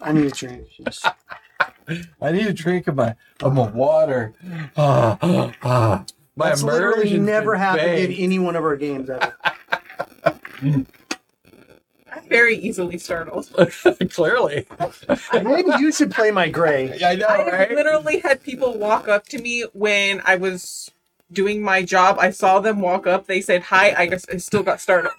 I 0.00 0.12
need 0.12 0.26
a 0.26 0.30
drink. 0.30 0.68
Just- 0.84 1.06
I 2.20 2.32
need 2.32 2.46
a 2.46 2.52
drink 2.52 2.88
of 2.88 2.96
my 2.96 3.14
of 3.42 3.54
my 3.54 3.68
water. 3.70 4.32
Ah, 4.76 5.18
ah. 5.62 6.04
My 6.36 6.48
That's 6.48 6.62
literally 6.62 7.18
never 7.18 7.52
been 7.52 7.60
happened 7.60 7.98
in 8.04 8.12
any 8.12 8.38
one 8.38 8.56
of 8.56 8.64
our 8.64 8.76
games 8.76 9.08
ever. 9.10 9.36
I'm 10.62 10.86
very 12.28 12.56
easily 12.56 12.98
startled. 12.98 13.48
Clearly, 14.10 14.66
Maybe 15.32 15.70
you 15.78 15.92
should 15.92 16.10
play 16.10 16.30
my 16.30 16.48
gray. 16.48 16.98
I 17.04 17.16
know, 17.16 17.26
I 17.26 17.48
right? 17.50 17.70
literally 17.72 18.20
had 18.20 18.42
people 18.42 18.78
walk 18.78 19.08
up 19.08 19.26
to 19.28 19.38
me 19.38 19.64
when 19.74 20.22
I 20.24 20.36
was 20.36 20.90
doing 21.32 21.62
my 21.62 21.82
job. 21.82 22.16
I 22.18 22.30
saw 22.30 22.60
them 22.60 22.80
walk 22.80 23.06
up. 23.06 23.26
They 23.26 23.40
said 23.40 23.62
hi. 23.64 23.94
I 23.96 24.06
guess 24.06 24.24
I 24.32 24.36
still 24.38 24.62
got 24.62 24.80
startled. 24.80 25.14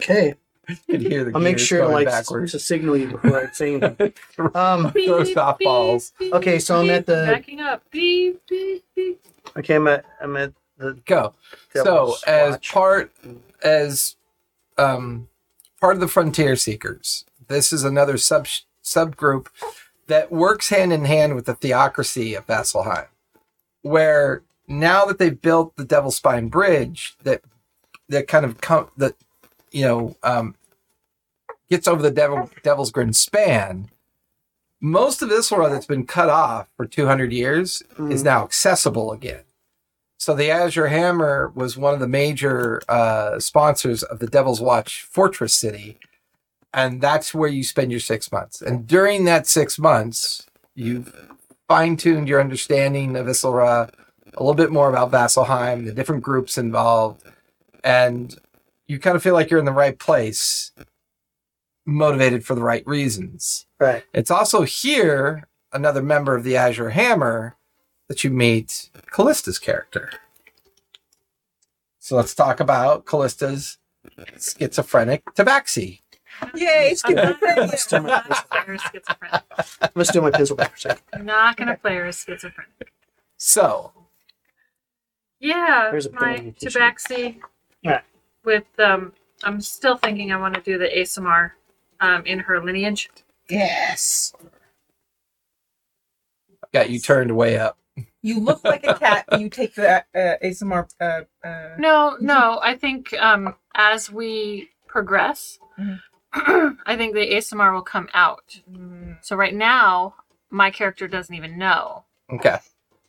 Okay, 0.00 0.34
You 0.68 0.76
can 0.90 1.00
hear 1.00 1.24
the 1.24 1.32
I'll 1.34 1.40
make 1.40 1.58
sure 1.58 1.86
like 1.88 2.06
backwards. 2.06 2.52
to 2.52 2.58
signal 2.58 2.96
you 2.96 3.08
before 3.08 3.46
I 3.48 3.50
say 3.52 3.74
anything. 3.76 4.12
Um, 4.54 4.90
Throw 4.92 5.22
softballs. 5.22 6.12
Okay, 6.20 6.58
so 6.58 6.80
I'm 6.80 6.90
at 6.90 7.06
the- 7.06 7.26
backing 7.30 7.60
up. 7.60 7.82
Beep, 7.90 8.40
beep, 8.48 8.84
beep. 8.96 9.20
okay, 9.56 9.76
I'm 9.76 9.86
at 9.88 10.04
I'm 10.20 10.36
at 10.36 10.52
the 10.78 10.94
Go. 11.06 11.34
So, 11.72 11.84
Devil's 11.84 12.22
as 12.24 12.56
part 12.58 13.12
as 13.62 14.16
um 14.76 15.28
part 15.80 15.94
of 15.94 16.00
the 16.00 16.08
Frontier 16.08 16.56
Seekers, 16.56 17.24
this 17.46 17.72
is 17.72 17.84
another 17.84 18.16
sub 18.18 18.46
subgroup 18.82 19.46
that 20.08 20.32
works 20.32 20.70
hand 20.70 20.92
in 20.92 21.04
hand 21.04 21.34
with 21.36 21.46
the 21.46 21.54
theocracy 21.54 22.34
of 22.34 22.46
Vasselheim. 22.48 23.06
where 23.82 24.42
now 24.68 25.04
that 25.04 25.18
they've 25.18 25.40
built 25.40 25.76
the 25.76 25.84
Devil's 25.84 26.16
Spine 26.16 26.48
Bridge, 26.48 27.16
that 27.22 27.42
that 28.08 28.28
kind 28.28 28.44
of 28.44 28.58
that 28.96 29.14
you 29.70 29.82
know 29.84 30.16
um, 30.22 30.54
gets 31.68 31.88
over 31.88 32.02
the 32.02 32.10
Devil 32.10 32.50
Devil's 32.62 32.90
Grin 32.92 33.12
span. 33.12 33.90
Most 34.80 35.22
of 35.22 35.28
this 35.30 35.50
world 35.50 35.72
that's 35.72 35.86
been 35.86 36.06
cut 36.06 36.28
off 36.28 36.68
for 36.76 36.84
200 36.86 37.32
years 37.32 37.82
is 37.98 38.20
Mhm. 38.20 38.24
now 38.24 38.44
accessible 38.44 39.12
again. 39.12 39.44
So 40.18 40.34
the 40.34 40.50
Azure 40.50 40.88
Hammer 40.88 41.50
was 41.54 41.76
one 41.78 41.94
of 41.94 42.00
the 42.00 42.08
major 42.08 42.82
uh, 42.88 43.38
sponsors 43.40 44.02
of 44.02 44.18
the 44.18 44.26
Devil's 44.26 44.60
Watch 44.60 45.02
Fortress 45.02 45.54
City, 45.54 45.98
and 46.72 47.00
that's 47.00 47.32
where 47.34 47.48
you 47.48 47.62
spend 47.64 47.90
your 47.92 48.00
six 48.00 48.30
months. 48.30 48.60
And 48.60 48.86
during 48.86 49.24
that 49.24 49.46
six 49.46 49.78
months, 49.78 50.46
you've 50.74 51.14
fine 51.68 51.96
tuned 51.96 52.28
your 52.28 52.40
understanding 52.40 53.16
of 53.16 53.26
Issylra, 53.26 53.90
a 54.36 54.42
little 54.42 54.54
bit 54.54 54.72
more 54.72 54.88
about 54.88 55.10
Vasselheim, 55.10 55.84
the 55.84 55.92
different 55.92 56.22
groups 56.22 56.58
involved, 56.58 57.22
and 57.82 58.36
you 58.86 58.98
kind 58.98 59.16
of 59.16 59.22
feel 59.22 59.34
like 59.34 59.50
you're 59.50 59.60
in 59.60 59.66
the 59.66 59.72
right 59.72 59.98
place, 59.98 60.72
motivated 61.86 62.44
for 62.44 62.54
the 62.54 62.62
right 62.62 62.86
reasons. 62.86 63.66
Right. 63.78 64.04
It's 64.12 64.30
also 64.30 64.62
here 64.62 65.48
another 65.72 66.02
member 66.02 66.34
of 66.34 66.44
the 66.44 66.56
Azure 66.56 66.90
Hammer 66.90 67.56
that 68.08 68.24
you 68.24 68.30
meet 68.30 68.90
Callista's 69.10 69.58
character. 69.58 70.10
So 71.98 72.16
let's 72.16 72.34
talk 72.34 72.60
about 72.60 73.06
Callista's 73.06 73.78
schizophrenic 74.38 75.24
tabaxi. 75.34 76.00
Yay! 76.54 76.94
I'm 77.04 77.14
not 77.14 77.40
schizophrenia. 77.40 78.02
My 78.02 78.20
gonna 78.20 78.44
play 78.50 78.60
her 78.66 78.78
schizophrenic. 78.78 79.42
I'm 79.80 79.90
gonna 79.94 80.04
steal 80.04 80.22
my 80.22 80.30
pencil 80.30 80.56
back 80.56 80.70
for 80.70 80.76
a 80.76 80.80
second. 80.80 81.02
I'm 81.12 81.24
not 81.24 81.56
gonna 81.56 81.76
play 81.76 81.96
her 81.96 82.12
schizophrenic. 82.12 82.92
So, 83.36 83.92
Yeah, 85.44 85.88
There's 85.90 86.06
a 86.06 86.12
my 86.12 86.36
penalty 86.36 86.54
issue. 86.66 86.78
tabaxi 86.78 87.40
Right. 87.84 88.00
with 88.44 88.64
um 88.78 89.12
I'm 89.42 89.60
still 89.60 89.96
thinking 89.98 90.32
I 90.32 90.36
want 90.38 90.54
to 90.54 90.60
do 90.62 90.78
the 90.78 90.86
ASMR 90.88 91.50
um 92.00 92.24
in 92.24 92.38
her 92.40 92.64
lineage. 92.64 93.10
Yes. 93.50 94.32
got 96.72 96.88
you 96.90 96.98
turned 96.98 97.36
way 97.36 97.58
up. 97.58 97.78
You 98.22 98.40
look 98.40 98.64
like 98.64 98.86
a 98.86 98.94
cat. 98.94 99.26
You 99.38 99.50
take 99.50 99.74
the 99.74 99.98
uh, 100.14 100.36
ASMR. 100.42 100.88
Uh, 100.98 101.46
uh, 101.46 101.76
No, 101.78 102.16
no, 102.20 102.58
I 102.62 102.74
think 102.74 103.12
um 103.14 103.54
as 103.74 104.10
we 104.10 104.70
progress 104.88 105.58
Mhm. 105.78 106.00
I 106.86 106.96
think 106.96 107.14
the 107.14 107.20
ASMR 107.34 107.72
will 107.74 107.82
come 107.82 108.08
out. 108.14 108.60
mm, 108.70 109.18
So 109.22 109.36
right 109.36 109.54
now 109.54 110.14
my 110.50 110.70
character 110.70 111.06
doesn't 111.06 111.34
even 111.34 111.58
know. 111.58 112.04
Okay. 112.32 112.56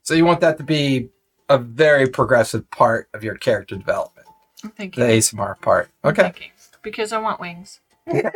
So 0.03 0.13
you 0.15 0.25
want 0.25 0.41
that 0.41 0.57
to 0.57 0.63
be 0.63 1.09
a 1.49 1.57
very 1.57 2.07
progressive 2.07 2.69
part 2.71 3.07
of 3.13 3.23
your 3.23 3.35
character 3.35 3.75
development, 3.75 4.27
I'm 4.63 4.71
the. 4.71 5.01
ASMR 5.01 5.59
part. 5.61 5.89
I'm 6.03 6.11
Okay. 6.11 6.23
thinking. 6.23 6.51
Because 6.81 7.11
I 7.11 7.17
want 7.19 7.39
wings. 7.39 7.79
I 8.07 8.31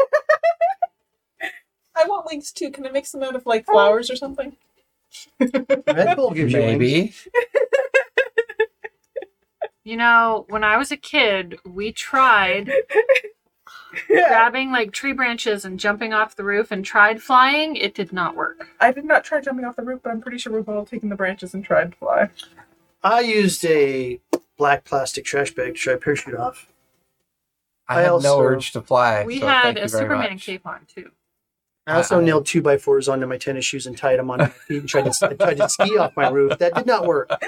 want 2.06 2.26
wings 2.26 2.52
too. 2.52 2.72
Can 2.72 2.86
I 2.88 2.92
make 2.92 3.06
some 3.06 3.22
out 3.24 3.36
of 3.36 3.46
like 3.46 3.66
flowers 3.66 4.10
or 4.10 4.16
something? 4.16 4.56
Red 5.40 6.16
Bull 6.16 6.32
gives 6.32 6.54
you 6.54 6.60
wings. 6.60 6.80
Maybe. 6.80 7.14
You 9.84 9.98
know, 9.98 10.46
when 10.50 10.64
I 10.64 10.78
was 10.78 10.92
a 10.92 10.98
kid, 10.98 11.58
we 11.66 11.92
tried 11.92 12.72
grabbing 14.08 14.72
like 14.72 14.92
tree 14.92 15.14
branches 15.14 15.66
and 15.66 15.80
jumping 15.80 16.14
off 16.14 16.36
the 16.36 16.44
roof 16.44 16.72
and 16.72 16.86
tried 16.86 17.24
flying. 17.24 17.76
It 17.76 17.96
did 17.96 18.14
not 18.14 18.36
work. 18.36 18.68
I 18.80 18.92
did 18.92 19.06
not 19.06 19.24
try 19.24 19.42
jumping 19.42 19.66
off 19.66 19.76
the 19.78 19.82
roof, 19.84 20.02
but 20.04 20.12
I'm 20.12 20.22
pretty 20.22 20.38
sure 20.38 20.54
we've 20.54 20.70
all 20.70 20.86
taken 20.86 21.10
the 21.10 21.16
branches 21.16 21.54
and 21.56 21.66
tried 21.66 21.92
to 21.92 21.98
fly. 21.98 22.30
I 23.04 23.22
used 23.22 23.64
a 23.66 24.20
black 24.58 24.84
plastic 24.84 25.26
trash 25.26 25.52
bag 25.52 25.74
to 25.76 25.80
try 25.80 25.96
parachute 25.96 26.34
uh-huh. 26.36 26.44
off. 26.48 26.68
I, 27.88 28.00
I 28.00 28.02
had 28.02 28.12
also- 28.12 28.38
no 28.38 28.44
urge 28.44 28.72
to 28.74 28.82
fly. 28.82 29.24
We 29.26 29.40
so 29.40 29.48
had 29.48 29.78
a 29.78 29.88
Superman 29.90 30.34
much. 30.34 30.46
cape 30.46 30.66
on 30.66 30.82
too. 30.94 31.12
I 31.88 31.96
also 31.96 32.22
nailed 32.22 32.46
two 32.46 32.62
by 32.62 32.78
fours 32.78 33.10
onto 33.10 33.26
my 33.26 33.38
tennis 33.38 33.66
shoes 33.66 33.88
and 33.88 33.98
tied 33.98 34.20
them 34.20 34.30
on 34.30 34.38
my 34.38 34.46
feet 34.68 34.82
and 34.82 34.88
tried 34.88 35.12
to, 35.12 35.36
tried 35.36 35.58
to 35.58 35.68
ski 35.70 35.98
off 35.98 36.16
my 36.16 36.30
roof. 36.30 36.60
That 36.60 36.76
did 36.76 36.86
not 36.86 37.06
work. 37.08 37.32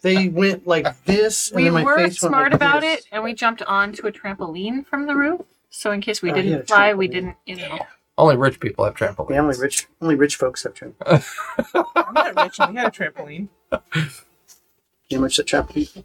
They 0.00 0.26
went 0.28 0.66
like 0.66 1.04
this, 1.04 1.50
and 1.50 1.56
we 1.56 1.64
then 1.64 1.74
my 1.74 1.84
were 1.84 1.94
face 1.94 2.20
went 2.22 2.32
smart 2.32 2.44
like 2.46 2.54
about 2.54 2.80
this. 2.80 3.00
it 3.00 3.06
and 3.12 3.22
we 3.22 3.34
jumped 3.34 3.62
onto 3.62 4.04
a 4.08 4.10
trampoline 4.12 4.84
from 4.84 5.06
the 5.06 5.14
roof. 5.14 5.42
So 5.70 5.92
in 5.92 6.00
case 6.00 6.22
we 6.22 6.32
Oh, 6.32 6.34
didn't 6.34 6.50
yeah, 6.50 6.62
fly, 6.62 6.92
we 6.94 7.06
didn't, 7.06 7.36
you 7.46 7.54
know. 7.56 7.78
Only 8.18 8.36
rich 8.36 8.60
people 8.60 8.84
have 8.84 8.94
trampolines. 8.94 9.30
Yeah, 9.30 9.40
only 9.40 9.58
rich, 9.58 9.86
only 10.00 10.14
rich 10.16 10.36
folks 10.36 10.62
have 10.64 10.74
trampoline. 10.74 11.24
I'm 11.96 12.14
not 12.14 12.42
rich, 12.44 12.56
and 12.60 12.70
we 12.74 12.76
had 12.80 12.88
a 12.88 12.90
trampoline. 12.90 13.48
You 13.72 15.16
know 15.16 15.16
how 15.16 15.20
much 15.20 15.36
that 15.38 15.46
trampoline? 15.46 16.04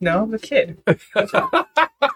No, 0.00 0.26
the 0.26 0.38
kid. 0.38 0.78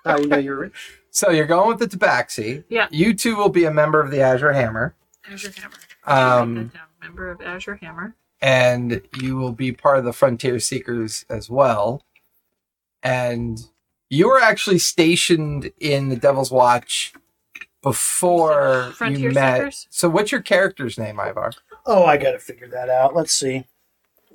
How 0.05 0.17
you 0.19 0.27
know 0.29 0.39
you're 0.39 0.57
rich? 0.57 1.01
So 1.11 1.31
you're 1.31 1.47
going 1.47 1.69
with 1.69 1.79
the 1.81 1.97
Tabaxi. 1.99 2.63
Yeah. 2.69 2.87
You 2.93 3.13
two 3.13 3.35
will 3.37 3.49
be 3.49 3.65
a 3.65 3.73
member 3.73 4.01
of 4.01 4.11
the 4.13 4.21
Azure 4.21 4.53
Hammer. 4.53 4.95
Azure 5.29 5.53
Hammer. 5.57 5.75
Um, 6.07 6.55
Write 6.57 6.73
that 6.73 6.75
down. 6.75 6.87
Member 7.03 7.31
of 7.31 7.41
Azure 7.41 7.77
Hammer. 7.83 8.15
and 8.41 9.03
you 9.21 9.37
will 9.37 9.51
be 9.53 9.73
part 9.73 9.99
of 9.99 10.05
the 10.05 10.13
Frontier 10.13 10.61
Seekers 10.61 11.25
as 11.29 11.51
well. 11.51 12.03
And 13.03 13.59
you 14.09 14.29
were 14.29 14.41
actually 14.41 14.79
stationed 14.79 15.73
in 15.81 16.09
the 16.09 16.17
Devil's 16.17 16.53
Watch 16.53 17.13
before 17.83 18.93
Frontier 18.97 19.29
you 19.29 19.35
met. 19.35 19.57
Seekers? 19.59 19.87
So, 19.91 20.09
what's 20.09 20.33
your 20.33 20.41
character's 20.43 20.99
name, 20.99 21.19
Ivar? 21.21 21.53
Oh, 21.87 22.05
I 22.05 22.17
gotta 22.17 22.39
figure 22.39 22.69
that 22.69 22.89
out. 22.89 23.15
Let's 23.15 23.33
see. 23.33 23.67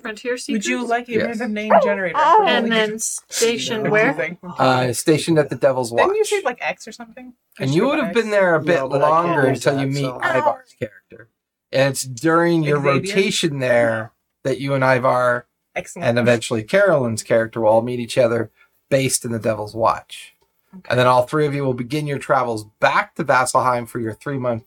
Frontier 0.00 0.36
Seekers. 0.36 0.64
Would 0.64 0.66
you 0.66 0.86
like 0.86 1.08
a 1.08 1.12
Yes. 1.12 1.26
random 1.26 1.54
name 1.54 1.72
generator? 1.82 2.16
And 2.18 2.70
then 2.70 2.98
stationed 3.00 3.90
where? 3.90 4.38
Uh, 4.58 4.92
stationed 4.92 5.38
at 5.38 5.50
the 5.50 5.56
Devil's 5.56 5.90
Watch. 5.90 6.02
Didn't 6.04 6.16
you 6.16 6.24
say 6.24 6.40
like 6.44 6.58
X 6.60 6.86
or 6.86 6.92
something? 6.92 7.32
and 7.60 7.74
you 7.74 7.86
would 7.86 7.98
have 7.98 8.14
been 8.14 8.30
there 8.30 8.54
a 8.54 8.60
bit 8.62 8.76
No, 8.76 8.88
but 8.88 9.02
I 9.02 9.08
can't 9.10 9.26
longer 9.26 9.48
use 9.48 9.66
until 9.66 9.80
you 9.80 9.88
meet 9.88 10.02
so- 10.04 10.20
Ivar's 10.22 10.74
character. 10.78 11.28
And 11.72 11.90
it's 11.90 12.04
during 12.04 12.62
your 12.62 12.76
Xavier? 12.80 12.92
rotation 12.92 13.58
there 13.58 14.12
that 14.44 14.60
you 14.60 14.74
and 14.74 14.84
Ivar 14.84 15.46
Excellent. 15.74 16.06
and 16.08 16.18
eventually 16.18 16.62
Carolyn's 16.62 17.24
character 17.24 17.60
will 17.60 17.68
all 17.70 17.82
meet 17.82 17.98
each 17.98 18.16
other 18.16 18.52
based 18.90 19.24
in 19.24 19.32
the 19.32 19.38
Devil's 19.40 19.74
Watch. 19.74 20.34
And 20.72 20.98
then 20.98 21.06
all 21.06 21.22
three 21.22 21.46
of 21.46 21.54
you 21.54 21.64
will 21.64 21.74
begin 21.74 22.06
your 22.06 22.18
travels 22.18 22.64
back 22.80 23.14
to 23.14 23.24
Vasselheim 23.24 23.88
for 23.88 24.00
your 24.00 24.14
three 24.14 24.38
month 24.38 24.64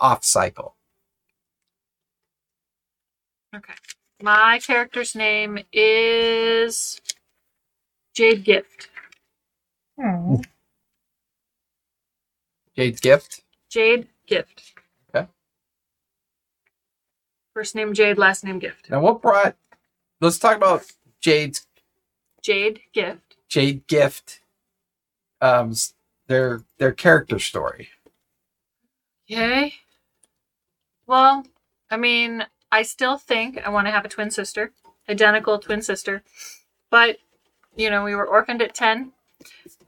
off 0.00 0.24
cycle. 0.24 0.74
Okay. 3.54 3.72
My 4.22 4.58
character's 4.58 5.14
name 5.14 5.58
is 5.72 7.00
Jade 8.14 8.44
Gift. 8.44 8.88
Hmm. 9.98 10.36
Jade's 12.76 13.00
gift. 13.00 13.42
Jade 13.70 14.08
Gift. 14.26 14.74
Okay. 15.14 15.26
First 17.54 17.74
name 17.74 17.94
Jade, 17.94 18.18
last 18.18 18.44
name 18.44 18.58
Gift. 18.58 18.90
Now, 18.90 19.00
what 19.00 19.22
brought? 19.22 19.56
Let's 20.20 20.38
talk 20.38 20.56
about 20.56 20.84
Jade's 21.20 21.66
Jade 22.42 22.80
Gift. 22.92 23.36
Jade 23.48 23.86
gift. 23.86 24.40
Um, 25.40 25.74
their 26.28 26.62
their 26.78 26.92
character 26.92 27.38
story. 27.38 27.88
Okay. 29.30 29.74
Well, 31.06 31.44
I 31.90 31.96
mean, 31.96 32.46
I 32.72 32.82
still 32.82 33.16
think 33.16 33.58
I 33.64 33.70
want 33.70 33.86
to 33.86 33.90
have 33.90 34.04
a 34.04 34.08
twin 34.08 34.30
sister, 34.30 34.72
identical 35.08 35.58
twin 35.58 35.82
sister. 35.82 36.22
But, 36.90 37.18
you 37.76 37.90
know, 37.90 38.04
we 38.04 38.14
were 38.14 38.26
orphaned 38.26 38.62
at 38.62 38.74
10, 38.74 39.12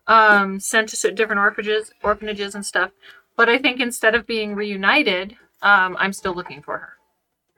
um, 0.07 0.61
sent 0.61 0.89
to 0.91 1.11
different 1.13 1.41
orphanages, 1.41 1.93
orphanages 2.03 2.55
and 2.55 2.65
stuff. 2.65 2.93
But 3.37 3.49
I 3.49 3.59
think 3.59 3.81
instead 3.81 4.15
of 4.15 4.27
being 4.27 4.55
reunited, 4.55 5.37
um, 5.63 5.97
I'm 5.99 6.13
still 6.13 6.35
looking 6.35 6.63
for 6.63 6.79
her. 6.79 6.93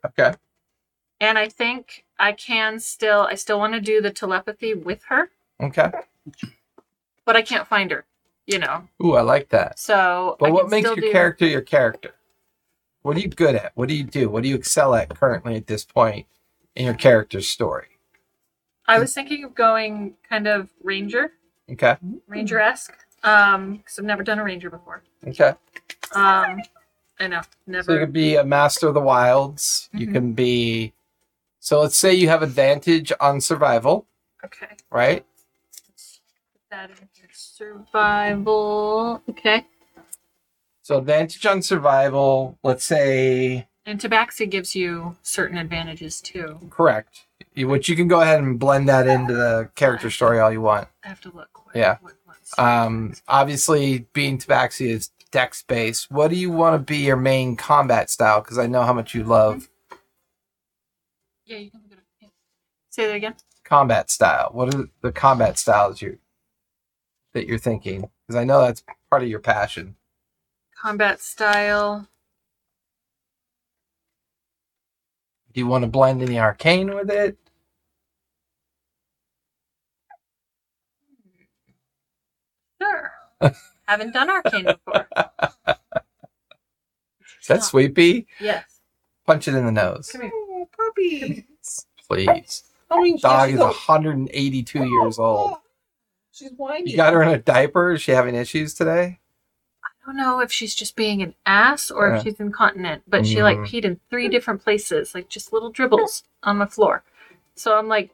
Okay. 0.05 0.35
And 1.21 1.39
I 1.39 1.49
think 1.49 2.05
I 2.19 2.33
can 2.33 2.81
still, 2.81 3.23
I 3.23 3.35
still 3.35 3.59
want 3.59 3.75
to 3.75 3.81
do 3.81 4.01
the 4.01 4.11
telepathy 4.11 4.75
with 4.75 5.05
her, 5.05 5.31
Okay. 5.63 5.91
But 7.25 7.37
I 7.37 7.43
can't 7.43 7.67
find 7.67 7.91
her, 7.91 8.05
you 8.47 8.59
know. 8.59 8.89
Ooh, 9.05 9.15
I 9.15 9.23
like 9.23 9.49
that. 9.51 9.79
So, 9.79 10.37
But 10.39 10.47
I 10.47 10.51
what 10.53 10.71
makes 10.71 10.87
your 10.87 10.97
do- 10.97 11.13
character 11.13 11.47
your 11.47 11.61
character? 11.63 12.15
What 13.03 13.17
are 13.17 13.21
you 13.21 13.29
good 13.29 13.55
at? 13.55 13.73
What 13.75 13.89
do 13.89 13.95
you 13.95 14.05
do? 14.05 14.29
What 14.29 14.43
do 14.43 14.49
you 14.49 14.55
excel 14.57 14.95
at 14.95 15.09
currently 15.11 15.57
at 15.57 15.67
this 15.67 15.85
point 15.85 16.27
in 16.77 16.85
your 16.85 16.95
character's 16.95 17.49
story? 17.49 17.87
I 18.87 18.99
was 18.99 19.15
thinking 19.15 19.45
of 19.45 19.55
going 19.55 20.15
kind 20.29 20.47
of 20.47 20.69
ranger. 20.83 21.33
Okay. 21.71 21.97
ranger 22.27 22.59
esque. 22.59 22.93
Um, 23.23 23.77
because 23.77 23.99
I've 23.99 24.05
never 24.05 24.23
done 24.25 24.39
a 24.39 24.45
ranger 24.45 24.71
before. 24.71 25.03
Okay. 25.27 25.53
Um, 26.15 26.61
I 27.21 27.27
know, 27.29 27.43
So 27.83 27.93
you 27.93 27.99
could 28.01 28.13
be 28.15 28.37
a 28.37 28.45
master 28.45 28.89
of 28.89 28.95
the 28.95 29.01
wilds. 29.01 29.89
You 29.93 30.07
Mhm. 30.09 30.13
can 30.13 30.33
be. 30.33 30.95
So 31.61 31.81
let's 31.81 31.97
say 31.99 32.15
you 32.15 32.29
have 32.29 32.43
advantage 32.43 33.13
on 33.21 33.41
survival, 33.43 34.07
okay, 34.43 34.75
right? 34.91 35.27
let's 35.89 36.21
put 36.55 36.63
that 36.71 36.91
in. 36.91 37.09
Survival. 37.33 39.23
Okay, 39.31 39.67
So 40.83 40.99
advantage 40.99 41.45
on 41.47 41.63
survival. 41.63 42.59
Let's 42.63 42.85
say 42.85 43.67
and 43.87 44.01
Tabaxi 44.01 44.49
gives 44.49 44.75
you 44.77 45.17
certain 45.23 45.57
advantages 45.59 46.21
too. 46.21 46.59
correct. 46.71 47.27
You, 47.55 47.67
which 47.69 47.89
you 47.89 47.97
can 47.97 48.07
go 48.09 48.21
ahead 48.21 48.39
and 48.41 48.59
blend 48.59 48.89
that 48.89 49.07
into 49.09 49.33
the 49.35 49.71
character 49.75 50.11
story 50.11 50.39
all 50.39 50.53
you 50.53 50.61
want. 50.61 50.87
I 51.05 51.09
have 51.09 51.21
to 51.23 51.31
look. 51.35 51.49
What, 51.67 51.75
Yeah. 51.75 51.97
What, 52.01 52.15
what's- 52.25 52.57
Um, 52.59 53.15
obviously, 53.27 54.07
being 54.13 54.39
Tabaxi 54.39 54.87
is 54.89 55.11
dex 55.33 55.63
based. 55.63 56.11
What 56.11 56.29
do 56.29 56.37
you 56.37 56.51
want 56.51 56.75
to 56.75 56.79
be 56.79 56.99
your 56.99 57.17
main 57.17 57.57
combat 57.57 58.11
style? 58.11 58.41
Because 58.41 58.59
I 58.59 58.67
know 58.67 58.83
how 58.83 58.93
much 58.93 59.15
you 59.15 59.25
love 59.25 59.69
yeah, 61.47 61.57
you 61.59 61.71
can 61.73 61.81
look 61.83 61.91
it 61.91 61.99
up. 61.99 62.05
Yeah. 62.21 62.29
Say 62.91 63.07
that 63.09 63.15
again. 63.17 63.35
combat 63.65 64.09
style. 64.09 64.51
What 64.53 64.73
are 64.73 64.85
the 65.01 65.11
combat 65.11 65.59
styles 65.59 66.01
you 66.01 66.20
that 67.33 67.47
you're 67.47 67.59
thinking? 67.59 68.09
Because 68.27 68.41
I 68.41 68.45
know 68.45 68.61
that's 68.61 68.83
part 69.11 69.23
of 69.23 69.29
your 69.29 69.41
passion. 69.41 69.97
Combat 70.77 71.21
style. 71.21 72.09
Do 75.53 75.61
you 75.61 75.67
want 75.67 75.83
to 75.83 75.89
blend 75.91 76.23
any 76.23 76.39
arcane 76.39 76.95
with 76.95 77.11
it? 77.11 77.37
Sure. 82.81 83.13
Haven't 83.87 84.13
done 84.13 84.31
arcane 84.31 84.65
before. 84.65 85.09
Is 87.41 87.47
that 87.49 87.65
sweepy? 87.65 88.27
Yes. 88.39 88.81
Punch 89.27 89.49
it 89.49 89.55
in 89.55 89.67
the 89.67 89.73
nose, 89.73 90.11
Come 90.13 90.23
here. 90.23 90.31
Oh, 90.33 90.69
puppy. 90.77 91.47
please. 92.09 92.65
Oh, 92.91 93.03
yeah, 93.05 93.17
Dog 93.21 93.51
is 93.51 93.59
182 93.59 94.85
years 94.85 95.19
old. 95.19 95.57
She's 96.41 96.53
whiny. 96.57 96.91
You 96.91 96.97
got 96.97 97.13
her 97.13 97.23
in 97.23 97.29
a 97.29 97.39
diaper. 97.39 97.93
Is 97.93 98.01
she 98.01 98.13
having 98.13 98.35
issues 98.35 98.73
today? 98.73 99.21
I 99.85 99.89
don't 100.07 100.17
know 100.17 100.41
if 100.41 100.51
she's 100.51 100.75
just 100.75 100.97
being 100.97 101.21
an 101.23 101.35
ass 101.45 101.91
or 101.91 102.09
Yeah. 102.09 102.17
if 102.17 102.23
she's 102.23 102.41
incontinent, 102.41 103.03
but 103.07 103.27
she 103.27 103.43
like 103.43 103.59
Mhm. 103.59 103.67
peed 103.69 103.85
in 103.85 104.01
three 104.09 104.29
different 104.29 104.63
places, 104.63 105.15
like 105.15 105.29
just 105.29 105.53
little 105.53 105.69
dribbles 105.71 106.25
on 106.43 106.59
the 106.59 106.67
floor. 106.67 107.05
So 107.55 107.77
I'm 107.77 107.89
like, 107.89 108.11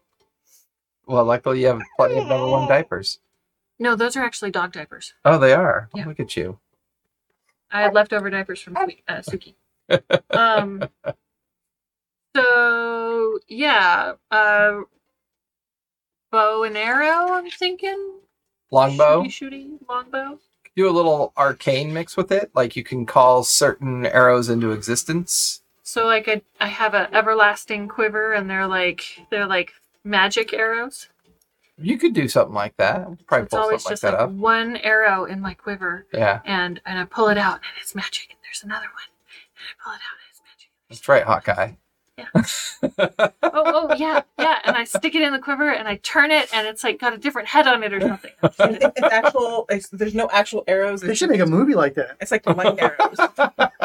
Well, 1.06 1.24
luckily 1.24 1.60
you 1.60 1.68
have 1.68 1.80
plenty 1.96 2.18
of 2.18 2.26
number 2.26 2.48
one 2.48 2.66
diapers. 2.68 3.20
no, 3.78 3.94
those 3.94 4.16
are 4.16 4.24
actually 4.24 4.50
dog 4.50 4.72
diapers. 4.72 5.14
Oh, 5.24 5.38
they 5.38 5.52
are. 5.52 5.88
Yeah. 5.94 6.06
Look 6.06 6.18
at 6.18 6.36
you. 6.36 6.58
I 7.70 7.82
had 7.82 7.94
leftover 7.94 8.28
diapers 8.28 8.60
from 8.60 8.76
uh, 8.76 8.86
Suki. 9.22 9.54
um. 10.30 10.88
So 12.34 13.38
yeah, 13.48 14.14
uh, 14.32 14.80
bow 16.36 16.64
and 16.64 16.76
arrow. 16.76 17.32
I'm 17.32 17.48
thinking 17.50 18.20
Longbow. 18.70 19.22
shooty, 19.24 19.30
shooty 19.30 19.78
longbow. 19.88 20.38
Do 20.76 20.88
a 20.88 20.92
little 20.92 21.32
arcane 21.36 21.92
mix 21.94 22.14
with 22.16 22.30
it. 22.30 22.50
Like 22.54 22.76
you 22.76 22.84
can 22.84 23.06
call 23.06 23.42
certain 23.42 24.04
arrows 24.04 24.50
into 24.50 24.72
existence. 24.72 25.62
So 25.82 26.04
like 26.04 26.28
I, 26.28 26.42
I 26.60 26.66
have 26.66 26.92
an 26.94 27.06
everlasting 27.14 27.88
quiver, 27.88 28.34
and 28.34 28.50
they're 28.50 28.66
like 28.66 29.04
they're 29.30 29.46
like 29.46 29.72
magic 30.04 30.52
arrows. 30.52 31.08
You 31.78 31.96
could 31.96 32.12
do 32.12 32.28
something 32.28 32.54
like 32.54 32.76
that. 32.76 33.06
Probably 33.26 33.44
It's 33.44 33.50
pull 33.54 33.60
always 33.60 33.82
something 33.82 33.94
like 33.94 34.00
that 34.18 34.20
like 34.20 34.28
up. 34.28 34.30
one 34.32 34.76
arrow 34.78 35.24
in 35.24 35.40
my 35.40 35.54
quiver, 35.54 36.06
Yeah, 36.12 36.40
and 36.44 36.80
and 36.84 36.98
I 36.98 37.04
pull 37.04 37.28
it 37.28 37.38
out, 37.38 37.54
and 37.56 37.72
it's 37.80 37.94
magic. 37.94 38.28
And 38.30 38.38
there's 38.44 38.62
another 38.62 38.86
one, 38.86 39.08
and 39.56 39.66
I 39.70 39.74
pull 39.82 39.92
it 39.94 39.96
out, 39.96 40.16
and 40.20 40.28
it's 40.30 40.40
magic. 40.44 40.70
that's 40.90 41.08
right, 41.08 41.24
Hawkeye. 41.24 41.72
Yeah. 42.18 42.28
Oh, 43.42 43.88
oh 43.90 43.94
yeah, 43.94 44.22
yeah. 44.38 44.58
And 44.64 44.76
I 44.76 44.84
stick 44.84 45.14
it 45.14 45.22
in 45.22 45.32
the 45.32 45.38
quiver, 45.38 45.70
and 45.70 45.86
I 45.88 45.96
turn 45.96 46.30
it, 46.30 46.52
and 46.52 46.66
it's 46.66 46.84
like 46.84 46.98
got 46.98 47.12
a 47.12 47.18
different 47.18 47.48
head 47.48 47.66
on 47.66 47.82
it 47.82 47.92
or 47.92 48.00
something. 48.00 48.30
It's, 48.42 48.58
it's 48.58 49.12
actual. 49.12 49.66
It's, 49.68 49.88
there's 49.88 50.14
no 50.14 50.28
actual 50.32 50.64
arrows. 50.66 51.00
They 51.00 51.14
should 51.14 51.30
make 51.30 51.40
a 51.40 51.46
movie 51.46 51.74
like 51.74 51.94
that. 51.94 52.16
it's 52.20 52.30
like 52.30 52.42
the 52.42 52.52
light 52.52 52.78
arrows. 52.78 53.16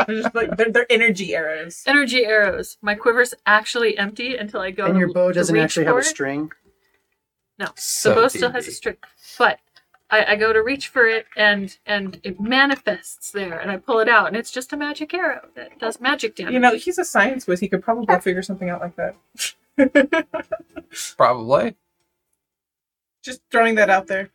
they're 0.07 0.21
just 0.21 0.35
like 0.35 0.55
they're, 0.57 0.71
they're 0.71 0.87
energy 0.89 1.35
arrows. 1.35 1.83
Energy 1.87 2.25
arrows. 2.25 2.77
My 2.81 2.95
quiver's 2.95 3.33
actually 3.45 3.97
empty 3.97 4.35
until 4.35 4.61
I 4.61 4.71
go. 4.71 4.85
And 4.85 4.97
your 4.97 5.11
bow 5.11 5.31
doesn't 5.31 5.57
actually 5.57 5.85
have 5.85 5.97
a 5.97 6.03
string. 6.03 6.51
No, 7.59 7.67
So 7.75 8.09
the 8.09 8.21
bow 8.21 8.27
still 8.27 8.51
has 8.51 8.67
a 8.67 8.71
string, 8.71 8.97
but 9.37 9.59
I, 10.11 10.33
I 10.33 10.35
go 10.35 10.51
to 10.51 10.61
reach 10.61 10.89
for 10.89 11.07
it 11.07 11.25
and 11.35 11.75
and 11.85 12.19
it 12.23 12.39
manifests 12.39 13.31
there, 13.31 13.57
and 13.57 13.71
I 13.71 13.77
pull 13.77 13.99
it 13.99 14.09
out, 14.09 14.27
and 14.27 14.35
it's 14.35 14.51
just 14.51 14.73
a 14.73 14.77
magic 14.77 15.13
arrow 15.13 15.47
that 15.55 15.79
does 15.79 16.01
magic 16.01 16.35
damage. 16.35 16.53
You 16.53 16.59
know, 16.59 16.75
he's 16.75 16.99
a 16.99 17.05
science 17.05 17.47
whiz. 17.47 17.61
He 17.61 17.69
could 17.69 17.81
probably 17.81 18.19
figure 18.19 18.41
something 18.41 18.69
out 18.69 18.81
like 18.81 18.95
that. 18.97 19.15
Probably. 21.17 21.75
Just 23.23 23.41
throwing 23.49 23.75
that 23.75 23.89
out 23.89 24.07
there. 24.07 24.29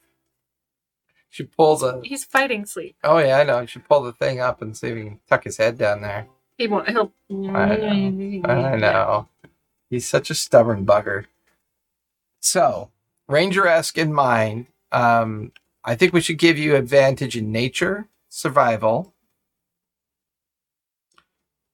She 1.28 1.42
pulls 1.42 1.82
a. 1.82 2.00
he's 2.02 2.24
fighting 2.24 2.64
sleep. 2.64 2.96
Oh 3.04 3.18
yeah, 3.18 3.38
I 3.38 3.44
know. 3.44 3.66
She 3.66 3.78
pull 3.78 4.02
the 4.02 4.12
thing 4.12 4.40
up 4.40 4.62
and 4.62 4.76
see 4.76 4.88
if 4.88 4.96
he 4.96 5.02
can 5.04 5.20
tuck 5.28 5.44
his 5.44 5.58
head 5.58 5.76
down 5.76 6.00
there. 6.00 6.28
He 6.56 6.66
won't. 6.66 6.88
He'll. 6.88 7.12
I 7.54 7.74
I 8.44 8.76
know. 8.76 9.28
He's 9.90 10.08
such 10.08 10.30
a 10.30 10.34
stubborn 10.34 10.86
bugger. 10.86 11.26
So, 12.40 12.90
Ranger 13.28 13.66
esque 13.66 13.98
in 13.98 14.12
mind, 14.14 14.68
um, 14.92 15.52
I 15.86 15.94
think 15.94 16.12
we 16.12 16.20
should 16.20 16.38
give 16.38 16.58
you 16.58 16.74
advantage 16.74 17.36
in 17.36 17.52
nature, 17.52 18.08
survival. 18.28 19.14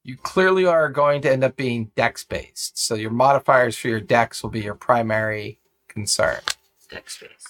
You 0.04 0.16
clearly 0.16 0.66
are 0.66 0.88
going 0.90 1.22
to 1.22 1.32
end 1.32 1.42
up 1.44 1.56
being 1.56 1.90
dex 1.96 2.22
based. 2.24 2.76
So, 2.78 2.94
your 2.94 3.10
modifiers 3.10 3.76
for 3.76 3.88
your 3.88 4.00
dex 4.00 4.42
will 4.42 4.50
be 4.50 4.60
your 4.60 4.74
primary 4.74 5.60
concern. 5.88 6.40
Dex 6.90 7.18
based. 7.20 7.46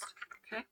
Okay. 0.53 0.63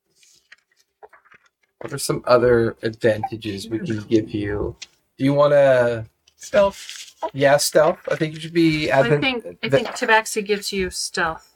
What 1.81 1.91
are 1.91 1.97
some 1.97 2.23
other 2.25 2.77
advantages 2.83 3.67
we 3.67 3.79
can 3.79 3.99
give 4.03 4.29
you? 4.31 4.75
Do 5.17 5.25
you 5.25 5.33
want 5.33 5.51
to, 5.53 6.05
Stealth. 6.37 7.15
yeah, 7.33 7.57
stealth? 7.57 7.99
I 8.09 8.15
think 8.15 8.35
you 8.35 8.39
should 8.39 8.53
be. 8.53 8.91
I 8.91 9.03
think 9.19 9.45
I 9.45 9.67
the- 9.67 9.69
think 9.69 9.87
Tabaxi 9.89 10.45
gives 10.45 10.71
you 10.71 10.89
stealth. 10.89 11.50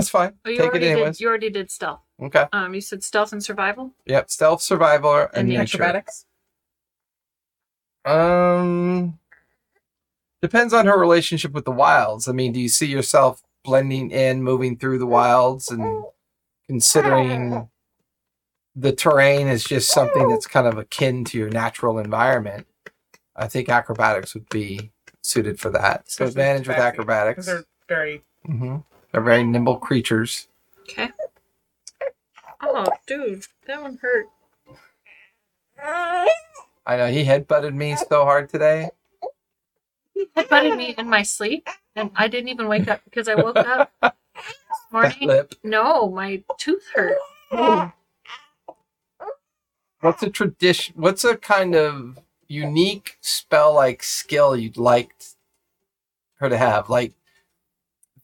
That's 0.00 0.10
fine. 0.10 0.32
Oh, 0.44 0.50
you 0.50 0.56
Take 0.56 0.66
it 0.66 0.68
already 0.70 0.88
anyways. 0.88 1.18
did. 1.18 1.22
You 1.22 1.28
already 1.28 1.50
did 1.50 1.70
stealth. 1.70 2.00
Okay. 2.22 2.46
Um, 2.52 2.74
you 2.74 2.80
said 2.80 3.02
stealth 3.04 3.32
and 3.32 3.42
survival. 3.42 3.94
Yep, 4.06 4.30
stealth, 4.30 4.62
survival, 4.62 5.14
and, 5.14 5.28
And 5.34 5.50
the 5.50 5.56
nature. 5.58 5.76
Acrobatics. 5.82 6.26
Um, 8.04 9.18
depends 10.42 10.72
on 10.72 10.86
her 10.86 10.98
relationship 10.98 11.52
with 11.52 11.64
the 11.64 11.70
wilds. 11.70 12.28
I 12.28 12.32
mean, 12.32 12.52
do 12.52 12.60
you 12.60 12.68
see 12.68 12.86
yourself 12.86 13.42
blending 13.64 14.10
in, 14.10 14.42
moving 14.42 14.76
through 14.78 14.98
the 14.98 15.06
wilds, 15.06 15.70
and 15.70 16.04
considering 16.66 17.68
the 18.74 18.92
terrain 18.92 19.48
is 19.48 19.64
just 19.64 19.90
something 19.90 20.28
that's 20.28 20.46
kind 20.46 20.66
of 20.66 20.78
akin 20.78 21.24
to 21.26 21.38
your 21.38 21.50
natural 21.50 21.98
environment? 21.98 22.66
I 23.36 23.48
think 23.48 23.68
acrobatics 23.68 24.34
would 24.34 24.48
be 24.48 24.92
suited 25.22 25.60
for 25.60 25.70
that. 25.70 26.10
So 26.10 26.26
advantage 26.26 26.68
with 26.68 26.76
acrobatics. 26.78 27.46
They're 27.46 27.64
very. 27.88 28.22
hmm 28.46 28.78
They're 29.12 29.20
very 29.20 29.44
nimble 29.44 29.76
creatures. 29.76 30.48
Okay. 30.82 31.10
Oh, 32.62 32.86
dude, 33.06 33.46
that 33.66 33.82
one 33.82 33.98
hurt. 34.00 34.26
I 36.86 36.96
know 36.96 37.06
he 37.10 37.24
headbutted 37.24 37.74
me 37.74 37.96
so 37.96 38.24
hard 38.24 38.48
today. 38.48 38.90
He 40.14 40.26
butted 40.48 40.76
me 40.76 40.94
in 40.98 41.08
my 41.08 41.22
sleep, 41.22 41.68
and 41.96 42.10
I 42.16 42.28
didn't 42.28 42.48
even 42.48 42.68
wake 42.68 42.88
up 42.88 43.02
because 43.04 43.28
I 43.28 43.34
woke 43.34 43.56
up 43.56 43.90
this 44.02 44.10
That 44.92 44.92
morning. 44.92 45.28
lip. 45.28 45.54
No, 45.64 46.10
my 46.10 46.42
tooth 46.58 46.86
hurt. 46.94 47.18
What's 50.00 50.22
a 50.22 50.30
tradition? 50.30 50.94
What's 50.98 51.24
a 51.24 51.36
kind 51.36 51.74
of 51.74 52.18
unique 52.48 53.18
spell 53.20 53.74
like 53.74 54.02
skill 54.02 54.56
you'd 54.56 54.76
like 54.78 55.12
her 56.36 56.48
to 56.48 56.56
have? 56.56 56.88
Like 56.90 57.12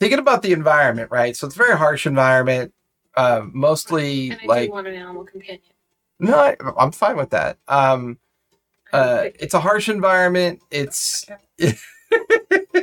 thinking 0.01 0.18
about 0.18 0.42
the 0.42 0.53
environment, 0.53 1.11
right? 1.11 1.36
So 1.36 1.47
it's 1.47 1.57
a 1.57 1.59
very 1.59 1.76
harsh 1.76 2.07
environment. 2.07 2.72
Uh, 3.16 3.47
mostly 3.53 4.30
And 4.32 4.40
I 4.42 4.47
like 4.47 4.66
do 4.68 4.72
want 4.72 4.86
an 4.86 4.94
animal 4.94 5.24
companion. 5.24 5.62
no, 6.20 6.38
I, 6.38 6.57
I'm 6.78 6.92
fine 6.92 7.16
with 7.16 7.30
that. 7.30 7.59
Um, 7.66 8.18
uh, 8.92 9.26
it's 9.38 9.55
a 9.55 9.61
harsh 9.61 9.88
environment. 9.88 10.61
It's 10.70 11.24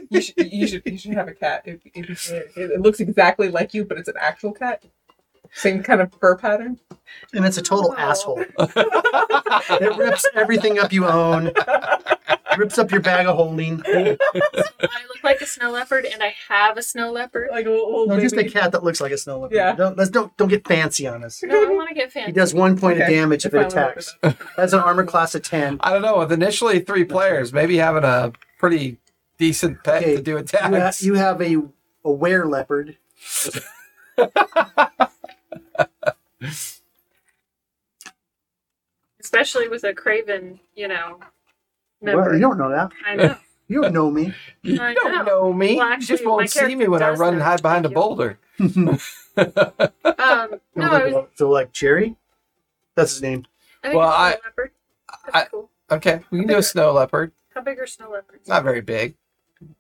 You 0.09 0.21
should, 0.21 0.35
you 0.37 0.67
should 0.67 0.81
you 0.85 0.97
should 0.97 1.13
have 1.13 1.27
a 1.27 1.33
cat. 1.33 1.63
It, 1.65 1.81
it, 1.85 2.09
it, 2.09 2.51
it 2.55 2.81
looks 2.81 2.99
exactly 2.99 3.49
like 3.49 3.73
you, 3.73 3.83
but 3.85 3.97
it's 3.97 4.07
an 4.09 4.15
actual 4.19 4.51
cat. 4.51 4.83
Same 5.53 5.81
kind 5.81 6.01
of 6.01 6.11
fur 6.19 6.35
pattern. 6.35 6.79
And 7.33 7.45
it's 7.45 7.57
a 7.57 7.61
total 7.63 7.89
Wow. 7.91 7.97
asshole. 7.97 8.43
It 9.69 9.97
rips 9.97 10.27
everything 10.35 10.77
up 10.79 10.91
you 10.93 11.07
own. 11.07 11.51
rips 12.57 12.77
up 12.77 12.91
your 12.91 13.01
bag 13.01 13.25
of 13.27 13.35
holding. 13.35 13.81
I 13.87 14.17
look 15.07 15.23
like 15.23 15.41
a 15.41 15.45
snow 15.45 15.71
leopard, 15.71 16.05
and 16.05 16.21
I 16.23 16.33
have 16.49 16.77
a 16.77 16.81
snow 16.81 17.11
leopard. 17.11 17.49
Like 17.51 17.65
a 17.65 17.69
little 17.69 17.85
old 17.85 18.09
No, 18.09 18.19
just 18.19 18.33
a 18.33 18.37
baby. 18.37 18.49
cat 18.51 18.71
that 18.73 18.83
looks 18.83 18.99
like 19.01 19.11
a 19.11 19.17
snow 19.17 19.39
leopard. 19.39 19.55
Yeah. 19.55 19.73
Don't 19.75 19.97
let's 19.97 20.09
don't 20.09 20.35
don't 20.37 20.49
get 20.49 20.67
fancy 20.67 21.07
on 21.07 21.23
us. 21.23 21.41
No, 21.43 21.63
I 21.63 21.69
want 21.69 21.89
to 21.89 21.95
get 21.95 22.11
fancy. 22.11 22.27
He 22.27 22.31
does 22.33 22.53
one 22.53 22.77
point 22.77 23.01
of 23.01 23.07
damage 23.07 23.45
if 23.45 23.53
If 23.53 23.61
it 23.61 23.67
attacks. 23.67 24.15
That's 24.57 24.73
an 24.73 24.79
armor 24.79 25.05
class 25.05 25.35
of 25.35 25.43
ten. 25.43 25.77
I 25.81 25.91
don't 25.93 26.01
know. 26.01 26.19
With 26.19 26.31
initially 26.31 26.79
three 26.79 27.03
players, 27.05 27.53
maybe 27.53 27.77
having 27.77 28.03
a 28.03 28.31
pretty 28.59 28.97
decent 29.37 29.83
pet 29.83 30.01
Okay, 30.03 30.15
to 30.17 30.21
do 30.21 30.31
You, 30.31 30.37
ha- 30.37 30.41
attacks. 30.43 31.03
you 31.03 31.13
have 31.15 31.41
a 31.41 31.57
a 32.05 32.11
were 32.11 32.45
leopard. 32.45 32.97
Especially 39.19 39.67
with 39.67 39.83
a 39.83 39.93
craven, 39.93 40.59
you 40.75 40.87
know. 40.87 41.19
Well, 42.03 42.33
you 42.33 42.39
don't 42.39 42.57
know 42.57 42.69
that. 42.69 42.91
I 43.05 43.15
know. 43.15 43.35
You 43.69 43.81
don't 43.81 43.93
know 43.93 44.11
me. 44.11 44.33
You 44.61 44.79
I 44.79 44.93
don't 44.93 45.11
know. 45.13 45.23
know 45.23 45.53
me. 45.53 45.77
Well, 45.77 45.91
you 45.91 46.05
just 46.05 46.25
won't 46.25 46.49
see 46.49 46.75
me 46.75 46.87
when 46.89 47.01
I 47.01 47.11
run 47.11 47.33
and 47.33 47.41
hide 47.41 47.61
behind 47.61 47.85
a 47.85 47.89
boulder. 47.89 48.37
Um, 49.37 50.59
no, 50.75 50.91
I 50.91 51.05
was. 51.11 51.27
so 51.35 51.49
like 51.49 51.71
Jerry, 51.71 52.15
that's 52.95 53.13
his 53.13 53.21
name. 53.21 53.45
I 53.83 53.87
think 53.87 53.97
Well, 53.99 54.09
it's 54.09 54.17
I- 54.17 54.29
leopard. 54.47 54.71
That's 55.25 55.35
I- 55.35 55.45
cool. 55.45 55.69
okay, 55.91 56.19
we 56.29 56.39
can 56.39 56.47
do 56.47 56.57
a 56.57 56.63
snow 56.63 56.91
leopard. 56.91 57.31
How 57.55 57.61
big 57.61 57.79
are 57.79 57.87
snow 57.87 58.11
leopards? 58.11 58.47
Not 58.47 58.63
very 58.63 58.81
big. 58.81 59.15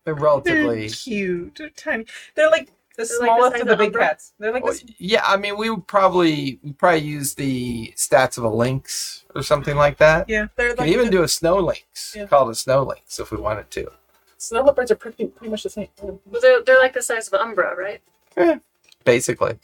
They're 0.05 0.13
They're 0.15 0.23
relatively. 0.23 0.89
cute. 0.89 1.55
They're 1.57 1.69
tiny. 1.69 2.05
They're 2.35 2.49
like 2.49 2.71
the 2.97 3.05
They're 3.05 3.19
like 3.19 3.27
the 3.29 3.35
smallest 3.35 3.61
of 3.61 3.67
the 3.67 3.73
of 3.73 3.79
big 3.79 3.87
Umbra? 3.87 4.01
cats. 4.01 4.33
They're 4.39 4.51
like 4.53 4.63
Well, 4.63 4.75
yeah, 4.97 5.23
I 5.25 5.37
mean, 5.37 5.57
we 5.57 5.69
would 5.69 5.87
probably 5.87 6.59
we 6.63 6.73
probably 6.73 6.99
use 7.01 7.33
the 7.35 7.93
stats 7.95 8.37
of 8.37 8.43
a 8.43 8.49
lynx 8.49 9.23
or 9.35 9.41
something 9.43 9.75
like 9.75 9.97
that. 9.97 10.29
Yeah, 10.29 10.47
they're 10.55 10.69
We 10.69 10.75
like 10.75 10.77
could 10.79 10.87
even 10.89 11.05
the- 11.05 11.11
do 11.11 11.23
a 11.23 11.27
snow 11.27 11.57
lynx. 11.59 12.13
Yeah. 12.15 12.25
Call 12.27 12.47
it 12.49 12.51
a 12.51 12.55
snow 12.55 12.83
lynx 12.83 13.19
if 13.19 13.31
we 13.31 13.37
wanted 13.37 13.69
to. 13.71 13.91
snow 14.37 14.61
leopards 14.63 14.91
are 14.91 14.95
pretty 14.95 15.25
pretty 15.27 15.49
much 15.51 15.63
the 15.63 15.69
same. 15.69 15.87
Well, 16.01 16.19
they're, 16.41 16.61
they're 16.63 16.79
like 16.79 16.93
the 16.93 17.01
size 17.01 17.27
of 17.27 17.33
an 17.33 17.39
umbra, 17.41 17.75
right? 17.75 18.01
Yeah, 18.37 18.59
basically. 19.05 19.57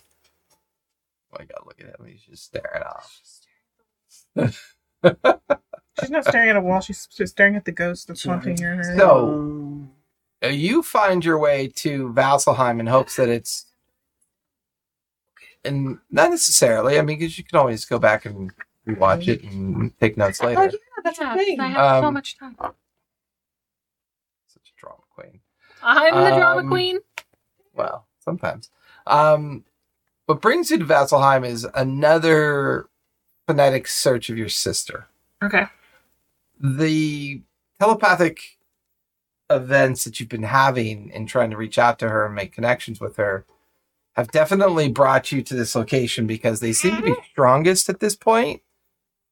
Oh 1.32 1.38
my 1.40 1.46
god, 1.46 1.60
look 1.66 1.80
at 1.80 1.88
him. 2.00 2.06
He's 2.08 2.22
just 2.24 2.46
staring 2.46 2.84
off. 2.84 3.20
She's 4.36 4.50
not 6.10 6.26
staring 6.26 6.50
at 6.50 6.56
a 6.56 6.62
wall. 6.62 6.82
She's 6.82 7.06
just 7.08 7.34
staring 7.34 7.56
at 7.56 7.66
the 7.66 7.72
ghost 7.72 8.08
that's 8.08 8.24
haunting 8.24 8.58
her. 8.62 8.84
So- 8.98 9.28
Um, 9.28 9.92
You 10.42 10.84
find 10.84 11.24
your 11.26 11.38
way 11.38 11.68
to 11.76 12.14
Vasselheim 12.14 12.80
in 12.80 12.88
hopes 12.88 13.18
that 13.18 13.30
it's. 13.30 13.66
And 15.66 15.98
not 16.10 16.30
necessarily. 16.30 16.98
I 16.98 17.02
mean, 17.02 17.20
because 17.20 17.38
you 17.38 17.44
can 17.44 17.60
always 17.60 17.84
go 17.84 18.00
back 18.00 18.26
and 18.26 18.52
rewatch 18.88 19.28
it 19.28 19.44
and 19.44 19.98
take 20.00 20.16
notes 20.16 20.42
later. 20.42 20.60
Oh 20.60 20.64
later. 20.64 20.78
yeah, 20.78 21.02
that's 21.04 21.20
yeah, 21.20 21.34
the 21.36 21.44
thing. 21.44 21.60
I 21.60 21.68
have 21.68 22.02
so 22.02 22.08
Um, 22.08 22.14
much 22.14 22.38
time. 22.40 22.56
Such 24.48 24.74
a 24.76 24.80
drama 24.80 25.02
queen. 25.14 25.42
I'm 25.84 26.16
the 26.16 26.38
drama 26.38 26.62
um, 26.62 26.70
queen. 26.70 27.00
Well, 27.76 28.08
sometimes. 28.20 28.70
Um, 29.06 29.66
what 30.28 30.42
brings 30.42 30.72
you 30.72 30.78
to 30.78 30.86
Vasselheim 30.86 31.46
is 31.46 31.68
another 31.76 32.88
phonetic 33.48 33.88
search 33.88 34.30
of 34.30 34.38
your 34.38 34.50
sister. 34.50 35.08
Okay. 35.44 35.66
The 36.60 37.42
telepathic 37.80 38.59
events 39.50 40.04
that 40.04 40.20
you've 40.20 40.30
been 40.30 40.44
having 40.44 41.10
in 41.10 41.26
trying 41.26 41.50
to 41.52 41.58
reach 41.58 41.78
out 41.78 42.00
to 42.00 42.10
her 42.10 42.26
and 42.26 42.36
make 42.36 42.54
connections 42.54 43.00
with 43.00 43.18
her 43.18 43.46
have 44.16 44.32
definitely 44.32 44.90
brought 44.90 45.32
you 45.32 45.42
to 45.42 45.56
this 45.56 45.76
location 45.76 46.28
because 46.28 46.60
they 46.60 46.74
seem 46.74 46.96
to 46.98 47.02
be 47.02 47.16
strongest 47.32 47.90
at 47.90 48.00
this 48.00 48.16
point, 48.16 48.62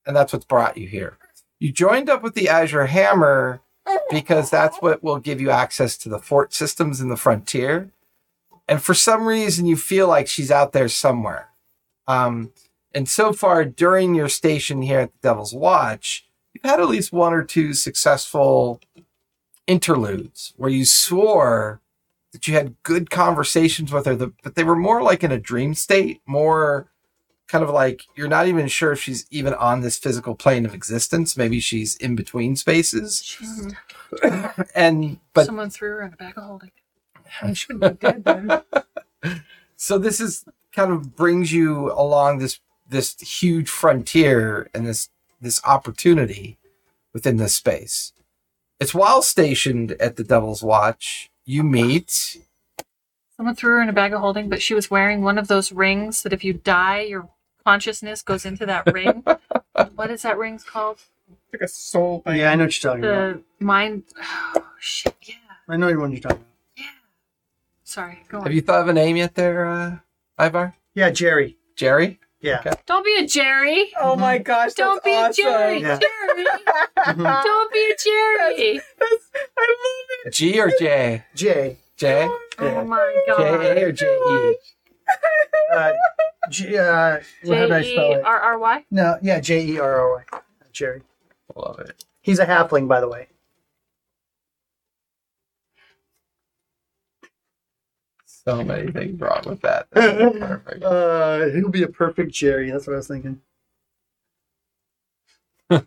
and 0.05 0.15
that's 0.15 0.31
what's 0.31 0.45
brought 0.45 0.77
you 0.77 0.87
here. 0.87 1.17
You 1.59 1.71
joined 1.71 2.09
up 2.09 2.23
with 2.23 2.35
the 2.35 2.47
Azure 2.47 2.85
Hammer 2.85 3.61
because 4.09 4.49
that's 4.49 4.77
what 4.77 5.03
will 5.03 5.17
give 5.17 5.41
you 5.41 5.49
access 5.49 5.97
to 5.97 6.09
the 6.09 6.19
fort 6.19 6.53
systems 6.53 7.01
in 7.01 7.09
the 7.09 7.17
frontier. 7.17 7.91
And 8.67 8.81
for 8.81 8.93
some 8.93 9.25
reason, 9.25 9.65
you 9.65 9.75
feel 9.75 10.07
like 10.07 10.27
she's 10.27 10.51
out 10.51 10.73
there 10.73 10.89
somewhere. 10.89 11.49
Um, 12.07 12.51
and 12.93 13.09
so 13.09 13.33
far, 13.33 13.65
during 13.65 14.15
your 14.15 14.29
station 14.29 14.81
here 14.81 14.99
at 15.01 15.13
the 15.13 15.19
Devil's 15.29 15.53
Watch, 15.53 16.25
you've 16.53 16.69
had 16.69 16.79
at 16.79 16.87
least 16.87 17.11
one 17.11 17.33
or 17.33 17.43
two 17.43 17.73
successful 17.73 18.79
interludes 19.67 20.53
where 20.57 20.69
you 20.69 20.85
swore 20.85 21.81
that 22.31 22.47
you 22.47 22.53
had 22.53 22.75
good 22.83 23.09
conversations 23.09 23.91
with 23.91 24.05
her, 24.05 24.15
but 24.15 24.55
they 24.55 24.63
were 24.63 24.75
more 24.75 25.01
like 25.01 25.23
in 25.23 25.31
a 25.31 25.39
dream 25.39 25.73
state, 25.73 26.21
more 26.25 26.89
kind 27.47 27.63
of 27.63 27.69
like 27.69 28.03
you're 28.15 28.27
not 28.27 28.47
even 28.47 28.67
sure 28.67 28.91
if 28.91 29.01
she's 29.01 29.25
even 29.31 29.53
on 29.53 29.81
this 29.81 29.97
physical 29.97 30.35
plane 30.35 30.65
of 30.65 30.73
existence. 30.73 31.37
Maybe 31.37 31.59
she's 31.59 31.95
in 31.95 32.15
between 32.15 32.55
spaces. 32.55 33.37
And 34.73 35.19
but 35.33 35.47
someone 35.47 35.69
threw 35.69 35.89
her 35.89 36.01
in 36.03 36.13
a 36.13 36.15
bag 36.15 36.37
of 36.37 36.43
holding. 36.45 36.71
She 37.53 37.73
would 37.73 37.81
be 37.81 38.07
dead 38.07 38.23
then. 38.23 38.61
so 39.75 39.97
this 39.97 40.21
is 40.21 40.45
kind 40.71 40.93
of 40.93 41.13
brings 41.13 41.51
you 41.51 41.91
along 41.91 42.37
this 42.37 42.61
this 42.87 43.19
huge 43.19 43.69
frontier 43.69 44.69
and 44.73 44.87
this 44.87 45.09
this 45.41 45.59
opportunity 45.65 46.57
within 47.13 47.35
this 47.35 47.53
space. 47.53 48.13
It's 48.79 48.93
while 48.93 49.21
stationed 49.21 49.93
at 49.93 50.15
the 50.17 50.23
Devil's 50.23 50.61
Watch, 50.63 51.29
you 51.45 51.63
meet 51.63 52.37
Someone 53.35 53.55
threw 53.55 53.75
her 53.75 53.81
in 53.83 53.89
a 53.89 53.93
bag 53.93 54.13
of 54.13 54.19
holding, 54.19 54.49
but 54.49 54.63
she 54.63 54.73
was 54.73 54.89
wearing 54.89 55.21
one 55.21 55.37
of 55.37 55.47
those 55.47 55.71
rings 55.71 56.23
that 56.23 56.33
if 56.33 56.43
you 56.43 56.53
die, 56.53 57.01
your 57.01 57.29
consciousness 57.63 58.23
goes 58.23 58.45
into 58.47 58.65
that 58.65 58.85
ring. 58.93 59.23
what 59.95 60.09
is 60.09 60.23
that 60.23 60.39
ring 60.39 60.59
called? 60.65 60.99
like 61.53 61.61
a 61.61 61.67
soul 61.67 62.21
thing. 62.25 62.37
yeah, 62.37 62.51
I 62.51 62.55
know 62.55 62.63
what 62.65 62.83
you're 62.83 62.91
talking 62.91 63.05
about. 63.05 63.43
The 63.59 63.65
mind. 63.65 64.03
Oh, 64.55 64.65
shit. 64.79 65.15
Yeah. 65.21 65.35
I 65.69 65.77
know 65.77 65.85
what 65.85 66.11
you're 66.11 66.19
talking 66.19 66.37
about. 66.37 66.39
Yeah. 66.75 66.85
Sorry. 67.83 68.23
Go 68.27 68.39
on. 68.39 68.43
Have 68.45 68.53
you 68.53 68.61
thought 68.61 68.81
of 68.81 68.87
a 68.87 68.93
name 68.93 69.17
yet 69.17 69.35
there, 69.35 69.67
uh, 69.67 69.97
Ivar? 70.43 70.75
Yeah, 70.95 71.11
Jerry. 71.11 71.57
Jerry? 71.75 72.19
Yeah. 72.39 72.59
Okay. 72.59 72.71
Don't 72.85 73.03
be 73.03 73.17
a 73.17 73.27
Jerry. 73.27 73.91
Oh 73.99 74.15
my 74.15 74.37
gosh, 74.37 74.73
Don't 74.73 75.03
that's 75.03 75.37
be 75.37 75.41
a. 75.43 75.47
Jerry. 75.49 75.81
Yeah. 75.81 75.99
Jerry. 75.99 76.45
Mhm. 76.97 77.43
Don't 77.43 77.73
be 77.73 77.79
a 77.79 77.95
Jerry. 78.03 78.81
That's, 78.99 79.23
I 79.57 79.75
love 79.83 80.25
it. 80.25 80.33
G 80.33 80.59
or 80.59 80.69
J? 80.79 81.23
J. 81.35 81.77
J? 81.95 82.29
Oh 82.59 82.85
my 82.85 83.23
god. 83.27 83.37
J 83.37 83.81
A 83.81 83.83
or 83.85 83.91
god. 83.91 83.97
J 83.97 84.05
E? 84.05 84.57
Uh, 85.73 85.91
G. 86.51 86.77
Uh, 86.77 86.83
how 86.83 87.19
did 87.47 87.71
I 87.71 87.81
J 87.81 87.91
spell 87.93 88.11
E 88.11 88.13
it? 88.15 88.25
R 88.25 88.39
R 88.39 88.59
Y. 88.59 88.85
No, 88.91 89.17
yeah, 89.21 89.39
J 89.39 89.65
E 89.65 89.79
R 89.79 89.99
R 89.99 90.11
Y. 90.31 90.39
Jerry. 90.71 91.01
Love 91.55 91.79
it. 91.79 92.03
He's 92.21 92.39
a 92.39 92.45
halfling, 92.45 92.87
by 92.87 92.99
the 93.01 93.07
way. 93.07 93.29
So 98.47 98.63
many 98.63 98.89
things 98.93 99.19
wrong 99.19 99.41
with 99.45 99.59
that. 99.61 99.87
That's 99.91 100.37
perfect. 100.39 100.81
Uh, 100.81 101.47
he'll 101.49 101.67
be 101.67 101.83
a 101.83 101.87
perfect 101.89 102.31
Jerry. 102.31 102.71
That's 102.71 102.87
what 102.87 102.93
I 102.93 102.97
was 102.97 103.07
thinking. 103.07 103.41
Look, 105.69 105.85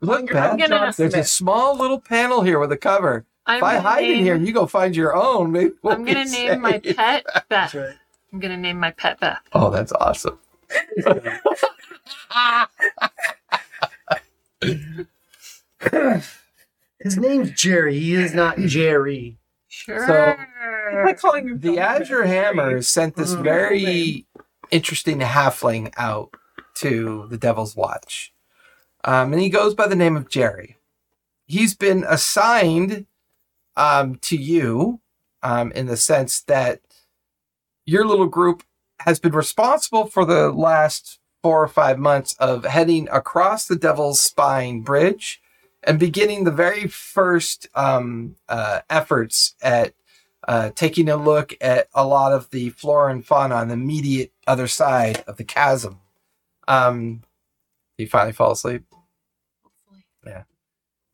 You're 0.00 0.26
Pat, 0.28 0.56
gonna- 0.56 0.92
there's 0.96 1.14
a 1.14 1.24
small 1.24 1.76
little 1.76 1.98
panel 2.00 2.42
here 2.42 2.60
with 2.60 2.70
a 2.70 2.76
cover. 2.76 3.24
I'm 3.44 3.56
if 3.56 3.62
I 3.64 3.72
gonna 3.74 3.88
hide 3.88 4.04
in 4.04 4.20
here 4.20 4.36
and 4.36 4.46
you 4.46 4.52
go 4.52 4.68
find 4.68 4.94
your 4.94 5.16
own, 5.16 5.50
maybe 5.50 5.72
we'll 5.82 5.94
I'm 5.94 6.04
gonna 6.04 6.24
be 6.26 6.30
name 6.30 6.60
my 6.60 6.80
safe. 6.80 6.96
pet 6.96 7.24
Beth. 7.34 7.44
That's 7.48 7.74
right. 7.74 7.94
I'm 8.32 8.38
gonna 8.38 8.56
name 8.56 8.78
my 8.78 8.92
pet 8.92 9.18
Beth. 9.18 9.40
Oh, 9.52 9.68
that's 9.70 9.90
awesome. 9.90 10.38
His 17.00 17.16
name's 17.16 17.50
Jerry. 17.52 17.98
He 17.98 18.14
is 18.14 18.34
not 18.34 18.58
Jerry. 18.58 19.38
Sure. 19.72 20.36
Like 21.06 21.18
calling 21.18 21.58
The 21.58 21.78
Azure 21.78 22.24
Smith. 22.24 22.26
Hammer 22.30 22.82
sent 22.82 23.16
this 23.16 23.34
Mhm. 23.34 23.42
very 23.42 24.26
interesting 24.70 25.20
halfling 25.20 25.92
out 25.96 26.34
to 26.74 27.26
the 27.28 27.38
Devil's 27.38 27.74
Watch. 27.74 28.34
Um, 29.04 29.32
and 29.32 29.40
he 29.40 29.48
goes 29.48 29.74
by 29.74 29.86
the 29.88 29.96
name 29.96 30.14
of 30.16 30.28
Jerry. 30.28 30.76
He's 31.46 31.74
been 31.74 32.04
assigned 32.06 33.06
um, 33.74 34.16
to 34.16 34.36
you 34.36 35.00
um, 35.42 35.72
in 35.72 35.86
the 35.86 35.96
sense 35.96 36.42
that 36.42 36.82
your 37.86 38.04
little 38.06 38.26
group 38.26 38.62
has 39.00 39.18
been 39.18 39.32
responsible 39.32 40.06
for 40.06 40.26
the 40.26 40.52
last 40.52 41.18
four 41.42 41.62
or 41.64 41.68
five 41.68 41.98
months 41.98 42.34
of 42.34 42.64
heading 42.66 43.08
across 43.10 43.66
the 43.66 43.74
Devil's 43.76 44.20
Spine 44.20 44.82
Bridge 44.82 45.40
and 45.84 45.98
beginning 45.98 46.44
the 46.44 46.50
very 46.50 46.86
first 46.86 47.68
um, 47.74 48.36
uh, 48.48 48.80
efforts 48.88 49.54
at 49.62 49.94
uh, 50.48 50.70
taking 50.74 51.08
a 51.08 51.16
look 51.16 51.54
at 51.60 51.88
a 51.94 52.06
lot 52.06 52.32
of 52.32 52.50
the 52.50 52.70
flora 52.70 53.12
and 53.12 53.24
fauna 53.24 53.54
on 53.56 53.68
the 53.68 53.74
immediate 53.74 54.32
other 54.46 54.66
side 54.66 55.22
of 55.26 55.36
the 55.36 55.44
chasm. 55.44 56.00
Um, 56.66 57.22
you 57.98 58.06
finally 58.06 58.32
fall 58.32 58.52
asleep. 58.52 58.84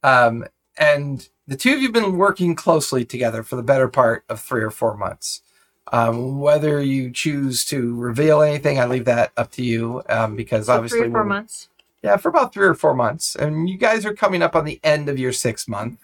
Um, 0.02 0.46
and 0.76 1.28
the 1.46 1.56
two 1.56 1.72
of 1.72 1.78
you 1.78 1.84
have 1.84 1.92
been 1.92 2.16
working 2.16 2.54
closely 2.54 3.04
together 3.04 3.42
for 3.42 3.56
the 3.56 3.62
better 3.62 3.88
part 3.88 4.24
of 4.28 4.40
three 4.40 4.62
or 4.62 4.70
four 4.70 4.96
months. 4.96 5.42
Um, 5.90 6.40
whether 6.40 6.82
you 6.82 7.10
choose 7.10 7.64
to 7.66 7.94
reveal 7.94 8.42
anything, 8.42 8.78
I 8.78 8.84
leave 8.86 9.06
that 9.06 9.32
up 9.36 9.50
to 9.52 9.62
you 9.62 10.02
um, 10.08 10.36
because 10.36 10.66
So 10.66 10.74
obviously 10.74 11.00
three 11.00 11.08
or 11.08 11.12
four 11.12 11.24
months. 11.24 11.68
Yeah, 12.02 12.16
for 12.16 12.28
about 12.28 12.52
three 12.52 12.66
or 12.66 12.74
four 12.74 12.94
months. 12.94 13.34
And 13.34 13.68
you 13.68 13.76
guys 13.76 14.06
are 14.06 14.14
coming 14.14 14.42
up 14.42 14.54
on 14.54 14.64
the 14.64 14.80
end 14.84 15.08
of 15.08 15.18
your 15.18 15.32
sixth 15.32 15.68
month 15.68 15.98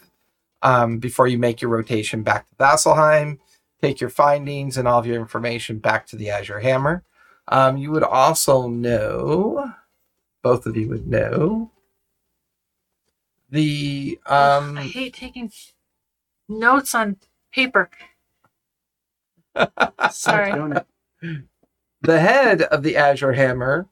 um, 0.63 0.99
before 0.99 1.29
you 1.29 1.39
make 1.39 1.61
your 1.61 1.71
rotation 1.71 2.23
back 2.23 2.49
to 2.49 2.57
Vasselheim, 2.57 3.39
take 3.81 4.01
your 4.01 4.11
findings 4.11 4.77
and 4.77 4.89
all 4.89 4.99
of 4.99 5.07
your 5.07 5.21
information 5.21 5.79
back 5.79 6.07
to 6.07 6.17
the 6.17 6.31
Azure 6.31 6.61
Hammer. 6.61 7.05
Um, 7.49 7.77
you 7.77 7.91
would 7.91 8.03
also 8.03 8.69
know, 8.69 9.73
both 10.43 10.67
of 10.67 10.77
you 10.77 10.89
would 10.89 11.07
know, 11.07 11.71
the. 13.51 14.19
Um, 14.27 14.79
I 14.79 14.85
hate 14.85 15.15
taking 15.15 15.53
notes 16.49 16.95
on 16.95 17.19
paper. 17.53 17.91
Sorry. 20.11 20.81
The 22.01 22.21
head 22.21 22.63
of 22.63 22.83
the 22.83 22.97
Azure 22.97 23.33
Hammer 23.33 23.87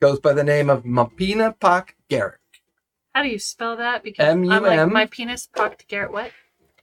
goes 0.00 0.20
by 0.20 0.32
the 0.32 0.44
name 0.44 0.70
of 0.70 0.84
Mapina 0.84 1.58
Pock 1.58 1.94
Garrick. 2.08 2.40
How 3.14 3.22
do 3.22 3.28
you 3.28 3.38
spell 3.38 3.76
that? 3.76 4.02
Because 4.02 4.28
I'm 4.28 4.44
like 4.44 4.62
M-U-M. 4.62 4.92
my 4.92 5.06
penis 5.06 5.48
pocked 5.54 5.88
Garrett 5.88 6.12
what? 6.12 6.30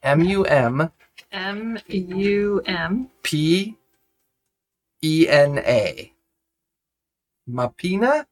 M 0.02 0.22
U 0.22 0.44
M 0.44 0.90
M 1.32 1.78
U 1.88 2.62
M. 2.66 3.08
P 3.22 3.76
E 5.02 5.26
N 5.28 5.58
A. 5.58 6.12
Mapina. 7.48 8.26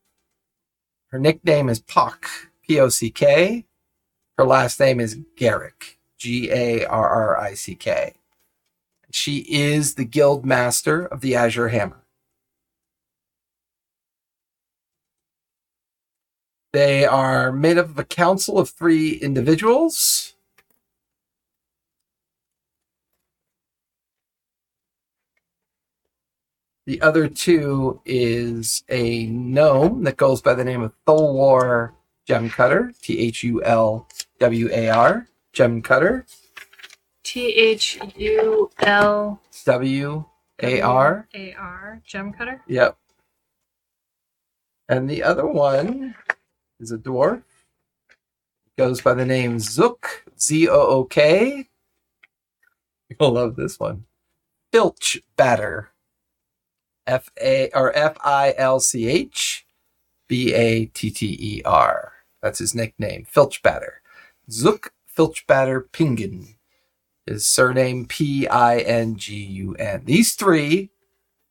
Her 1.08 1.18
nickname 1.18 1.68
is 1.68 1.78
Pock, 1.78 2.26
P 2.66 2.78
O 2.80 2.88
C 2.88 3.10
K. 3.10 3.64
Her 4.36 4.44
last 4.44 4.80
name 4.80 5.00
is 5.00 5.18
Garrick, 5.36 5.98
G 6.18 6.50
A 6.50 6.84
R 6.84 7.08
R 7.08 7.38
I 7.38 7.54
C 7.54 7.74
K. 7.74 8.14
She 9.12 9.46
is 9.48 9.94
the 9.94 10.04
guild 10.04 10.44
master 10.44 11.06
of 11.06 11.20
the 11.20 11.36
Azure 11.36 11.68
Hammer. 11.68 12.03
They 16.74 17.06
are 17.06 17.52
made 17.52 17.78
up 17.78 17.88
of 17.88 18.00
a 18.00 18.04
council 18.04 18.58
of 18.58 18.68
three 18.68 19.12
individuals. 19.12 20.34
The 26.84 27.00
other 27.00 27.28
two 27.28 28.00
is 28.04 28.82
a 28.88 29.26
gnome 29.26 30.02
that 30.02 30.16
goes 30.16 30.42
by 30.42 30.54
the 30.54 30.64
name 30.64 30.82
of 30.82 30.92
Thulwar 31.06 31.92
Gem 32.26 32.50
Cutter, 32.50 32.92
T 33.00 33.20
H 33.20 33.44
U 33.44 33.62
L 33.62 34.08
W 34.40 34.68
A 34.72 34.88
R, 34.88 35.28
Gem 35.52 35.80
Cutter, 35.80 36.26
T 37.22 37.50
H 37.50 38.00
U 38.16 38.68
L 38.80 39.40
W 39.64 40.24
A 40.60 40.80
R. 40.80 41.28
A 41.34 41.52
R. 41.52 42.02
Gem 42.04 42.32
cutter. 42.32 42.62
Yep. 42.66 42.98
And 44.88 45.08
the 45.08 45.22
other 45.22 45.46
one 45.46 46.16
is 46.80 46.92
a 46.92 46.98
dwarf. 46.98 47.42
Goes 48.76 49.00
by 49.00 49.14
the 49.14 49.24
name 49.24 49.58
Zook, 49.60 50.24
Z 50.38 50.68
O 50.68 50.74
O 50.74 51.04
K. 51.04 51.68
You'll 53.08 53.32
love 53.32 53.56
this 53.56 53.78
one. 53.78 54.06
Filch 54.72 55.20
Batter. 55.36 55.90
F 57.06 57.30
A 57.40 57.70
or 57.74 57.96
F 57.96 58.16
I 58.24 58.54
L 58.56 58.80
C 58.80 59.06
H 59.08 59.66
B 60.26 60.52
A 60.54 60.86
T 60.86 61.10
T 61.10 61.38
E 61.40 61.62
R. 61.64 62.12
That's 62.42 62.58
his 62.58 62.74
nickname, 62.74 63.24
Filch 63.28 63.62
Batter. 63.62 64.00
Zook 64.50 64.92
Filch 65.06 65.46
Batter 65.46 65.80
Pingun. 65.92 66.56
His 67.26 67.46
surname 67.46 68.06
P 68.06 68.48
I 68.48 68.78
N 68.78 69.16
G 69.16 69.36
U 69.36 69.74
N. 69.76 70.02
These 70.04 70.34
three 70.34 70.90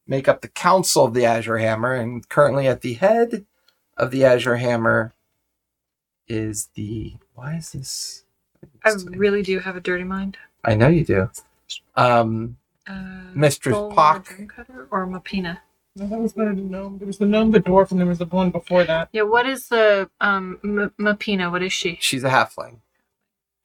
make 0.05 0.27
up 0.27 0.41
the 0.41 0.49
council 0.49 1.05
of 1.05 1.13
the 1.13 1.25
Azure 1.25 1.59
Hammer, 1.59 1.93
and 1.93 2.27
currently 2.27 2.67
at 2.67 2.81
the 2.81 2.95
head 2.95 3.45
of 3.97 4.11
the 4.11 4.25
Azure 4.25 4.57
Hammer 4.57 5.13
is 6.27 6.69
the. 6.75 7.13
Why 7.35 7.55
is 7.55 7.71
this? 7.71 8.23
I 8.85 8.91
really 9.09 9.41
do 9.43 9.59
have 9.59 9.75
a 9.75 9.81
dirty 9.81 10.03
mind. 10.03 10.37
I 10.63 10.75
know 10.75 10.87
you 10.87 11.03
do. 11.03 11.29
Um, 11.95 12.57
Uh, 12.87 13.31
Mistress 13.33 13.75
Thulwar 13.75 13.95
Pock. 13.95 14.33
Or 14.91 15.05
Mapina. 15.07 15.59
No, 15.95 16.07
that 16.07 16.19
was 16.19 16.33
the 16.33 16.45
gnome. 16.45 16.97
There 16.97 17.05
was 17.07 17.17
the 17.17 17.25
gnome, 17.25 17.51
the 17.51 17.59
dwarf, 17.59 17.91
and 17.91 17.99
there 17.99 18.07
was 18.07 18.17
the 18.17 18.25
one 18.25 18.49
before 18.49 18.83
that. 18.83 19.09
Yeah. 19.11 19.21
What 19.23 19.45
is 19.45 19.67
the 19.69 20.09
um 20.21 20.59
M- 20.63 20.91
Mapina? 20.99 21.51
What 21.51 21.61
is 21.63 21.71
she? 21.73 21.97
she's 22.01 22.23
a 22.23 22.29
halfling. 22.29 22.77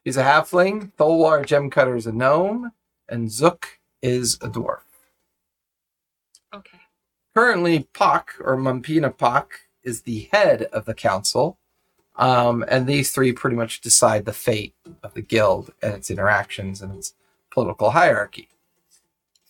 She's 0.04 0.16
a 0.16 0.22
halfling. 0.24 0.92
Tholwar 0.98 1.44
Gemcutter 1.44 1.96
is 1.96 2.06
a 2.06 2.12
gnome, 2.12 2.72
and 3.08 3.30
Zook 3.30 3.78
is 4.02 4.34
a 4.36 4.48
dwarf. 4.48 4.80
Okay. 6.54 6.78
Currently, 7.34 7.88
Pock 7.92 8.34
or 8.40 8.56
Mumpina 8.56 9.16
Pock 9.16 9.60
is 9.88 10.02
the 10.02 10.28
head 10.32 10.62
of 10.72 10.84
the 10.84 10.94
council, 10.94 11.58
um, 12.16 12.64
and 12.68 12.86
these 12.86 13.10
three 13.12 13.32
pretty 13.32 13.56
much 13.56 13.80
decide 13.80 14.24
the 14.24 14.32
fate 14.32 14.74
of 15.02 15.14
the 15.14 15.22
guild 15.22 15.72
and 15.82 15.94
its 15.94 16.10
interactions 16.10 16.82
and 16.82 16.96
its 16.98 17.14
political 17.50 17.90
hierarchy. 17.90 18.48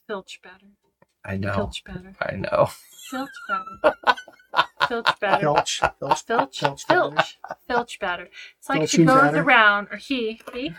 Filch 0.07 0.41
batter. 0.43 0.67
I 1.25 1.37
know. 1.37 1.55
Filch 1.55 1.83
batter. 1.85 2.15
I 2.23 2.37
know. 2.37 2.71
Filch 3.11 3.29
batter. 3.49 3.97
Filch 4.89 5.09
batter. 5.21 5.41
Filch. 5.43 5.81
Filch. 6.01 6.23
Filch. 6.27 6.59
Filch. 6.61 6.85
Filch. 6.87 7.39
Filch 7.67 7.99
batter. 7.99 8.29
It's 8.59 8.69
like 8.69 8.89
she 8.89 9.05
goes 9.05 9.21
batter. 9.21 9.43
around, 9.43 9.89
or 9.91 9.97
he, 9.99 10.41
he, 10.55 10.73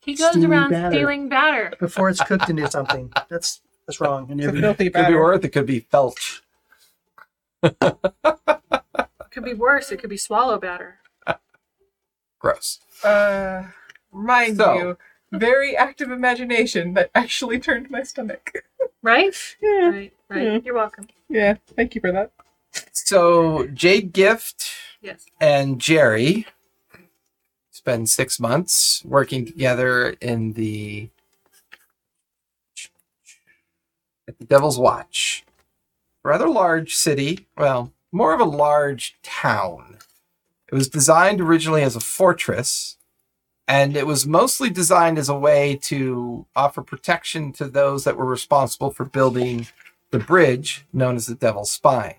he 0.00 0.14
goes 0.14 0.30
Stealing 0.32 0.50
around 0.50 0.70
batter. 0.70 0.94
stealing 0.94 1.28
batter. 1.30 1.72
Before 1.80 2.10
it's 2.10 2.22
cooked 2.22 2.50
into 2.50 2.70
something. 2.70 3.10
That's 3.30 3.60
that's 3.86 4.00
wrong. 4.00 4.30
And 4.30 4.40
every, 4.42 4.60
filthy 4.60 4.84
Could 4.84 4.92
be 4.92 5.00
batter. 5.02 5.20
worth. 5.20 5.44
It 5.44 5.50
could 5.50 5.66
be 5.66 5.80
Felch. 5.82 6.40
Could 9.34 9.44
be 9.44 9.52
worse. 9.54 9.90
It 9.90 9.98
could 9.98 10.10
be 10.10 10.16
swallow 10.16 10.58
batter. 10.58 11.00
Gross. 12.38 12.78
Uh, 13.02 13.64
mind 14.12 14.56
So- 14.58 14.74
you, 14.74 14.98
very 15.38 15.76
active 15.76 16.10
imagination 16.10 16.94
that 16.94 17.10
actually 17.14 17.58
turned 17.58 17.90
my 17.90 18.02
stomach. 18.02 18.52
Right? 19.02 19.34
Yeah, 19.60 19.88
Right. 19.90 20.12
Right. 20.30 20.42
Yeah. 20.44 20.58
You're 20.64 20.74
welcome. 20.74 21.08
yeah. 21.28 21.56
Thank 21.76 21.94
you 21.94 22.00
for 22.00 22.10
that. 22.10 22.32
So 22.92 23.66
Jade 23.66 24.14
Gift 24.14 24.70
Yes. 25.02 25.26
and 25.42 25.78
Jerry 25.78 26.46
spend 27.70 28.08
six 28.08 28.40
months 28.40 29.04
working 29.04 29.44
together 29.44 30.16
in 30.22 30.54
the 30.54 31.10
at 34.26 34.38
the 34.38 34.44
Devil's 34.46 34.78
Watch, 34.78 35.44
rather 36.22 36.48
large 36.48 36.94
city. 36.94 37.46
Well, 37.58 37.92
more 38.14 38.32
of 38.32 38.40
a 38.40 38.44
large 38.44 39.16
town. 39.22 39.98
It 40.70 40.74
was 40.74 40.88
designed 40.88 41.40
originally 41.40 41.82
as 41.82 41.96
a 41.96 42.00
fortress, 42.00 42.96
and 43.66 43.96
it 43.96 44.06
was 44.06 44.26
mostly 44.26 44.70
designed 44.70 45.18
as 45.18 45.28
a 45.28 45.38
way 45.38 45.78
to 45.82 46.46
offer 46.54 46.82
protection 46.82 47.52
to 47.54 47.66
those 47.66 48.04
that 48.04 48.16
were 48.16 48.24
responsible 48.24 48.90
for 48.90 49.04
building 49.04 49.66
the 50.10 50.18
bridge 50.18 50.86
known 50.92 51.16
as 51.16 51.26
the 51.26 51.34
Devil's 51.34 51.70
Spine 51.70 52.16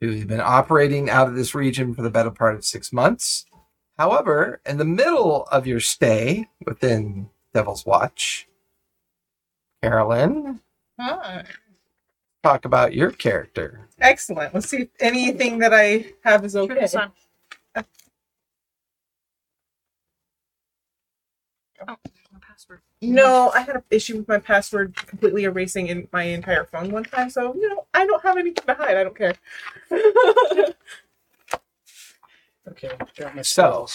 who's 0.00 0.24
been 0.24 0.40
operating 0.40 1.10
out 1.10 1.28
of 1.28 1.34
this 1.34 1.54
region 1.54 1.94
for 1.94 2.02
the 2.02 2.10
better 2.10 2.30
part 2.30 2.54
of 2.54 2.64
six 2.64 2.92
months. 2.92 3.44
However, 3.98 4.60
in 4.64 4.78
the 4.78 4.84
middle 4.84 5.46
of 5.52 5.66
your 5.66 5.80
stay 5.80 6.48
within 6.64 7.28
Devil's 7.52 7.84
Watch, 7.84 8.48
Carolyn, 9.82 10.60
Hi. 10.98 11.44
Talk 12.42 12.64
about 12.64 12.94
your 12.94 13.10
character. 13.10 13.88
Excellent. 14.00 14.54
Let's 14.54 14.68
see 14.68 14.82
if 14.82 14.88
anything 15.00 15.58
that 15.58 15.74
I 15.74 16.06
have 16.24 16.44
is 16.44 16.54
Turn 16.54 16.62
okay. 16.62 16.80
this 16.80 16.94
on. 16.94 17.12
Oh, 21.88 21.96
there's 22.04 22.28
no 22.32 22.38
password. 22.40 22.80
No, 23.02 23.50
I 23.54 23.60
had 23.60 23.76
an 23.76 23.82
issue 23.90 24.18
with 24.18 24.28
my 24.28 24.38
password 24.38 24.94
completely 24.96 25.44
erasing 25.44 25.86
in 25.86 26.08
my 26.12 26.24
entire 26.24 26.64
phone 26.64 26.90
one 26.90 27.04
time, 27.04 27.30
so 27.30 27.54
you 27.54 27.68
know 27.68 27.86
I 27.94 28.04
don't 28.06 28.22
have 28.22 28.36
anything 28.36 28.64
to 28.66 28.74
hide. 28.74 28.96
I 28.98 29.04
don't 29.04 29.16
care. 29.16 29.34
okay. 32.68 32.90
got 33.16 33.34
my 33.36 33.42
So- 33.42 33.88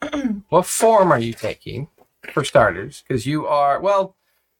What 0.50 0.66
form 0.66 1.10
are 1.12 1.18
you 1.18 1.32
taking, 1.32 1.88
for 2.32 2.44
starters? 2.44 3.02
Because 3.06 3.26
you 3.26 3.46
are, 3.46 3.80
well, 3.80 4.14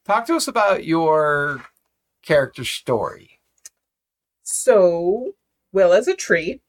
talk 0.05 0.25
to 0.27 0.35
us 0.35 0.47
about 0.47 0.85
your 0.85 1.63
character 2.21 2.65
story. 2.65 3.32
So, 4.43 5.33
Will 5.71 5.93
is 5.93 6.07
a 6.07 6.15
tree, 6.15 6.61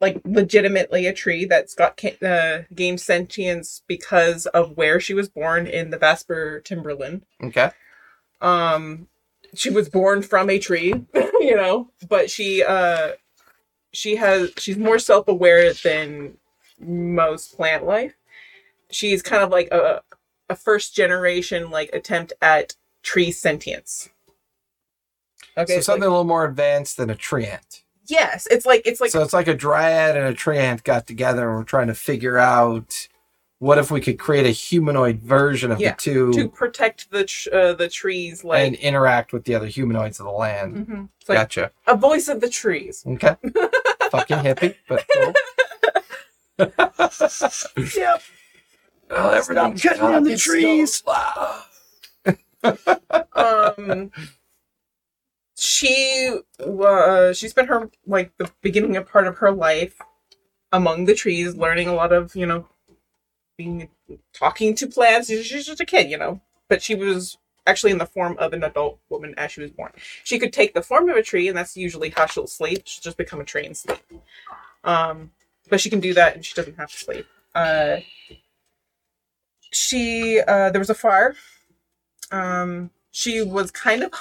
like 0.00 0.20
legitimately 0.24 1.06
a 1.06 1.12
tree 1.12 1.44
that's 1.44 1.74
got 1.74 1.98
uh, 2.22 2.62
gained 2.74 3.00
sentience 3.00 3.82
because 3.86 4.46
of 4.46 4.76
where 4.76 5.00
she 5.00 5.14
was 5.14 5.28
born 5.28 5.66
in 5.66 5.90
the 5.90 5.98
Vesper 5.98 6.60
Timberland. 6.60 7.24
Okay. 7.42 7.70
um 8.40 9.08
she 9.54 9.70
was 9.70 9.88
born 9.88 10.22
from 10.22 10.50
a 10.50 10.58
tree 10.58 10.94
you 11.14 11.56
know 11.56 11.90
but 12.08 12.30
she 12.30 12.62
uh 12.62 13.12
she 13.92 14.16
has 14.16 14.50
she's 14.58 14.76
more 14.76 14.98
self-aware 14.98 15.72
than 15.74 16.36
most 16.80 17.56
plant 17.56 17.84
life 17.84 18.14
she's 18.90 19.22
kind 19.22 19.42
of 19.42 19.50
like 19.50 19.68
a 19.72 20.02
a 20.50 20.56
first 20.56 20.94
generation 20.94 21.70
like 21.70 21.90
attempt 21.92 22.32
at 22.42 22.76
tree 23.02 23.30
sentience 23.32 24.10
okay 25.56 25.76
so 25.76 25.80
something 25.80 26.00
like- 26.02 26.08
a 26.08 26.10
little 26.10 26.24
more 26.24 26.44
advanced 26.44 26.96
than 26.96 27.10
a 27.10 27.14
treant. 27.14 27.82
yes 28.06 28.46
it's 28.50 28.66
like 28.66 28.82
it's 28.84 29.00
like 29.00 29.10
so 29.10 29.22
it's 29.22 29.32
like 29.32 29.48
a 29.48 29.54
dryad 29.54 30.16
and 30.16 30.26
a 30.26 30.34
treant 30.34 30.82
got 30.84 31.06
together 31.06 31.48
and 31.48 31.58
we're 31.58 31.64
trying 31.64 31.86
to 31.88 31.94
figure 31.94 32.38
out 32.38 33.08
what 33.60 33.78
if 33.78 33.90
we 33.90 34.00
could 34.00 34.18
create 34.18 34.44
a 34.44 34.50
humanoid 34.50 35.20
version 35.22 35.70
of 35.70 35.80
Yeah, 35.80 35.92
the 35.92 35.96
two 35.96 36.32
to 36.34 36.48
protect 36.48 37.10
the 37.10 37.24
tr- 37.24 37.48
uh, 37.54 37.72
the 37.72 37.88
trees 37.88 38.44
like 38.44 38.66
and 38.66 38.74
interact 38.76 39.32
with 39.32 39.44
the 39.44 39.54
other 39.54 39.68
humanoids 39.68 40.20
of 40.20 40.26
the 40.26 40.32
land. 40.32 40.86
Mhm. 40.86 41.08
Like 41.28 41.38
gotcha. 41.38 41.70
a 41.86 41.96
voice 41.96 42.28
of 42.28 42.40
the 42.42 42.50
trees 42.50 43.02
Okay. 43.06 43.36
Fucking 44.10 44.38
hippie, 44.38 44.74
but 44.86 45.06
cool. 45.14 45.32
yep 47.96 48.22
Oh, 49.10 49.30
everything's 49.30 49.82
cutting 49.82 50.00
down 50.00 50.24
the 50.24 50.36
trees. 50.36 51.02
loud. 51.06 51.62
um 53.34 54.10
she 55.56 56.40
uh 56.60 57.32
she 57.32 57.48
spent 57.48 57.68
her 57.68 57.90
like 58.06 58.36
the 58.38 58.50
beginning 58.60 58.96
of 58.96 59.08
part 59.08 59.26
of 59.26 59.38
her 59.38 59.52
life 59.52 59.98
among 60.72 61.04
the 61.04 61.14
trees, 61.14 61.54
learning 61.56 61.88
a 61.88 61.94
lot 61.94 62.12
of 62.12 62.34
you 62.34 62.46
know, 62.46 62.68
being 63.56 63.88
talking 64.32 64.74
to 64.74 64.86
plants. 64.86 65.28
She's 65.28 65.66
just 65.66 65.80
a 65.80 65.86
kid, 65.86 66.10
you 66.10 66.18
know, 66.18 66.40
but 66.68 66.82
she 66.82 66.94
was 66.94 67.38
actually 67.66 67.92
in 67.92 67.98
the 67.98 68.06
form 68.06 68.36
of 68.38 68.52
an 68.52 68.62
adult 68.62 68.98
woman 69.08 69.34
as 69.36 69.52
she 69.52 69.60
was 69.60 69.70
born. 69.70 69.92
She 70.22 70.38
could 70.38 70.52
take 70.52 70.74
the 70.74 70.82
form 70.82 71.08
of 71.08 71.16
a 71.16 71.22
tree, 71.22 71.48
and 71.48 71.56
that's 71.56 71.76
usually 71.76 72.10
how 72.10 72.26
she'll 72.26 72.46
sleep. 72.46 72.82
She'll 72.84 73.02
just 73.02 73.16
become 73.16 73.40
a 73.40 73.44
tree 73.44 73.64
and 73.64 73.76
sleep. 73.76 74.00
Um, 74.82 75.30
but 75.70 75.80
she 75.80 75.90
can 75.90 76.00
do 76.00 76.14
that, 76.14 76.34
and 76.34 76.44
she 76.44 76.54
doesn't 76.54 76.76
have 76.76 76.90
to 76.90 76.98
sleep. 76.98 77.26
Uh, 77.54 77.98
she 79.72 80.40
uh, 80.40 80.70
there 80.70 80.80
was 80.80 80.90
a 80.90 80.94
fire. 80.94 81.36
Um, 82.30 82.90
she 83.14 83.42
was 83.42 83.70
kind 83.70 84.02
of 84.02 84.12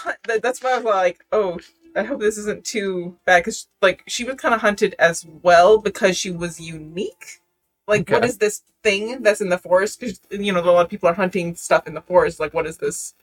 that's 0.44 0.62
why 0.62 0.74
I 0.74 0.76
was 0.78 0.86
like, 0.86 1.26
oh, 1.32 1.60
I 1.96 2.04
hope 2.04 2.20
this 2.20 2.38
isn't 2.38 2.64
too 2.64 3.18
bad 3.26 3.40
because 3.40 3.68
like 3.82 4.04
she 4.08 4.24
was 4.24 4.36
kind 4.36 4.54
of 4.54 4.62
hunted 4.62 4.96
as 5.00 5.26
well 5.42 5.80
because 5.80 6.16
she 6.16 6.30
was 6.30 6.60
unique. 6.62 7.42
Like, 7.88 8.08
what 8.08 8.24
Okay. 8.24 8.28
is 8.28 8.38
this 8.38 8.62
thing 8.84 9.24
that's 9.24 9.42
in 9.42 9.50
the 9.50 9.58
forest? 9.58 10.00
Because 10.00 10.22
you 10.30 10.54
know, 10.54 10.60
a 10.60 10.72
lot 10.72 10.86
of 10.86 10.92
people 10.92 11.10
are 11.10 11.16
hunting 11.16 11.56
stuff 11.56 11.88
in 11.88 11.96
the 11.96 12.02
forest. 12.02 12.40
Like, 12.40 12.54
what 12.54 12.68
is 12.68 12.78
this? 12.78 13.16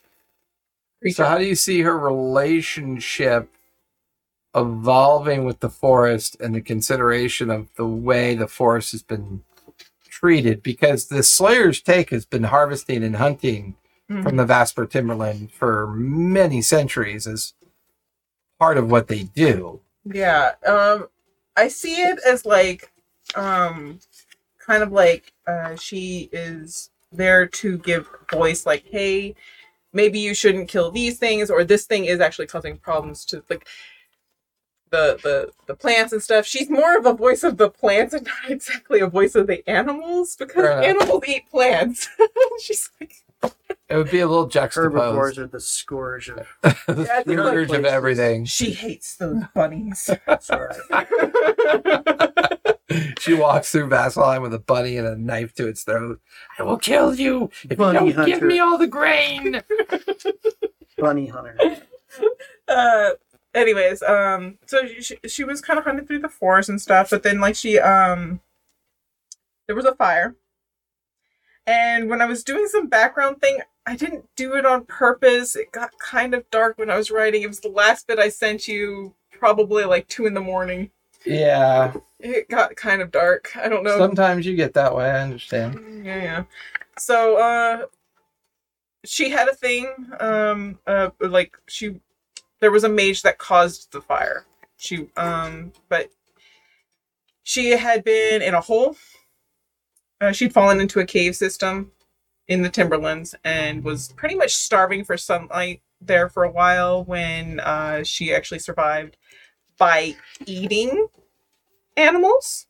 creature? 1.01 1.17
So 1.17 1.25
how 1.25 1.39
do 1.39 1.45
you 1.45 1.55
see 1.55 1.83
her 1.83 1.99
relationship 1.99 3.49
evolving 4.55 5.45
with 5.45 5.61
the 5.61 5.71
forest 5.71 6.37
and 6.41 6.55
the 6.55 6.61
consideration 6.61 7.51
of 7.51 7.69
the 7.77 7.87
way 7.87 8.35
the 8.35 8.49
forest 8.49 8.93
has 8.93 9.03
been 9.03 9.45
treated? 10.09 10.63
Because 10.63 11.09
the 11.09 11.23
Slayer's 11.23 11.81
take 11.81 12.11
has 12.11 12.27
been 12.27 12.45
harvesting 12.45 13.05
and 13.05 13.17
hunting 13.17 13.77
Mhm. 14.11 14.23
from 14.25 14.37
the 14.37 14.45
Vesper 14.45 14.87
timberland 14.87 15.53
for 15.53 15.87
many 15.89 16.61
centuries 16.63 17.27
as 17.27 17.55
part 18.59 18.77
of 18.77 18.91
what 18.91 19.07
they 19.09 19.23
do. 19.23 19.81
Yeah. 20.05 20.53
Um 20.67 21.09
I 21.57 21.69
see 21.69 22.03
it 22.03 22.19
as 22.27 22.45
like 22.45 22.93
um 23.37 24.01
kind 24.59 24.83
of 24.83 24.91
like 24.93 25.33
uh 25.47 25.77
she 25.77 26.29
is 26.33 26.91
there 27.13 27.47
to 27.47 27.79
give 27.79 28.09
voice 28.33 28.67
like 28.67 28.85
hey 28.91 29.35
maybe 29.93 30.19
you 30.19 30.35
shouldn't 30.35 30.69
kill 30.69 30.91
these 30.91 31.19
things 31.19 31.51
or 31.51 31.65
this 31.65 31.85
thing 31.87 32.05
is 32.05 32.21
actually 32.21 32.47
causing 32.47 32.77
problems 32.79 33.25
to 33.27 33.43
like 33.49 33.67
the 34.91 35.19
the 35.23 35.53
the 35.67 35.75
plants 35.77 36.13
and 36.13 36.21
stuff. 36.23 36.45
She's 36.47 36.69
more 36.69 36.97
of 36.99 37.07
a 37.07 37.13
voice 37.13 37.45
of 37.45 37.57
the 37.59 37.71
plants 37.71 38.13
and 38.13 38.27
not 38.27 38.49
exactly 38.51 38.99
a 39.01 39.07
voice 39.07 39.37
of 39.37 39.47
the 39.47 39.69
animals 39.69 40.35
because 40.37 40.65
animals 40.85 41.23
eat 41.29 41.49
plants. 41.49 42.09
She's 42.61 42.91
like 43.01 43.15
It 43.91 43.97
would 43.97 44.11
be 44.11 44.21
a 44.21 44.29
little 44.29 44.47
juxtaposed. 44.47 44.95
Herbivores 44.95 45.37
juxtaposed. 45.37 45.39
are 45.39 45.47
the 45.49 45.61
scourge 45.61 46.29
of. 46.29 46.47
the 46.63 46.77
Yeah, 47.09 47.19
I 47.19 47.23
think 47.25 47.41
scourge 47.41 47.73
of 47.73 47.85
everything. 47.85 48.45
she 48.45 48.71
hates 48.71 49.17
those 49.17 49.43
bunnies. 49.55 50.09
Sorry. 50.41 50.75
she 53.19 53.35
walks 53.35 53.71
through 53.73 53.89
Vasselheim 53.89 54.43
with 54.43 54.55
a 54.55 54.59
bunny 54.59 54.97
and 54.97 55.07
a 55.07 55.17
knife 55.17 55.55
to 55.55 55.69
its 55.69 55.83
throat. 55.85 56.21
I 56.59 56.63
will 56.63 56.79
kill 56.79 57.15
you 57.15 57.51
if 57.69 57.79
Bunny 57.79 58.09
you 58.09 58.13
don't 58.13 58.27
give 58.27 58.43
me 58.43 58.59
all 58.61 58.79
the 58.79 58.87
grain. 58.87 59.63
Bunny 60.99 61.27
hunter. 61.27 61.57
uh 62.69 63.11
anyways 63.55 64.03
um 64.03 64.59
so 64.67 64.87
she, 65.01 65.19
she 65.27 65.45
was 65.45 65.61
kind 65.61 65.79
of 65.79 65.85
hunting 65.85 66.07
through 66.07 66.19
the 66.19 66.29
forest 66.29 66.69
and 66.69 66.81
stuff 66.81 67.11
but 67.11 67.23
then 67.23 67.41
like 67.41 67.55
she 67.57 67.79
um 67.79 68.41
there 69.67 69.77
was 69.77 69.85
a 69.85 69.95
fire 69.95 70.35
and 71.67 72.09
when 72.11 72.21
i 72.21 72.27
was 72.27 72.45
doing 72.45 72.67
some 72.67 72.89
background 72.89 73.41
thing 73.41 73.59
i 73.91 73.97
didn't 73.97 74.25
do 74.37 74.55
it 74.55 74.65
on 74.65 74.85
purpose 74.85 75.57
it 75.57 75.73
got 75.73 75.91
kind 75.99 76.33
of 76.33 76.49
dark 76.51 76.79
when 76.79 76.91
i 76.91 76.97
was 76.97 77.11
writing 77.11 77.43
it 77.43 77.49
was 77.49 77.61
the 77.61 77.69
last 77.69 78.07
bit 78.07 78.19
i 78.19 78.29
sent 78.29 78.69
you 78.69 79.15
probably 79.33 79.85
like 79.85 80.07
two 80.09 80.27
in 80.27 80.35
the 80.35 80.41
morning 80.41 80.91
yeah, 81.27 81.93
it 82.19 82.49
got 82.49 82.77
kind 82.77 83.03
of 83.03 83.11
dark 83.11 83.51
i 83.57 83.69
don't 83.69 83.85
know 83.85 83.99
sometimes 83.99 84.47
you 84.47 84.57
get 84.57 84.73
that 84.75 84.95
way. 84.95 85.11
I 85.11 85.21
understand. 85.21 86.03
yeah, 86.05 86.23
yeah. 86.23 86.45
So, 86.99 87.37
uh, 87.37 87.87
she 89.05 89.31
had 89.31 89.49
a 89.49 89.55
thing. 89.55 89.93
Um, 90.19 90.79
uh, 90.87 91.11
like 91.21 91.57
she, 91.67 92.01
there 92.61 92.71
was 92.71 92.85
a 92.85 92.89
mage 92.89 93.23
that 93.23 93.39
caused 93.39 93.93
the 93.93 94.01
fire. 94.01 94.47
She, 94.77 95.09
um, 95.17 95.73
but 95.89 96.11
she 97.43 97.71
had 97.71 98.05
been 98.05 98.43
in 98.43 98.55
a 98.55 98.61
hole. 98.61 98.97
Uh, 100.21 100.33
she'd 100.33 100.53
fallen 100.53 100.81
into 100.81 101.01
a 101.01 101.07
cave 101.07 101.35
system 101.35 101.93
in 102.51 102.63
the 102.63 102.69
Timberlands 102.69 103.35
and 103.45 103.83
was 103.85 104.13
pretty 104.15 104.35
much 104.35 104.55
starving 104.55 105.05
for 105.05 105.17
sunlight 105.17 105.81
there 106.03 106.29
for 106.29 106.45
a 106.45 106.51
while 106.51 107.05
when 107.05 107.61
uh, 107.61 108.05
she 108.05 108.35
actually 108.35 108.59
survived 108.59 109.17
by 109.79 110.17
eating 110.47 111.07
animals 111.97 112.67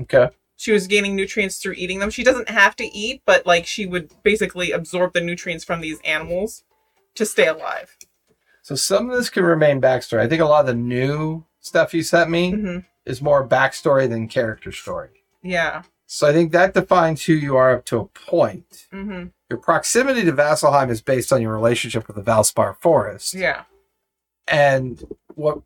Okay. 0.00 0.28
she 0.56 0.72
was 0.72 0.86
gaining 0.86 1.14
nutrients 1.14 1.58
through 1.58 1.74
eating 1.74 1.98
them. 1.98 2.10
She 2.10 2.24
doesn't 2.24 2.48
have 2.48 2.74
to 2.76 2.84
eat, 2.96 3.22
but 3.26 3.44
like 3.46 3.66
she 3.66 3.86
would 3.86 4.10
basically 4.22 4.72
absorb 4.72 5.12
the 5.12 5.20
nutrients 5.20 5.64
from 5.64 5.80
these 5.82 6.00
animals 6.04 6.64
to 7.16 7.26
stay 7.26 7.46
alive. 7.46 7.96
So 8.62 8.74
some 8.74 9.10
of 9.10 9.16
this 9.16 9.30
can 9.30 9.44
remain 9.44 9.80
backstory. 9.80 10.20
I 10.20 10.28
think 10.28 10.40
a 10.40 10.46
lot 10.46 10.60
of 10.60 10.66
the 10.66 10.74
new 10.74 11.44
stuff 11.60 11.92
you 11.94 12.02
sent 12.02 12.30
me 12.30 12.52
hmm 12.52 12.78
is 13.06 13.22
more 13.22 13.46
backstory 13.46 14.08
than 14.08 14.28
character 14.28 14.70
story. 14.72 15.24
Yeah. 15.42 15.82
So 16.12 16.26
I 16.26 16.32
think 16.32 16.50
that 16.50 16.74
defines 16.74 17.24
who 17.24 17.34
you 17.34 17.54
are 17.56 17.72
up 17.72 17.84
to 17.84 17.98
a 17.98 18.04
point. 18.04 18.88
hmm 18.90 19.26
Your 19.48 19.60
proximity 19.60 20.24
to 20.24 20.32
Vasselheim 20.32 20.90
is 20.90 21.00
based 21.00 21.32
on 21.32 21.40
your 21.40 21.54
relationship 21.54 22.08
with 22.08 22.16
the 22.16 22.22
Valspar 22.22 22.76
Forest. 22.78 23.32
Yeah. 23.32 23.62
And 24.48 25.06
what 25.36 25.60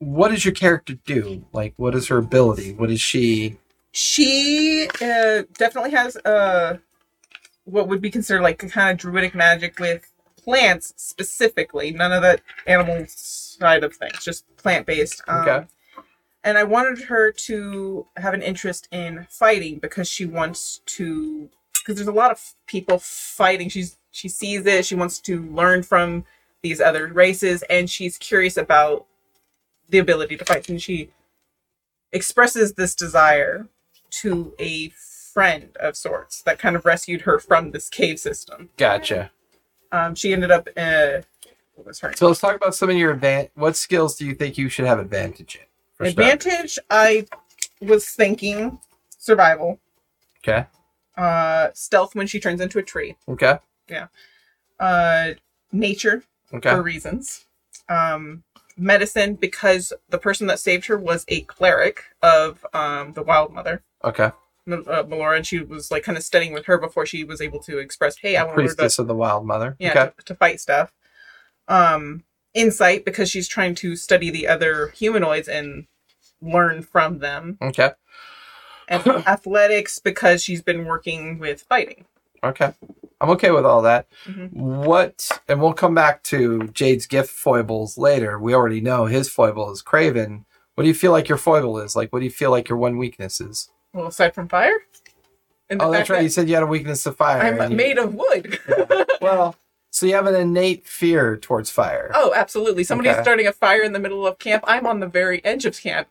what 0.00 0.30
does 0.30 0.44
your 0.44 0.54
character 0.54 0.94
do? 1.06 1.46
Like 1.52 1.74
what 1.76 1.94
is 1.94 2.08
her 2.08 2.18
ability? 2.18 2.72
What 2.72 2.90
is 2.90 3.00
she 3.00 3.58
She 3.92 4.88
uh, 5.00 5.44
definitely 5.56 5.92
has 5.92 6.16
uh, 6.16 6.78
what 7.62 7.86
would 7.86 8.00
be 8.00 8.10
considered 8.10 8.42
like 8.42 8.60
a 8.64 8.68
kind 8.68 8.90
of 8.90 8.98
druidic 8.98 9.36
magic 9.36 9.78
with 9.78 10.10
plants 10.42 10.94
specifically. 10.96 11.92
None 11.92 12.10
of 12.10 12.22
the 12.22 12.40
animal 12.66 13.04
side 13.06 13.84
of 13.84 13.94
things, 13.94 14.24
just 14.24 14.44
plant 14.56 14.84
based. 14.84 15.22
Um, 15.28 15.42
Okay. 15.42 15.66
And 16.42 16.56
I 16.56 16.64
wanted 16.64 17.04
her 17.04 17.32
to 17.32 18.06
have 18.16 18.32
an 18.32 18.42
interest 18.42 18.88
in 18.90 19.26
fighting 19.28 19.78
because 19.78 20.08
she 20.08 20.24
wants 20.24 20.80
to. 20.86 21.50
Because 21.74 21.96
there's 21.96 22.08
a 22.08 22.12
lot 22.12 22.30
of 22.30 22.54
people 22.66 22.98
fighting. 22.98 23.68
She's 23.68 23.96
she 24.10 24.28
sees 24.28 24.66
it. 24.66 24.86
She 24.86 24.94
wants 24.94 25.18
to 25.20 25.42
learn 25.42 25.82
from 25.82 26.24
these 26.62 26.80
other 26.80 27.08
races, 27.08 27.62
and 27.64 27.88
she's 27.88 28.18
curious 28.18 28.56
about 28.56 29.06
the 29.88 29.98
ability 29.98 30.36
to 30.36 30.44
fight. 30.44 30.68
And 30.68 30.80
she 30.80 31.10
expresses 32.12 32.74
this 32.74 32.94
desire 32.94 33.68
to 34.10 34.54
a 34.58 34.90
friend 35.32 35.76
of 35.78 35.96
sorts 35.96 36.42
that 36.42 36.58
kind 36.58 36.76
of 36.76 36.84
rescued 36.84 37.22
her 37.22 37.38
from 37.38 37.70
this 37.70 37.88
cave 37.88 38.18
system. 38.18 38.70
Gotcha. 38.76 39.30
Um, 39.92 40.14
she 40.14 40.32
ended 40.32 40.50
up. 40.50 40.68
Uh, 40.76 41.22
what 41.74 41.86
was 41.86 42.00
her 42.00 42.12
So 42.14 42.28
let's 42.28 42.40
talk 42.40 42.56
about 42.56 42.74
some 42.74 42.90
of 42.90 42.96
your 42.96 43.16
advan- 43.16 43.50
what 43.54 43.76
skills 43.76 44.16
do 44.16 44.26
you 44.26 44.34
think 44.34 44.58
you 44.58 44.68
should 44.68 44.84
have 44.84 44.98
advantage 44.98 45.56
in? 45.56 45.62
Advantage? 46.08 46.78
I 46.90 47.26
was 47.80 48.08
thinking 48.08 48.78
survival, 49.18 49.80
Okay. 50.42 50.66
uh, 51.16 51.68
stealth 51.74 52.14
when 52.14 52.26
she 52.26 52.40
turns 52.40 52.60
into 52.60 52.78
a 52.78 52.82
tree, 52.82 53.16
Okay. 53.28 53.58
Yeah. 53.88 54.08
Uh, 54.78 55.34
nature 55.72 56.24
Okay. 56.52 56.70
for 56.70 56.82
reasons, 56.82 57.46
um, 57.88 58.42
medicine 58.76 59.34
because 59.34 59.92
the 60.08 60.18
person 60.18 60.46
that 60.46 60.58
saved 60.58 60.86
her 60.86 60.96
was 60.96 61.24
a 61.28 61.42
cleric 61.42 62.04
of 62.22 62.64
um, 62.72 63.12
the 63.12 63.22
Wild 63.22 63.52
Mother. 63.52 63.82
Okay. 64.04 64.30
Uh, 64.70 65.02
Melora, 65.04 65.36
and 65.36 65.46
she 65.46 65.58
was 65.58 65.90
like 65.90 66.02
kind 66.04 66.16
of 66.16 66.22
studying 66.24 66.52
with 66.52 66.66
her 66.66 66.78
before 66.78 67.04
she 67.04 67.24
was 67.24 67.40
able 67.40 67.58
to 67.60 67.78
express, 67.78 68.18
"Hey, 68.18 68.36
I 68.36 68.42
want 68.44 68.52
to 68.56 68.62
Priestess 68.62 68.98
of 68.98 69.08
the 69.08 69.14
Wild 69.14 69.44
Mother. 69.46 69.74
yeah 69.78 69.90
Okay. 69.90 70.12
to, 70.18 70.24
to 70.26 70.34
fight 70.34 70.60
stuff 70.60 70.92
um 71.68 72.24
insight 72.54 73.04
because 73.04 73.30
she's 73.30 73.48
trying 73.48 73.74
to 73.76 73.94
study 73.96 74.30
the 74.30 74.46
other 74.48 74.88
humanoids 74.88 75.48
and 75.48 75.86
learn 76.42 76.82
from 76.82 77.18
them 77.18 77.58
Okay. 77.62 77.90
and 78.88 79.06
athletics 79.26 79.98
because 79.98 80.42
she's 80.42 80.62
been 80.62 80.84
working 80.84 81.38
with 81.38 81.62
fighting 81.62 82.04
Okay. 82.42 82.72
I'm 83.20 83.28
okay 83.32 83.50
with 83.50 83.66
all 83.66 83.82
that. 83.82 84.06
Mhm. 84.24 84.50
What, 84.54 85.28
and 85.46 85.60
we'll 85.60 85.74
come 85.74 85.94
back 85.94 86.22
to 86.24 86.68
Jade's 86.68 87.06
gift 87.06 87.28
foibles 87.28 87.98
later. 87.98 88.38
We 88.38 88.54
already 88.54 88.80
know 88.80 89.04
his 89.04 89.28
foible 89.28 89.70
is 89.70 89.82
Craven. 89.82 90.46
What 90.74 90.84
do 90.84 90.88
you 90.88 90.94
feel 90.94 91.12
like 91.12 91.28
your 91.28 91.36
foible 91.36 91.78
is? 91.78 91.94
Like, 91.94 92.14
what 92.14 92.20
do 92.20 92.24
you 92.24 92.30
feel 92.30 92.50
like 92.50 92.70
your 92.70 92.78
one 92.78 92.96
weakness 92.96 93.42
is? 93.42 93.70
well 93.92 94.06
aside 94.06 94.34
from 94.34 94.48
fire 94.48 94.72
Oh, 95.78 95.90
that's 95.92 96.08
right. 96.08 96.22
You 96.22 96.30
said 96.30 96.48
you 96.48 96.54
had 96.54 96.62
a 96.62 96.66
weakness 96.66 97.02
to 97.04 97.12
fire. 97.12 97.42
i'm 97.60 97.70
you- 97.72 97.76
made 97.76 97.98
of 97.98 98.14
wood 98.14 98.58
Well, 99.20 99.54
so 99.90 100.06
you 100.06 100.14
have 100.14 100.26
an 100.26 100.34
innate 100.34 100.86
fear 100.86 101.36
towards 101.36 101.68
fire. 101.70 102.10
oh 102.14 102.32
absolutely 102.34 102.84
somebody's 102.84 103.12
Okay. 103.12 103.22
starting 103.22 103.46
a 103.46 103.52
fire 103.52 103.82
in 103.82 103.92
the 103.92 103.98
middle 103.98 104.26
of 104.26 104.38
camp 104.38 104.64
i'm 104.66 104.86
on 104.86 105.00
the 105.00 105.06
very 105.06 105.44
edge 105.44 105.66
of 105.66 105.78
camp 105.78 106.08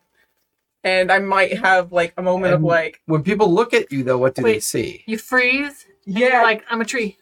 and 0.84 1.10
i 1.12 1.18
might 1.18 1.58
have 1.58 1.92
like 1.92 2.12
a 2.16 2.22
moment 2.22 2.54
of 2.54 2.62
like 2.62 3.00
When 3.06 3.22
people 3.22 3.52
look 3.52 3.74
at 3.74 3.90
you, 3.92 4.02
though, 4.04 4.18
what 4.18 4.34
do 4.34 4.42
they 4.42 4.54
Wait. 4.54 4.62
see? 4.62 5.04
You 5.06 5.18
freeze. 5.18 5.86
And 6.06 6.18
yeah 6.18 6.28
You're 6.34 6.42
like, 6.42 6.64
I'm 6.70 6.80
a 6.80 6.84
tree. 6.84 7.18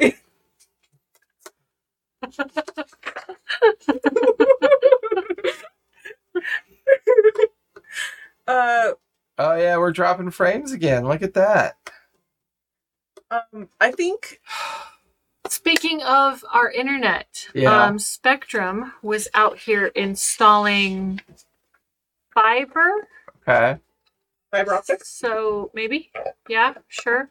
uh 8.46 8.92
Oh 9.38 9.56
yeah, 9.56 9.78
we're 9.78 9.92
dropping 9.92 10.30
frames 10.30 10.72
again. 10.72 11.08
Look 11.08 11.22
at 11.22 11.34
that. 11.34 11.76
Um, 13.30 13.68
I 13.80 13.90
think 13.92 14.40
Speaking 15.48 16.02
of 16.02 16.44
our 16.52 16.70
internet, 16.70 17.48
Yeah. 17.54 17.84
um, 17.86 17.98
Spectrum 17.98 18.92
was 19.02 19.28
out 19.34 19.58
here 19.58 19.86
installing 19.86 21.20
fiber. 22.34 23.08
Okay. 23.46 23.78
fiber 24.50 24.74
optics. 24.74 25.08
So 25.08 25.70
maybe, 25.74 26.10
yeah, 26.48 26.74
sure. 26.88 27.30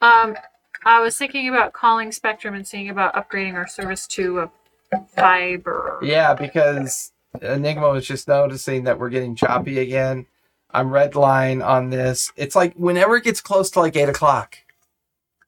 Um, 0.00 0.36
I 0.84 1.00
was 1.00 1.16
thinking 1.16 1.48
about 1.48 1.72
calling 1.72 2.12
Spectrum 2.12 2.54
and 2.54 2.66
seeing 2.66 2.88
about 2.88 3.14
upgrading 3.14 3.54
our 3.54 3.66
service 3.66 4.06
to 4.08 4.40
a 4.40 4.50
fiber. 5.14 5.98
Yeah, 6.02 6.34
because 6.34 7.12
Enigma 7.42 7.88
was 7.88 8.06
just 8.06 8.28
noticing 8.28 8.84
that 8.84 8.98
we're 8.98 9.10
getting 9.10 9.34
choppy 9.34 9.78
again. 9.78 10.26
I'm 10.70 10.88
redline 10.88 11.64
on 11.66 11.90
this. 11.90 12.32
It's 12.36 12.54
like 12.54 12.74
whenever 12.74 13.16
it 13.16 13.24
gets 13.24 13.40
close 13.40 13.70
to 13.70 13.80
like 13.80 13.96
eight 13.96 14.08
o'clock, 14.08 14.58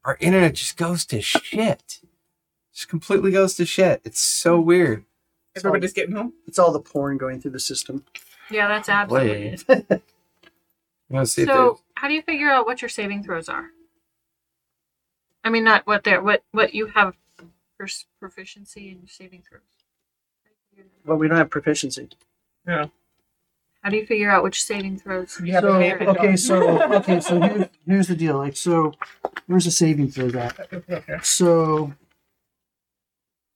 our 0.05 0.16
internet 0.20 0.55
just 0.55 0.76
goes 0.76 1.05
to 1.07 1.20
shit. 1.20 2.01
Just 2.74 2.89
completely 2.89 3.31
goes 3.31 3.55
to 3.57 3.66
shit. 3.66 4.01
It's 4.05 4.20
so 4.20 4.61
weird. 4.61 5.05
Everybody's 5.57 5.93
getting 5.93 6.14
home. 6.14 6.35
It's 6.47 6.59
all 6.59 6.72
the 6.72 6.81
porn 6.81 7.18
going 7.18 7.41
through 7.41 7.51
the 7.51 7.61
system. 7.61 8.05
Yeah, 8.51 8.69
that's 8.69 8.89
absolutely. 8.89 9.59
It. 9.69 10.03
Let's 11.11 11.33
see 11.33 11.43
if 11.43 11.49
So, 11.49 11.81
how 11.95 12.09
do 12.09 12.15
you 12.15 12.23
figure 12.23 12.51
out 12.51 12.67
what 12.67 12.83
your 12.83 12.89
saving 12.89 13.23
throws 13.23 13.49
are? 13.49 13.71
I 15.45 15.51
mean, 15.51 15.65
not 15.65 15.87
what 15.87 16.05
they're 16.05 16.23
what 16.23 16.43
what 16.53 16.75
you 16.75 16.87
have 16.87 17.15
for 17.77 17.87
proficiency 18.21 18.91
in 18.91 19.07
saving 19.07 19.43
throws. 19.49 19.63
Well, 21.07 21.17
we 21.17 21.29
don't 21.29 21.39
have 21.39 21.51
proficiency. 21.51 22.09
Yeah. 22.67 22.87
How 23.83 23.91
do 23.91 23.97
you 23.97 24.05
figure 24.05 24.31
out 24.31 24.43
which 24.43 24.63
saving 24.63 24.99
throws? 24.99 25.41
You 25.43 25.53
have 25.53 25.63
so, 25.63 25.75
advantage 25.75 26.09
okay, 26.09 26.37
so 26.37 26.83
okay, 26.95 27.21
so 27.21 27.41
here's, 27.41 27.69
here's 27.87 28.09
the 28.09 28.17
deal. 28.17 28.37
Like, 28.37 28.57
so 28.57 28.93
where's 29.47 29.65
the 29.65 29.71
saving 29.71 30.11
throw 30.11 30.29
at? 30.39 30.73
Okay. 30.73 31.19
So 31.23 31.95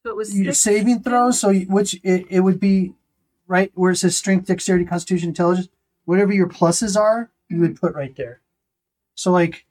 So 0.04 0.10
it 0.10 0.16
was 0.16 0.32
six 0.32 0.58
saving 0.58 1.00
throws. 1.02 1.40
So 1.40 1.52
which 1.52 1.94
it, 2.02 2.26
it 2.30 2.40
would 2.40 2.60
be 2.60 2.94
right 3.46 3.70
where 3.74 3.92
it 3.92 3.96
says 3.96 4.16
strength, 4.16 4.46
dexterity, 4.46 4.84
constitution, 4.84 5.28
intelligence. 5.28 5.68
Whatever 6.04 6.32
your 6.32 6.48
pluses 6.48 6.98
are, 6.98 7.30
you 7.48 7.60
would 7.60 7.80
put 7.80 7.94
right 7.94 8.14
there. 8.16 8.40
So 9.14 9.30
like 9.30 9.66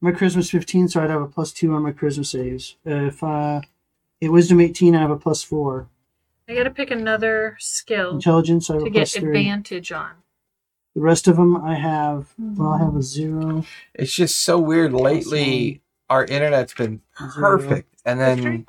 my 0.00 0.12
charisma's 0.12 0.50
15, 0.50 0.88
so 0.88 1.02
I'd 1.02 1.10
have 1.10 1.22
a 1.22 1.26
plus 1.26 1.52
two 1.52 1.74
on 1.74 1.82
my 1.82 1.92
charisma 1.92 2.24
saves. 2.24 2.76
If 2.84 3.22
uh, 3.22 3.60
it 4.20 4.28
wisdom 4.30 4.60
18, 4.60 4.94
I 4.94 5.00
have 5.00 5.10
a 5.10 5.16
plus 5.16 5.42
four. 5.42 5.88
I 6.48 6.54
got 6.54 6.62
to 6.64 6.70
pick 6.70 6.90
another 6.90 7.56
skill 7.58 8.12
Intelligence, 8.12 8.70
I 8.70 8.74
have 8.74 8.82
to 8.82 8.88
a 8.88 8.90
get 8.90 8.98
plus 9.00 9.14
three. 9.16 9.28
advantage 9.40 9.90
on. 9.92 10.12
The 10.94 11.00
rest 11.02 11.28
of 11.28 11.36
them, 11.36 11.56
I 11.56 11.74
have. 11.74 12.28
Well, 12.38 12.70
I 12.70 12.78
have 12.78 12.96
a 12.96 13.02
zero. 13.02 13.64
it's 13.94 14.14
just 14.14 14.38
so 14.42 14.58
weird. 14.58 14.94
Lately, 14.94 15.82
our 16.08 16.24
internet's 16.24 16.72
been 16.72 17.02
perfect, 17.14 17.92
and 18.06 18.18
then 18.18 18.64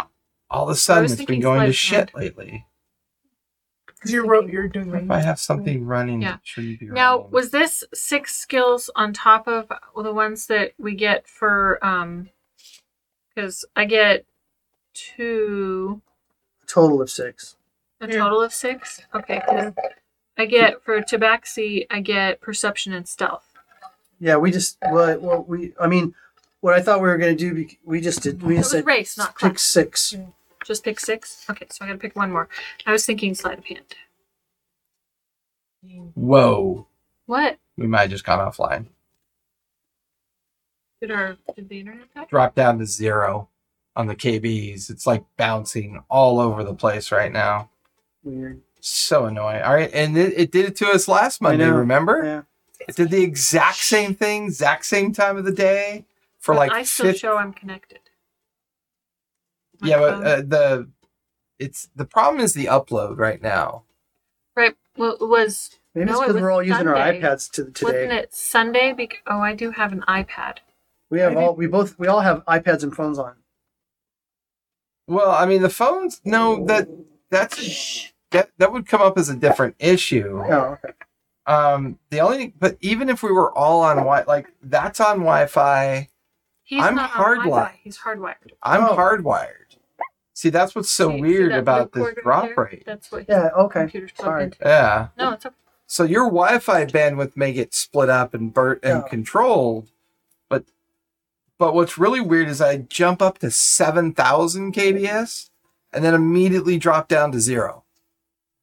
all 0.50 0.64
of 0.64 0.70
a 0.70 0.76
sudden 0.76 1.06
it's 1.06 1.24
been 1.24 1.40
going 1.40 1.68
to 1.68 1.72
shit 1.72 2.10
of 2.14 2.20
hand. 2.22 2.36
lately. 2.38 2.66
Because 3.98 4.12
you're 4.12 4.26
ro- 4.28 4.46
you're 4.46 4.68
doing 4.68 4.94
If 4.94 5.10
I 5.12 5.20
have 5.22 5.40
something 5.40 5.86
running, 5.86 6.22
Yeah. 6.22 6.36
it 6.36 6.40
shouldn't 6.44 6.80
be 6.80 6.86
Now, 6.88 7.18
running. 7.18 7.32
was 7.32 7.50
this 7.52 7.84
six 7.94 8.36
skills 8.36 8.90
on 8.96 9.12
top 9.14 9.48
of 9.48 9.72
the 9.96 10.14
ones 10.14 10.48
that 10.48 10.74
we 10.78 10.96
get 10.96 11.28
for 11.28 11.84
um? 11.86 12.30
Because 13.34 13.66
I 13.76 13.86
get 13.86 14.26
two, 14.94 16.02
A 16.64 16.66
Total 16.68 17.02
of 17.02 17.10
six. 17.10 17.56
a 18.02 18.08
Yeah. 18.08 18.18
total 18.20 18.42
of 18.42 18.54
six. 18.54 19.02
Okay, 19.14 19.42
'cause 19.48 19.74
I 20.38 20.46
get 20.46 20.84
for 20.84 21.02
Tabaxi, 21.02 21.88
I 21.90 22.00
get 22.02 22.42
perception 22.42 22.94
and 22.94 23.08
stealth. 23.08 23.54
Yeah, 24.20 24.38
we 24.38 24.52
just 24.52 24.78
well, 24.92 25.20
well 25.20 25.44
we. 25.44 25.74
I 25.80 25.88
mean, 25.88 26.14
what 26.62 26.74
I 26.74 26.82
thought 26.82 27.02
we 27.02 27.08
were 27.08 27.18
gonna 27.18 27.36
do, 27.36 27.68
we 27.84 28.02
just 28.02 28.22
did. 28.24 28.42
We 28.44 28.56
just 28.58 28.66
was 28.66 28.72
said 28.72 28.86
race, 28.86 29.18
not 29.18 29.36
pick 29.38 29.54
class. 29.54 29.62
six. 29.62 30.16
Just 30.68 30.84
pick 30.84 31.00
six. 31.00 31.46
Okay, 31.50 31.66
so 31.70 31.86
I 31.86 31.88
got 31.88 31.94
to 31.94 32.00
pick 32.00 32.16
one 32.16 32.30
more. 32.32 32.50
I 32.86 32.92
was 32.92 33.06
thinking 33.06 33.34
sleight 33.34 33.58
of 33.60 33.66
hand. 33.66 33.86
Whoa, 36.16 36.88
What 37.28 37.58
we 37.78 37.88
might 37.88 38.02
have 38.02 38.10
just 38.10 38.26
gone 38.26 38.40
offline. 38.40 38.88
did 41.00 41.12
our 41.12 41.38
did 41.56 41.70
the 41.70 41.80
internet 41.80 42.14
die? 42.14 42.26
Drop 42.30 42.56
down 42.56 42.80
to 42.80 42.86
zero 42.86 43.48
on 43.96 44.08
the 44.08 44.16
KBs. 44.16 44.90
It's 44.90 45.08
like 45.08 45.24
bouncing 45.38 46.04
all 46.10 46.40
over 46.42 46.66
the 46.66 46.74
place 46.74 47.12
right 47.12 47.32
now. 47.32 47.70
Weird. 48.24 48.62
So 48.82 49.26
annoying. 49.26 49.62
All 49.62 49.74
right, 49.76 49.90
and 49.94 50.18
it, 50.18 50.34
it 50.36 50.52
did 50.52 50.66
it 50.66 50.76
to 50.78 50.88
us 50.88 51.08
last 51.08 51.42
Monday. 51.42 51.66
know. 51.66 51.76
Remember? 51.78 52.22
Yeah. 52.26 52.42
It 52.88 52.96
did 52.98 53.10
the 53.10 53.24
exact 53.24 53.78
same 53.78 54.14
thing, 54.14 54.46
exact 54.46 54.86
same 54.86 55.14
time 55.14 55.38
of 55.38 55.46
the 55.46 55.52
day 55.54 56.06
for 56.40 56.54
like 56.54 56.72
I 56.74 56.84
still 56.84 57.06
50 57.08 57.20
show 57.20 57.38
I'm 57.38 57.54
connected. 57.54 58.00
My 59.80 59.90
yeah, 59.90 59.98
but 59.98 60.14
uh, 60.24 60.42
the 60.42 60.90
it's 61.60 61.90
the 61.96 62.06
problem 62.06 62.42
is 62.44 62.54
the 62.54 62.66
upload 62.66 63.18
right 63.18 63.42
now. 63.42 63.84
right. 64.56 64.76
Well, 64.98 65.18
it 65.20 65.28
was 65.28 65.78
Maybe 65.98 66.12
No, 66.12 66.14
it's 66.14 66.22
because 66.22 66.34
was 66.36 66.42
we're 66.44 66.52
all 66.52 66.64
using 66.64 66.88
our 66.88 66.94
iPads 66.94 67.50
to, 67.54 67.72
today. 67.72 67.82
wasn't 67.84 68.12
it 68.12 68.34
Sunday? 68.34 68.94
Bec- 68.94 69.24
oh, 69.26 69.40
I 69.40 69.56
do 69.56 69.72
have 69.72 69.92
an 69.92 70.04
iPad. 70.08 70.58
We 71.10 71.20
have 71.22 71.36
I 71.36 71.44
all. 71.44 71.56
We 71.56 71.66
both. 71.66 71.98
We 71.98 72.06
all 72.06 72.20
have 72.20 72.46
iPads 72.46 72.84
and 72.84 72.96
phones 72.96 73.18
on. 73.18 73.34
Well, 75.08 75.32
I 75.32 75.48
mean 75.48 75.64
the 75.64 75.70
phones. 75.70 76.22
No, 76.24 76.64
that 76.66 76.88
that's 77.32 78.12
that 78.30 78.52
that 78.60 78.72
would 78.72 78.88
come 78.88 79.02
up 79.02 79.18
as 79.18 79.30
a 79.30 79.36
different 79.36 79.76
issue. 79.80 80.44
Oh, 80.48 80.78
okay. 80.84 80.94
Um, 81.48 81.98
the 82.12 82.20
only 82.20 82.54
but 82.60 82.78
even 82.82 83.10
if 83.10 83.24
we 83.24 83.32
were 83.32 83.52
all 83.58 83.82
on 83.82 83.98
Wi, 83.98 84.24
like 84.28 84.50
that's 84.62 85.00
on 85.00 85.18
Wi-Fi. 85.18 86.10
He's 86.68 86.84
I'm 86.84 86.96
not 86.96 87.12
hardwired. 87.12 87.72
He's 87.82 87.98
hardwired. 87.98 88.52
I'm 88.62 88.84
Oh. 88.84 88.96
hardwired. 88.98 89.78
See, 90.34 90.50
that's 90.50 90.76
what's 90.76 90.90
so 90.90 91.10
See- 91.10 91.16
see 91.16 91.22
weird 91.22 91.52
that 91.54 91.60
about 91.60 91.94
this 91.94 92.02
cord 92.04 92.20
drop 92.22 92.44
right 92.44 92.56
there? 92.56 92.66
rate. 92.66 92.84
That's 92.86 93.10
what 93.10 93.26
Yeah. 93.30 93.50
Okay. 93.56 93.80
computer's 93.80 94.12
plugged 94.12 94.28
Sorry. 94.28 94.44
into. 94.44 94.58
Yeah. 94.62 95.08
No, 95.18 95.32
it's 95.32 95.46
okay. 95.46 95.56
So 95.88 96.04
your 96.04 96.26
Wi-Fi 96.26 96.86
bandwidth 96.88 97.38
may 97.38 97.54
get 97.54 97.74
split 97.74 98.10
up 98.10 98.34
and 98.34 98.54
burnt 98.54 98.82
and 98.84 99.02
Yeah. 99.04 99.08
controlled, 99.08 99.90
but 100.50 100.66
but 101.58 101.74
what's 101.74 101.98
really 101.98 102.20
weird 102.20 102.50
is 102.50 102.60
I 102.62 102.78
jump 102.80 103.22
up 103.22 103.38
to 103.40 103.50
seven 103.50 104.12
thousand 104.14 104.74
kbs 104.74 105.50
and 105.94 106.04
then 106.04 106.14
immediately 106.14 106.78
drop 106.78 107.08
down 107.08 107.32
to 107.32 107.40
zero, 107.40 107.86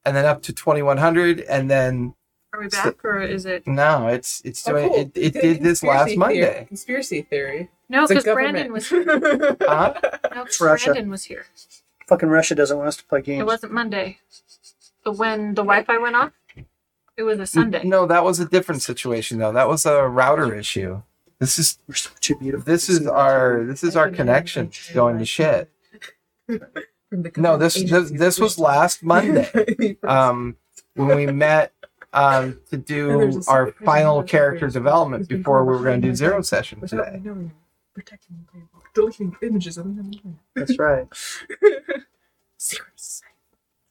and 0.04 0.14
then 0.14 0.26
up 0.26 0.42
to 0.42 0.52
twenty 0.52 0.82
one 0.82 0.98
hundred, 0.98 1.40
and 1.40 1.70
then 1.70 2.14
Are 2.52 2.60
we 2.60 2.68
So- 2.70 2.84
back 2.84 3.02
or 3.04 3.20
is 3.20 3.46
it? 3.46 3.66
no, 3.66 4.06
it's 4.08 4.40
it's 4.44 4.68
Oh, 4.68 4.72
doing 4.72 4.88
cool. 4.90 4.98
it. 5.00 5.12
It 5.16 5.32
Did 5.32 5.40
did 5.40 5.62
this 5.62 5.82
last 5.82 6.10
conspiracy 6.10 6.16
Monday. 6.18 6.52
Theory. 6.52 6.64
Conspiracy 6.66 7.22
theory. 7.22 7.70
No, 7.88 8.06
because. 8.06 8.24
Brandon 8.24 8.72
was 8.72 8.88
here. 8.88 9.04
Huh? 9.60 9.94
No, 10.34 10.44
'cause 10.44 10.60
Russia. 10.60 10.90
Brandon 10.90 11.10
was 11.10 11.24
here. 11.24 11.46
Fucking 12.06 12.28
Russia 12.28 12.54
doesn't 12.54 12.76
want 12.76 12.88
us 12.88 12.96
to 12.96 13.04
play 13.04 13.22
games. 13.22 13.40
It 13.40 13.46
wasn't 13.46 13.72
Monday. 13.72 14.18
But 15.04 15.16
when 15.16 15.50
the 15.54 15.62
Wi-Fi 15.62 15.98
went 15.98 16.16
off, 16.16 16.32
it 17.16 17.22
was 17.22 17.38
a 17.38 17.46
Sunday. 17.46 17.84
No, 17.84 18.06
that 18.06 18.24
was 18.24 18.40
a 18.40 18.44
different 18.46 18.82
situation 18.82 19.38
though. 19.38 19.52
That 19.52 19.68
was 19.68 19.86
a 19.86 20.06
router 20.08 20.54
issue. 20.54 21.02
This 21.38 21.58
is 21.58 21.78
We're 21.86 21.94
so 21.94 22.10
too 22.20 22.36
beautiful. 22.36 22.64
this 22.64 22.88
is 22.88 23.06
our 23.06 23.64
this 23.64 23.84
is 23.84 23.96
our 23.96 24.10
connection 24.10 24.70
going 24.92 25.18
to 25.18 25.24
shit. 25.24 25.70
No, 27.36 27.56
this 27.56 27.74
this, 27.82 28.10
this 28.10 28.40
was 28.40 28.58
last 28.58 29.02
Monday. 29.02 29.96
um, 30.02 30.56
when 30.94 31.16
we 31.16 31.26
met 31.26 31.72
um, 32.12 32.60
to 32.70 32.76
do 32.76 33.42
our 33.48 33.72
final 33.84 34.22
character 34.22 34.68
development 34.68 35.28
before 35.28 35.64
we 35.64 35.72
were 35.72 35.82
going 35.82 36.00
to 36.00 36.08
do 36.08 36.14
zero 36.14 36.42
session 36.42 36.80
Without 36.80 37.04
today. 37.12 37.50
Me 37.96 38.02
knowing, 38.02 38.04
protecting 38.04 38.36
the 38.46 38.52
table, 38.52 38.82
deleting 38.94 39.36
images 39.42 39.78
of 39.78 39.84
them. 39.84 40.38
That's 40.54 40.78
right. 40.78 41.06
Secrets. 42.58 43.22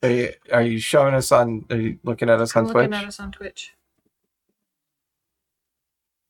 Are 0.01 0.10
you, 0.10 0.34
are 0.51 0.62
you 0.64 0.80
showing 0.80 1.14
us 1.14 1.32
on? 1.32 1.66
Are 1.70 1.78
you 1.78 1.99
looking 2.04 2.30
at 2.30 2.39
us 2.41 2.56
I'm 2.56 2.66
on 2.66 2.74
looking 2.74 2.89
Twitch? 2.89 3.01
at 3.01 3.08
us 3.08 3.20
on 3.20 3.32
Twitch. 3.32 3.74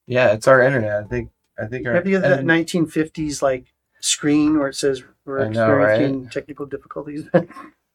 Yeah, 0.05 0.33
it's 0.33 0.47
our 0.47 0.61
internet. 0.61 1.03
I 1.03 1.07
think. 1.07 1.31
I 1.57 1.65
think 1.65 1.87
our. 1.87 1.93
Have 1.93 2.07
you 2.07 2.19
that 2.19 2.43
1950s 2.43 3.41
like 3.41 3.73
screen 3.99 4.59
where 4.59 4.67
it 4.67 4.75
says 4.75 5.03
we're 5.25 5.45
I 5.45 5.49
know, 5.49 5.71
right? 5.71 5.91
experiencing 5.91 6.29
technical 6.29 6.65
difficulties? 6.65 7.25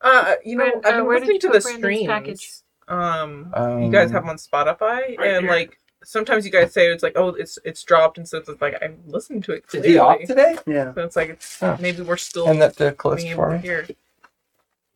Uh, 0.01 0.37
you 0.45 0.55
know, 0.57 0.63
Brand- 0.71 0.87
I've 0.87 0.95
uh, 0.95 0.97
been 0.99 1.07
where 1.07 1.19
did 1.19 1.27
listening 1.27 1.41
to 1.41 1.47
the 1.49 1.59
Brandon's 1.61 1.75
streams. 1.81 2.07
package? 2.07 2.53
Um, 2.87 3.51
um, 3.53 3.83
you 3.83 3.91
guys 3.91 4.13
have 4.13 4.23
them 4.23 4.31
on 4.31 4.37
Spotify, 4.37 4.79
Right 4.79 5.19
and 5.19 5.41
here. 5.41 5.51
like 5.51 5.77
sometimes 6.09 6.47
you 6.47 6.51
guys 6.51 6.73
say 6.73 6.87
it's 6.91 7.03
like, 7.03 7.13
oh, 7.17 7.29
it's 7.29 7.59
it's 7.65 7.83
dropped, 7.83 8.17
and 8.19 8.27
so 8.27 8.39
it's 8.39 8.49
like 8.61 8.77
I'm 8.83 8.99
listening 9.07 9.43
to 9.43 9.53
it 9.53 9.65
Is 9.75 9.85
he 9.85 9.99
off 9.99 10.19
today? 10.27 10.57
yeah. 10.67 10.95
So 10.95 11.05
it's 11.05 11.17
like 11.17 11.29
it's, 11.31 11.63
Oh. 11.63 11.77
maybe 11.81 12.03
we're 12.03 12.17
still 12.17 12.49
And 12.49 12.61
that 12.63 12.77
the 12.77 12.93
close 12.93 13.23
being 13.23 13.37
for 13.37 13.51
me. 13.51 13.59
hear. 13.59 13.87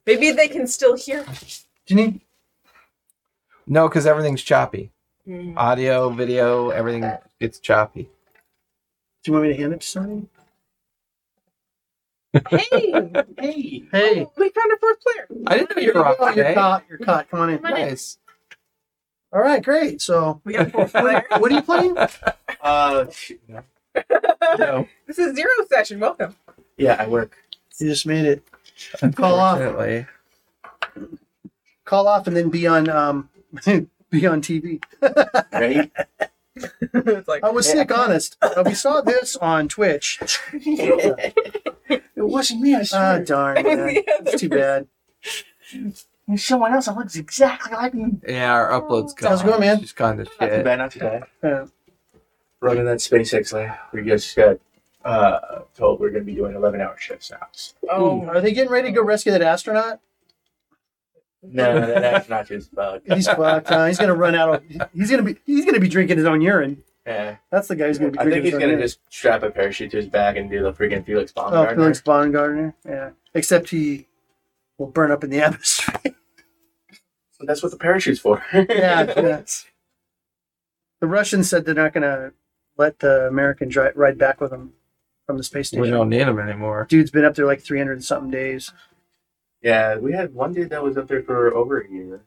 Maybe 0.07 0.31
they 0.33 0.49
can 0.49 0.67
still 0.67 0.97
hear. 0.97 1.25
Do 1.87 1.95
you 1.95 1.97
need? 1.97 2.21
No, 3.67 3.89
because 3.89 4.07
everything's 4.07 4.43
choppy. 4.43 4.91
Mm. 5.29 5.57
Audio, 5.57 6.09
video, 6.11 6.71
everything 6.71 7.09
gets 7.41 7.61
choppy. 7.61 8.05
Do 9.23 9.31
you 9.31 9.33
want 9.35 9.45
me 9.47 9.55
to 9.55 9.61
hand 9.61 9.73
it 9.75 9.81
to 9.83 9.87
somebody? 9.87 10.27
Hey, 12.51 12.91
Hey, 13.39 13.85
Hey. 13.93 14.27
we 14.39 14.49
found 14.49 14.73
a 14.73 14.79
fourth 14.81 14.99
player. 15.01 15.29
I 15.47 15.59
didn't 15.59 15.77
know 15.77 15.83
you 15.83 15.93
were 15.93 16.07
off 16.07 16.17
Oh, 16.19 16.31
you're 16.31 16.55
caught. 16.55 16.83
You're 16.89 16.99
caught. 16.99 17.29
Come 17.31 17.41
on 17.41 17.51
in. 17.51 17.59
Come 17.59 17.73
on 17.75 17.79
in. 17.79 17.89
Nice. 17.91 18.19
All 19.33 19.41
right, 19.41 19.63
great. 19.63 20.03
So, 20.03 20.41
We 20.45 20.53
got 20.55 20.71
four 20.73 20.87
players. 20.89 21.23
what 21.39 21.51
are 21.53 21.55
you 21.55 21.63
playing? 21.63 21.97
Uh, 22.61 23.07
no. 23.49 23.63
No, 24.57 24.89
This 25.09 25.19
is 25.19 25.35
zero 25.35 25.51
session. 25.69 25.99
Welcome. 25.99 26.37
yeah, 26.77 26.95
I 27.01 27.09
work. 27.09 27.37
You 27.81 27.89
just 27.89 28.07
made 28.07 28.25
it. 28.25 28.43
Call 29.17 29.35
off. 29.41 29.59
unfortunately. 29.59 30.07
Call 31.85 32.07
off 32.07 32.29
and 32.29 32.37
then 32.37 32.51
be 32.51 32.69
on 32.69 32.89
um, 32.89 33.29
be 34.11 34.27
on 34.27 34.43
TV. 34.43 34.81
Right? 35.53 35.91
it's 36.55 37.27
like 37.27 37.43
I 37.43 37.51
was 37.51 37.67
Yeah. 37.67 37.73
sick, 37.83 37.99
honest. 37.99 38.37
Uh, 38.41 38.63
we 38.65 38.75
saw 38.75 39.01
this 39.01 39.35
on 39.37 39.67
Twitch. 39.67 40.21
it 40.53 42.05
wasn't 42.17 42.61
me. 42.61 42.77
I 42.77 42.81
Ah, 42.83 42.85
swear. 42.85 43.25
darn. 43.25 43.63
Man. 43.65 43.91
It's 44.07 44.41
too 44.41 44.49
bad. 44.51 44.87
There's 46.33 46.45
someone 46.45 46.73
else 46.73 46.87
that 46.87 46.97
looks 46.97 47.15
exactly 47.17 47.73
like 47.75 47.93
me. 47.93 48.13
Yeah, 48.27 48.51
our 48.53 48.71
upload's 48.71 49.13
gone. 49.13 49.31
How's 49.31 49.43
it 49.43 49.47
going, 49.47 49.61
man? 49.61 49.81
She's 49.81 49.93
gone 49.93 50.17
to 50.17 50.25
Not 50.25 50.31
too 50.41 50.47
shit. 50.47 50.65
bad. 50.65 50.79
Not 50.79 50.91
too 50.93 51.01
bad. 51.01 51.23
Yeah. 51.45 51.67
Running 52.61 52.87
that 52.87 52.99
SpaceX 52.99 53.53
lab. 53.53 53.77
We 53.93 54.03
just 54.03 54.35
got 54.35 54.57
uh, 55.05 55.61
told 55.77 56.01
we're 56.01 56.09
going 56.11 56.23
to 56.23 56.27
be 56.27 56.35
doing 56.35 56.55
11 56.57 56.81
hour 56.81 56.97
shifts 56.99 57.31
now. 57.31 57.47
oh, 57.91 58.25
Are 58.27 58.41
they 58.41 58.53
getting 58.53 58.71
ready 58.73 58.89
to 58.89 58.93
go 58.95 59.03
rescue 59.05 59.31
that 59.33 59.43
astronaut? 59.43 60.01
No, 61.43 61.79
no, 61.81 61.87
that's 61.87 62.29
not 62.29 62.47
just 62.47 62.75
bug. 62.75 63.03
He's 63.13 63.27
fucked. 63.27 63.69
Huh? 63.69 63.87
He's 63.87 63.99
gonna 63.99 64.15
run 64.15 64.37
out 64.37 64.55
of. 64.55 64.63
He's 64.95 65.11
gonna 65.11 65.25
be. 65.25 65.37
He's 65.45 65.65
gonna 65.67 65.81
be 65.81 65.89
drinking 65.89 66.17
his 66.19 66.25
own 66.27 66.41
urine. 66.41 66.85
Yeah. 67.05 67.37
That's 67.51 67.67
the 67.67 67.75
guy 67.75 67.89
who's 67.89 67.99
gonna 67.99 68.13
be 68.13 68.19
I 68.21 68.23
drinking 68.23 68.43
think 68.43 68.45
he's 68.45 68.55
own 68.55 68.61
going 68.61 68.69
to 68.71 68.75
urine. 68.77 68.85
just 68.87 69.01
strap 69.11 69.43
a 69.43 69.51
parachute 69.51 69.91
to 69.91 69.97
his 69.97 70.07
back 70.07 70.37
and 70.37 70.49
do 70.49 70.63
the 70.63 70.73
freaking 70.73 71.05
Felix 71.05 71.33
Oh, 71.37 71.43
Baumgartner. 71.51 71.75
Felix 71.83 72.01
Baumgartner. 72.01 72.75
Yeah. 72.89 73.11
Except 73.35 73.71
he 73.71 74.07
will 74.79 74.87
burn 74.87 75.11
up 75.11 75.25
in 75.25 75.31
the 75.31 75.41
atmosphere. 75.43 76.15
That's 77.47 77.63
what 77.63 77.73
the 77.73 77.79
parachute's 77.79 78.21
for. 78.21 78.45
yeah, 78.53 78.67
yeah. 79.17 79.43
The 81.01 81.07
Russians 81.07 81.49
said 81.51 81.65
they're 81.65 81.75
not 81.75 81.93
gonna 81.93 82.33
let 82.77 82.99
the 83.01 83.27
American 83.27 83.69
dri 83.69 83.91
ride 83.95 84.19
back 84.19 84.41
with 84.41 84.51
them 84.51 84.73
from 85.27 85.37
the 85.37 85.43
space 85.45 85.69
station. 85.69 85.83
We 85.83 85.91
don't 85.91 86.09
need 86.09 86.25
them 86.27 86.39
anymore. 86.39 86.87
Dude's 86.89 87.11
been 87.11 87.25
up 87.25 87.35
there 87.35 87.47
like 87.47 87.61
300 87.61 87.93
and 87.93 88.05
something 88.05 88.31
days. 88.31 88.73
Yeah, 89.63 89.97
we 89.97 90.13
had 90.13 90.35
one 90.35 90.53
dude 90.53 90.71
that 90.71 90.83
was 90.83 90.97
up 90.97 91.09
there 91.09 91.23
for 91.23 91.55
over 91.55 91.81
a 91.81 91.89
year. 91.91 92.23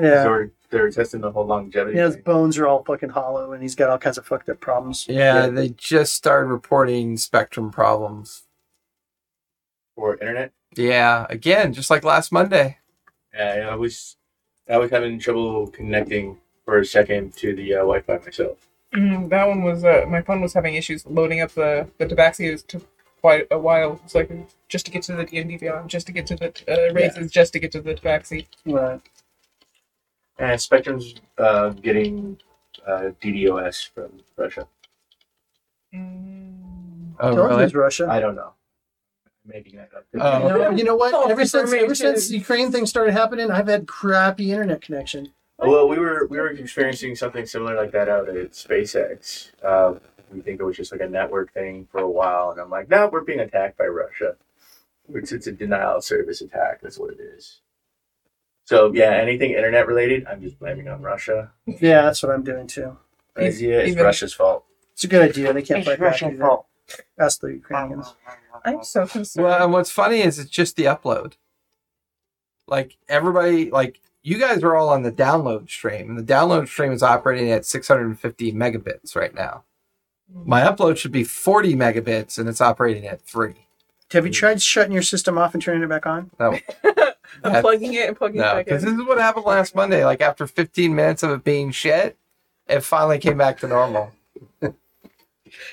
Yeah. 0.00 0.22
They 0.24 0.28
were, 0.28 0.52
they 0.70 0.80
were 0.80 0.90
testing 0.90 1.20
the 1.20 1.30
whole 1.30 1.44
longevity. 1.46 1.96
Yeah, 1.96 2.06
his 2.06 2.14
thing. 2.14 2.24
bones 2.24 2.56
are 2.58 2.66
all 2.66 2.82
fucking 2.84 3.10
hollow, 3.10 3.52
and 3.52 3.62
he's 3.62 3.74
got 3.74 3.90
all 3.90 3.98
kinds 3.98 4.18
of 4.18 4.26
fucked 4.26 4.48
up 4.48 4.58
problems. 4.60 5.06
Yeah, 5.08 5.44
Yeah. 5.44 5.46
they 5.50 5.68
just 5.70 6.14
started 6.14 6.46
reporting 6.48 7.16
spectrum 7.16 7.70
problems. 7.70 8.44
for 9.94 10.14
internet. 10.14 10.52
Yeah, 10.76 11.26
again, 11.28 11.72
just 11.72 11.90
like 11.90 12.04
last 12.04 12.32
Monday. 12.32 12.78
Yeah, 13.34 13.68
I 13.70 13.74
was 13.74 14.16
I 14.70 14.78
was 14.78 14.90
having 14.90 15.18
trouble 15.18 15.66
connecting 15.68 16.38
for 16.64 16.78
a 16.78 16.84
second 16.84 17.34
to 17.36 17.54
the 17.54 17.74
uh, 17.74 17.78
Wi-Fi 17.78 18.18
myself. 18.18 18.68
Mm, 18.94 19.28
that 19.28 19.46
one 19.48 19.62
was 19.62 19.84
uh, 19.84 20.04
my 20.08 20.22
phone 20.22 20.40
was 20.40 20.52
having 20.54 20.74
issues 20.74 21.06
loading 21.06 21.40
up 21.40 21.52
the 21.52 21.88
the 21.98 22.06
Tabaxi. 22.06 22.52
It 22.54 22.68
took 22.68 22.86
quite 23.20 23.46
a 23.50 23.58
while. 23.58 24.00
It's 24.04 24.14
like 24.14 24.30
just 24.68 24.86
to 24.86 24.92
get 24.92 25.02
to 25.04 25.16
the 25.16 25.24
D 25.24 25.38
and 25.38 25.50
D 25.50 25.56
Beyond, 25.56 25.90
just 25.90 26.06
to 26.06 26.12
get 26.12 26.26
to 26.26 26.36
the 26.36 26.48
uh, 26.68 26.92
races, 26.94 27.30
just 27.30 27.52
to 27.52 27.58
get 27.58 27.72
to 27.72 27.80
the 27.80 27.94
Tabaxi. 27.94 28.46
Right. 28.64 29.00
And 30.38 30.60
Spectrum's 30.60 31.14
uh, 31.38 31.70
getting 31.70 32.38
uh, 32.86 33.10
DDoS 33.22 33.88
from 33.90 34.20
Russia. 34.36 34.66
Mm. 35.94 37.14
Oh, 37.20 37.34
Told 37.34 37.36
you 37.36 37.42
really? 37.42 37.64
it's 37.64 37.74
Russia. 37.74 38.08
I 38.10 38.20
don't 38.20 38.34
know. 38.34 38.54
I'm 39.44 39.50
making 39.52 39.76
that 39.76 39.90
up. 39.96 40.04
Oh. 40.18 40.42
you, 40.42 40.58
know, 40.58 40.70
you 40.70 40.84
know 40.84 40.96
what? 40.96 41.12
False 41.12 41.30
Ever 41.30 41.44
since 41.44 41.54
ever 41.72 41.76
information. 41.76 42.06
since 42.16 42.28
the 42.28 42.36
Ukraine 42.38 42.70
thing 42.70 42.86
started 42.86 43.12
happening, 43.12 43.50
I've 43.50 43.68
had 43.68 43.86
crappy 43.86 44.52
internet 44.52 44.82
connection. 44.82 45.32
Well, 45.58 45.88
we 45.88 45.98
were 45.98 46.26
we 46.30 46.38
were 46.38 46.48
experiencing 46.48 47.14
something 47.16 47.44
similar 47.46 47.74
like 47.76 47.92
that 47.92 48.08
out 48.08 48.28
at 48.28 48.52
SpaceX. 48.52 49.50
Uh, 49.62 49.94
we 50.32 50.40
think 50.40 50.60
it 50.60 50.64
was 50.64 50.76
just 50.76 50.92
like 50.92 51.00
a 51.00 51.08
network 51.08 51.52
thing 51.52 51.86
for 51.90 52.00
a 52.00 52.10
while, 52.10 52.50
and 52.50 52.60
I'm 52.60 52.70
like, 52.70 52.88
no, 52.88 53.08
we're 53.08 53.22
being 53.22 53.40
attacked 53.40 53.76
by 53.76 53.84
Russia. 53.86 54.36
It's, 55.12 55.32
it's 55.32 55.46
a 55.48 55.52
denial 55.52 55.96
of 55.96 56.04
service 56.04 56.40
attack. 56.40 56.80
That's 56.80 56.98
what 56.98 57.10
it 57.12 57.20
is. 57.20 57.60
So 58.64 58.92
yeah, 58.94 59.10
anything 59.10 59.50
internet 59.50 59.86
related, 59.86 60.26
I'm 60.26 60.40
just 60.40 60.58
blaming 60.58 60.88
on 60.88 61.02
Russia. 61.02 61.50
Yeah, 61.66 62.02
that's 62.02 62.22
what 62.22 62.30
I'm 62.32 62.44
doing 62.44 62.66
too. 62.66 62.96
Idea 63.36 63.82
is 63.82 63.90
Even- 63.92 64.04
Russia's 64.04 64.32
fault. 64.32 64.64
It's 64.92 65.04
a 65.04 65.08
good 65.08 65.22
idea. 65.22 65.52
They 65.52 65.62
can't 65.62 65.84
fight 65.84 65.98
back. 65.98 66.22
either. 66.22 66.58
Ask 67.18 67.40
the 67.40 67.48
Ukrainians. 67.48 68.14
I'm 68.64 68.84
so 68.84 69.06
concerned. 69.06 69.46
Well, 69.46 69.64
and 69.64 69.72
what's 69.72 69.90
funny 69.90 70.20
is 70.20 70.38
it's 70.38 70.50
just 70.50 70.76
the 70.76 70.84
upload. 70.84 71.34
Like 72.66 72.96
everybody, 73.08 73.70
like 73.70 74.00
you 74.22 74.38
guys 74.38 74.62
are 74.62 74.76
all 74.76 74.88
on 74.88 75.02
the 75.02 75.12
download 75.12 75.68
stream, 75.70 76.10
and 76.10 76.18
the 76.18 76.32
download 76.32 76.68
stream 76.68 76.92
is 76.92 77.02
operating 77.02 77.50
at 77.50 77.66
650 77.66 78.52
megabits 78.52 79.16
right 79.16 79.34
now. 79.34 79.64
Mm. 80.32 80.46
My 80.46 80.62
upload 80.62 80.96
should 80.96 81.12
be 81.12 81.24
40 81.24 81.74
megabits, 81.74 82.38
and 82.38 82.48
it's 82.48 82.60
operating 82.60 83.06
at 83.06 83.22
three. 83.22 83.66
Have 84.12 84.26
you 84.26 84.32
tried 84.32 84.60
shutting 84.60 84.92
your 84.92 85.02
system 85.02 85.38
off 85.38 85.54
and 85.54 85.62
turning 85.62 85.82
it 85.82 85.88
back 85.88 86.06
on? 86.06 86.30
No, 86.40 86.58
Unplugging 87.44 87.94
it 87.94 88.08
and 88.08 88.16
plugging 88.16 88.40
no, 88.40 88.46
it 88.46 88.54
back 88.54 88.58
in. 88.58 88.64
because 88.64 88.82
this 88.82 88.92
is 88.92 89.06
what 89.06 89.18
happened 89.18 89.46
last 89.46 89.74
Monday. 89.74 90.04
Like 90.04 90.20
after 90.20 90.46
15 90.46 90.94
minutes 90.94 91.22
of 91.22 91.30
it 91.30 91.44
being 91.44 91.70
shit, 91.70 92.16
it 92.66 92.80
finally 92.80 93.18
came 93.18 93.38
back 93.38 93.58
to 93.60 93.68
normal. 93.68 94.12
All 94.62 94.70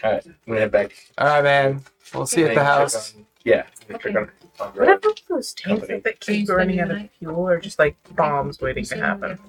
right, 0.04 0.26
I'm 0.26 0.36
gonna 0.48 0.60
head 0.60 0.72
back. 0.72 0.92
All 1.18 1.28
right, 1.28 1.44
man. 1.44 1.84
We'll 2.14 2.26
see 2.26 2.42
you 2.42 2.48
at 2.48 2.56
the 2.56 2.64
house. 2.64 3.16
on- 3.16 3.26
yeah, 3.44 3.64
check 3.88 4.06
Okay. 4.06 4.10
on, 4.10 4.18
on 4.18 4.30
What 4.58 4.76
Rob. 4.78 4.90
about 5.00 5.22
those 5.30 5.54
tanks 5.54 5.82
Company. 5.82 6.00
that 6.02 6.20
keep 6.20 6.50
running 6.50 6.80
out 6.82 6.92
of 6.92 7.10
fuel 7.20 7.48
or 7.48 7.60
just 7.60 7.80
like 7.80 7.96
bombs 8.16 8.60
waiting 8.60 8.84
to 8.86 8.98
happen? 8.98 9.40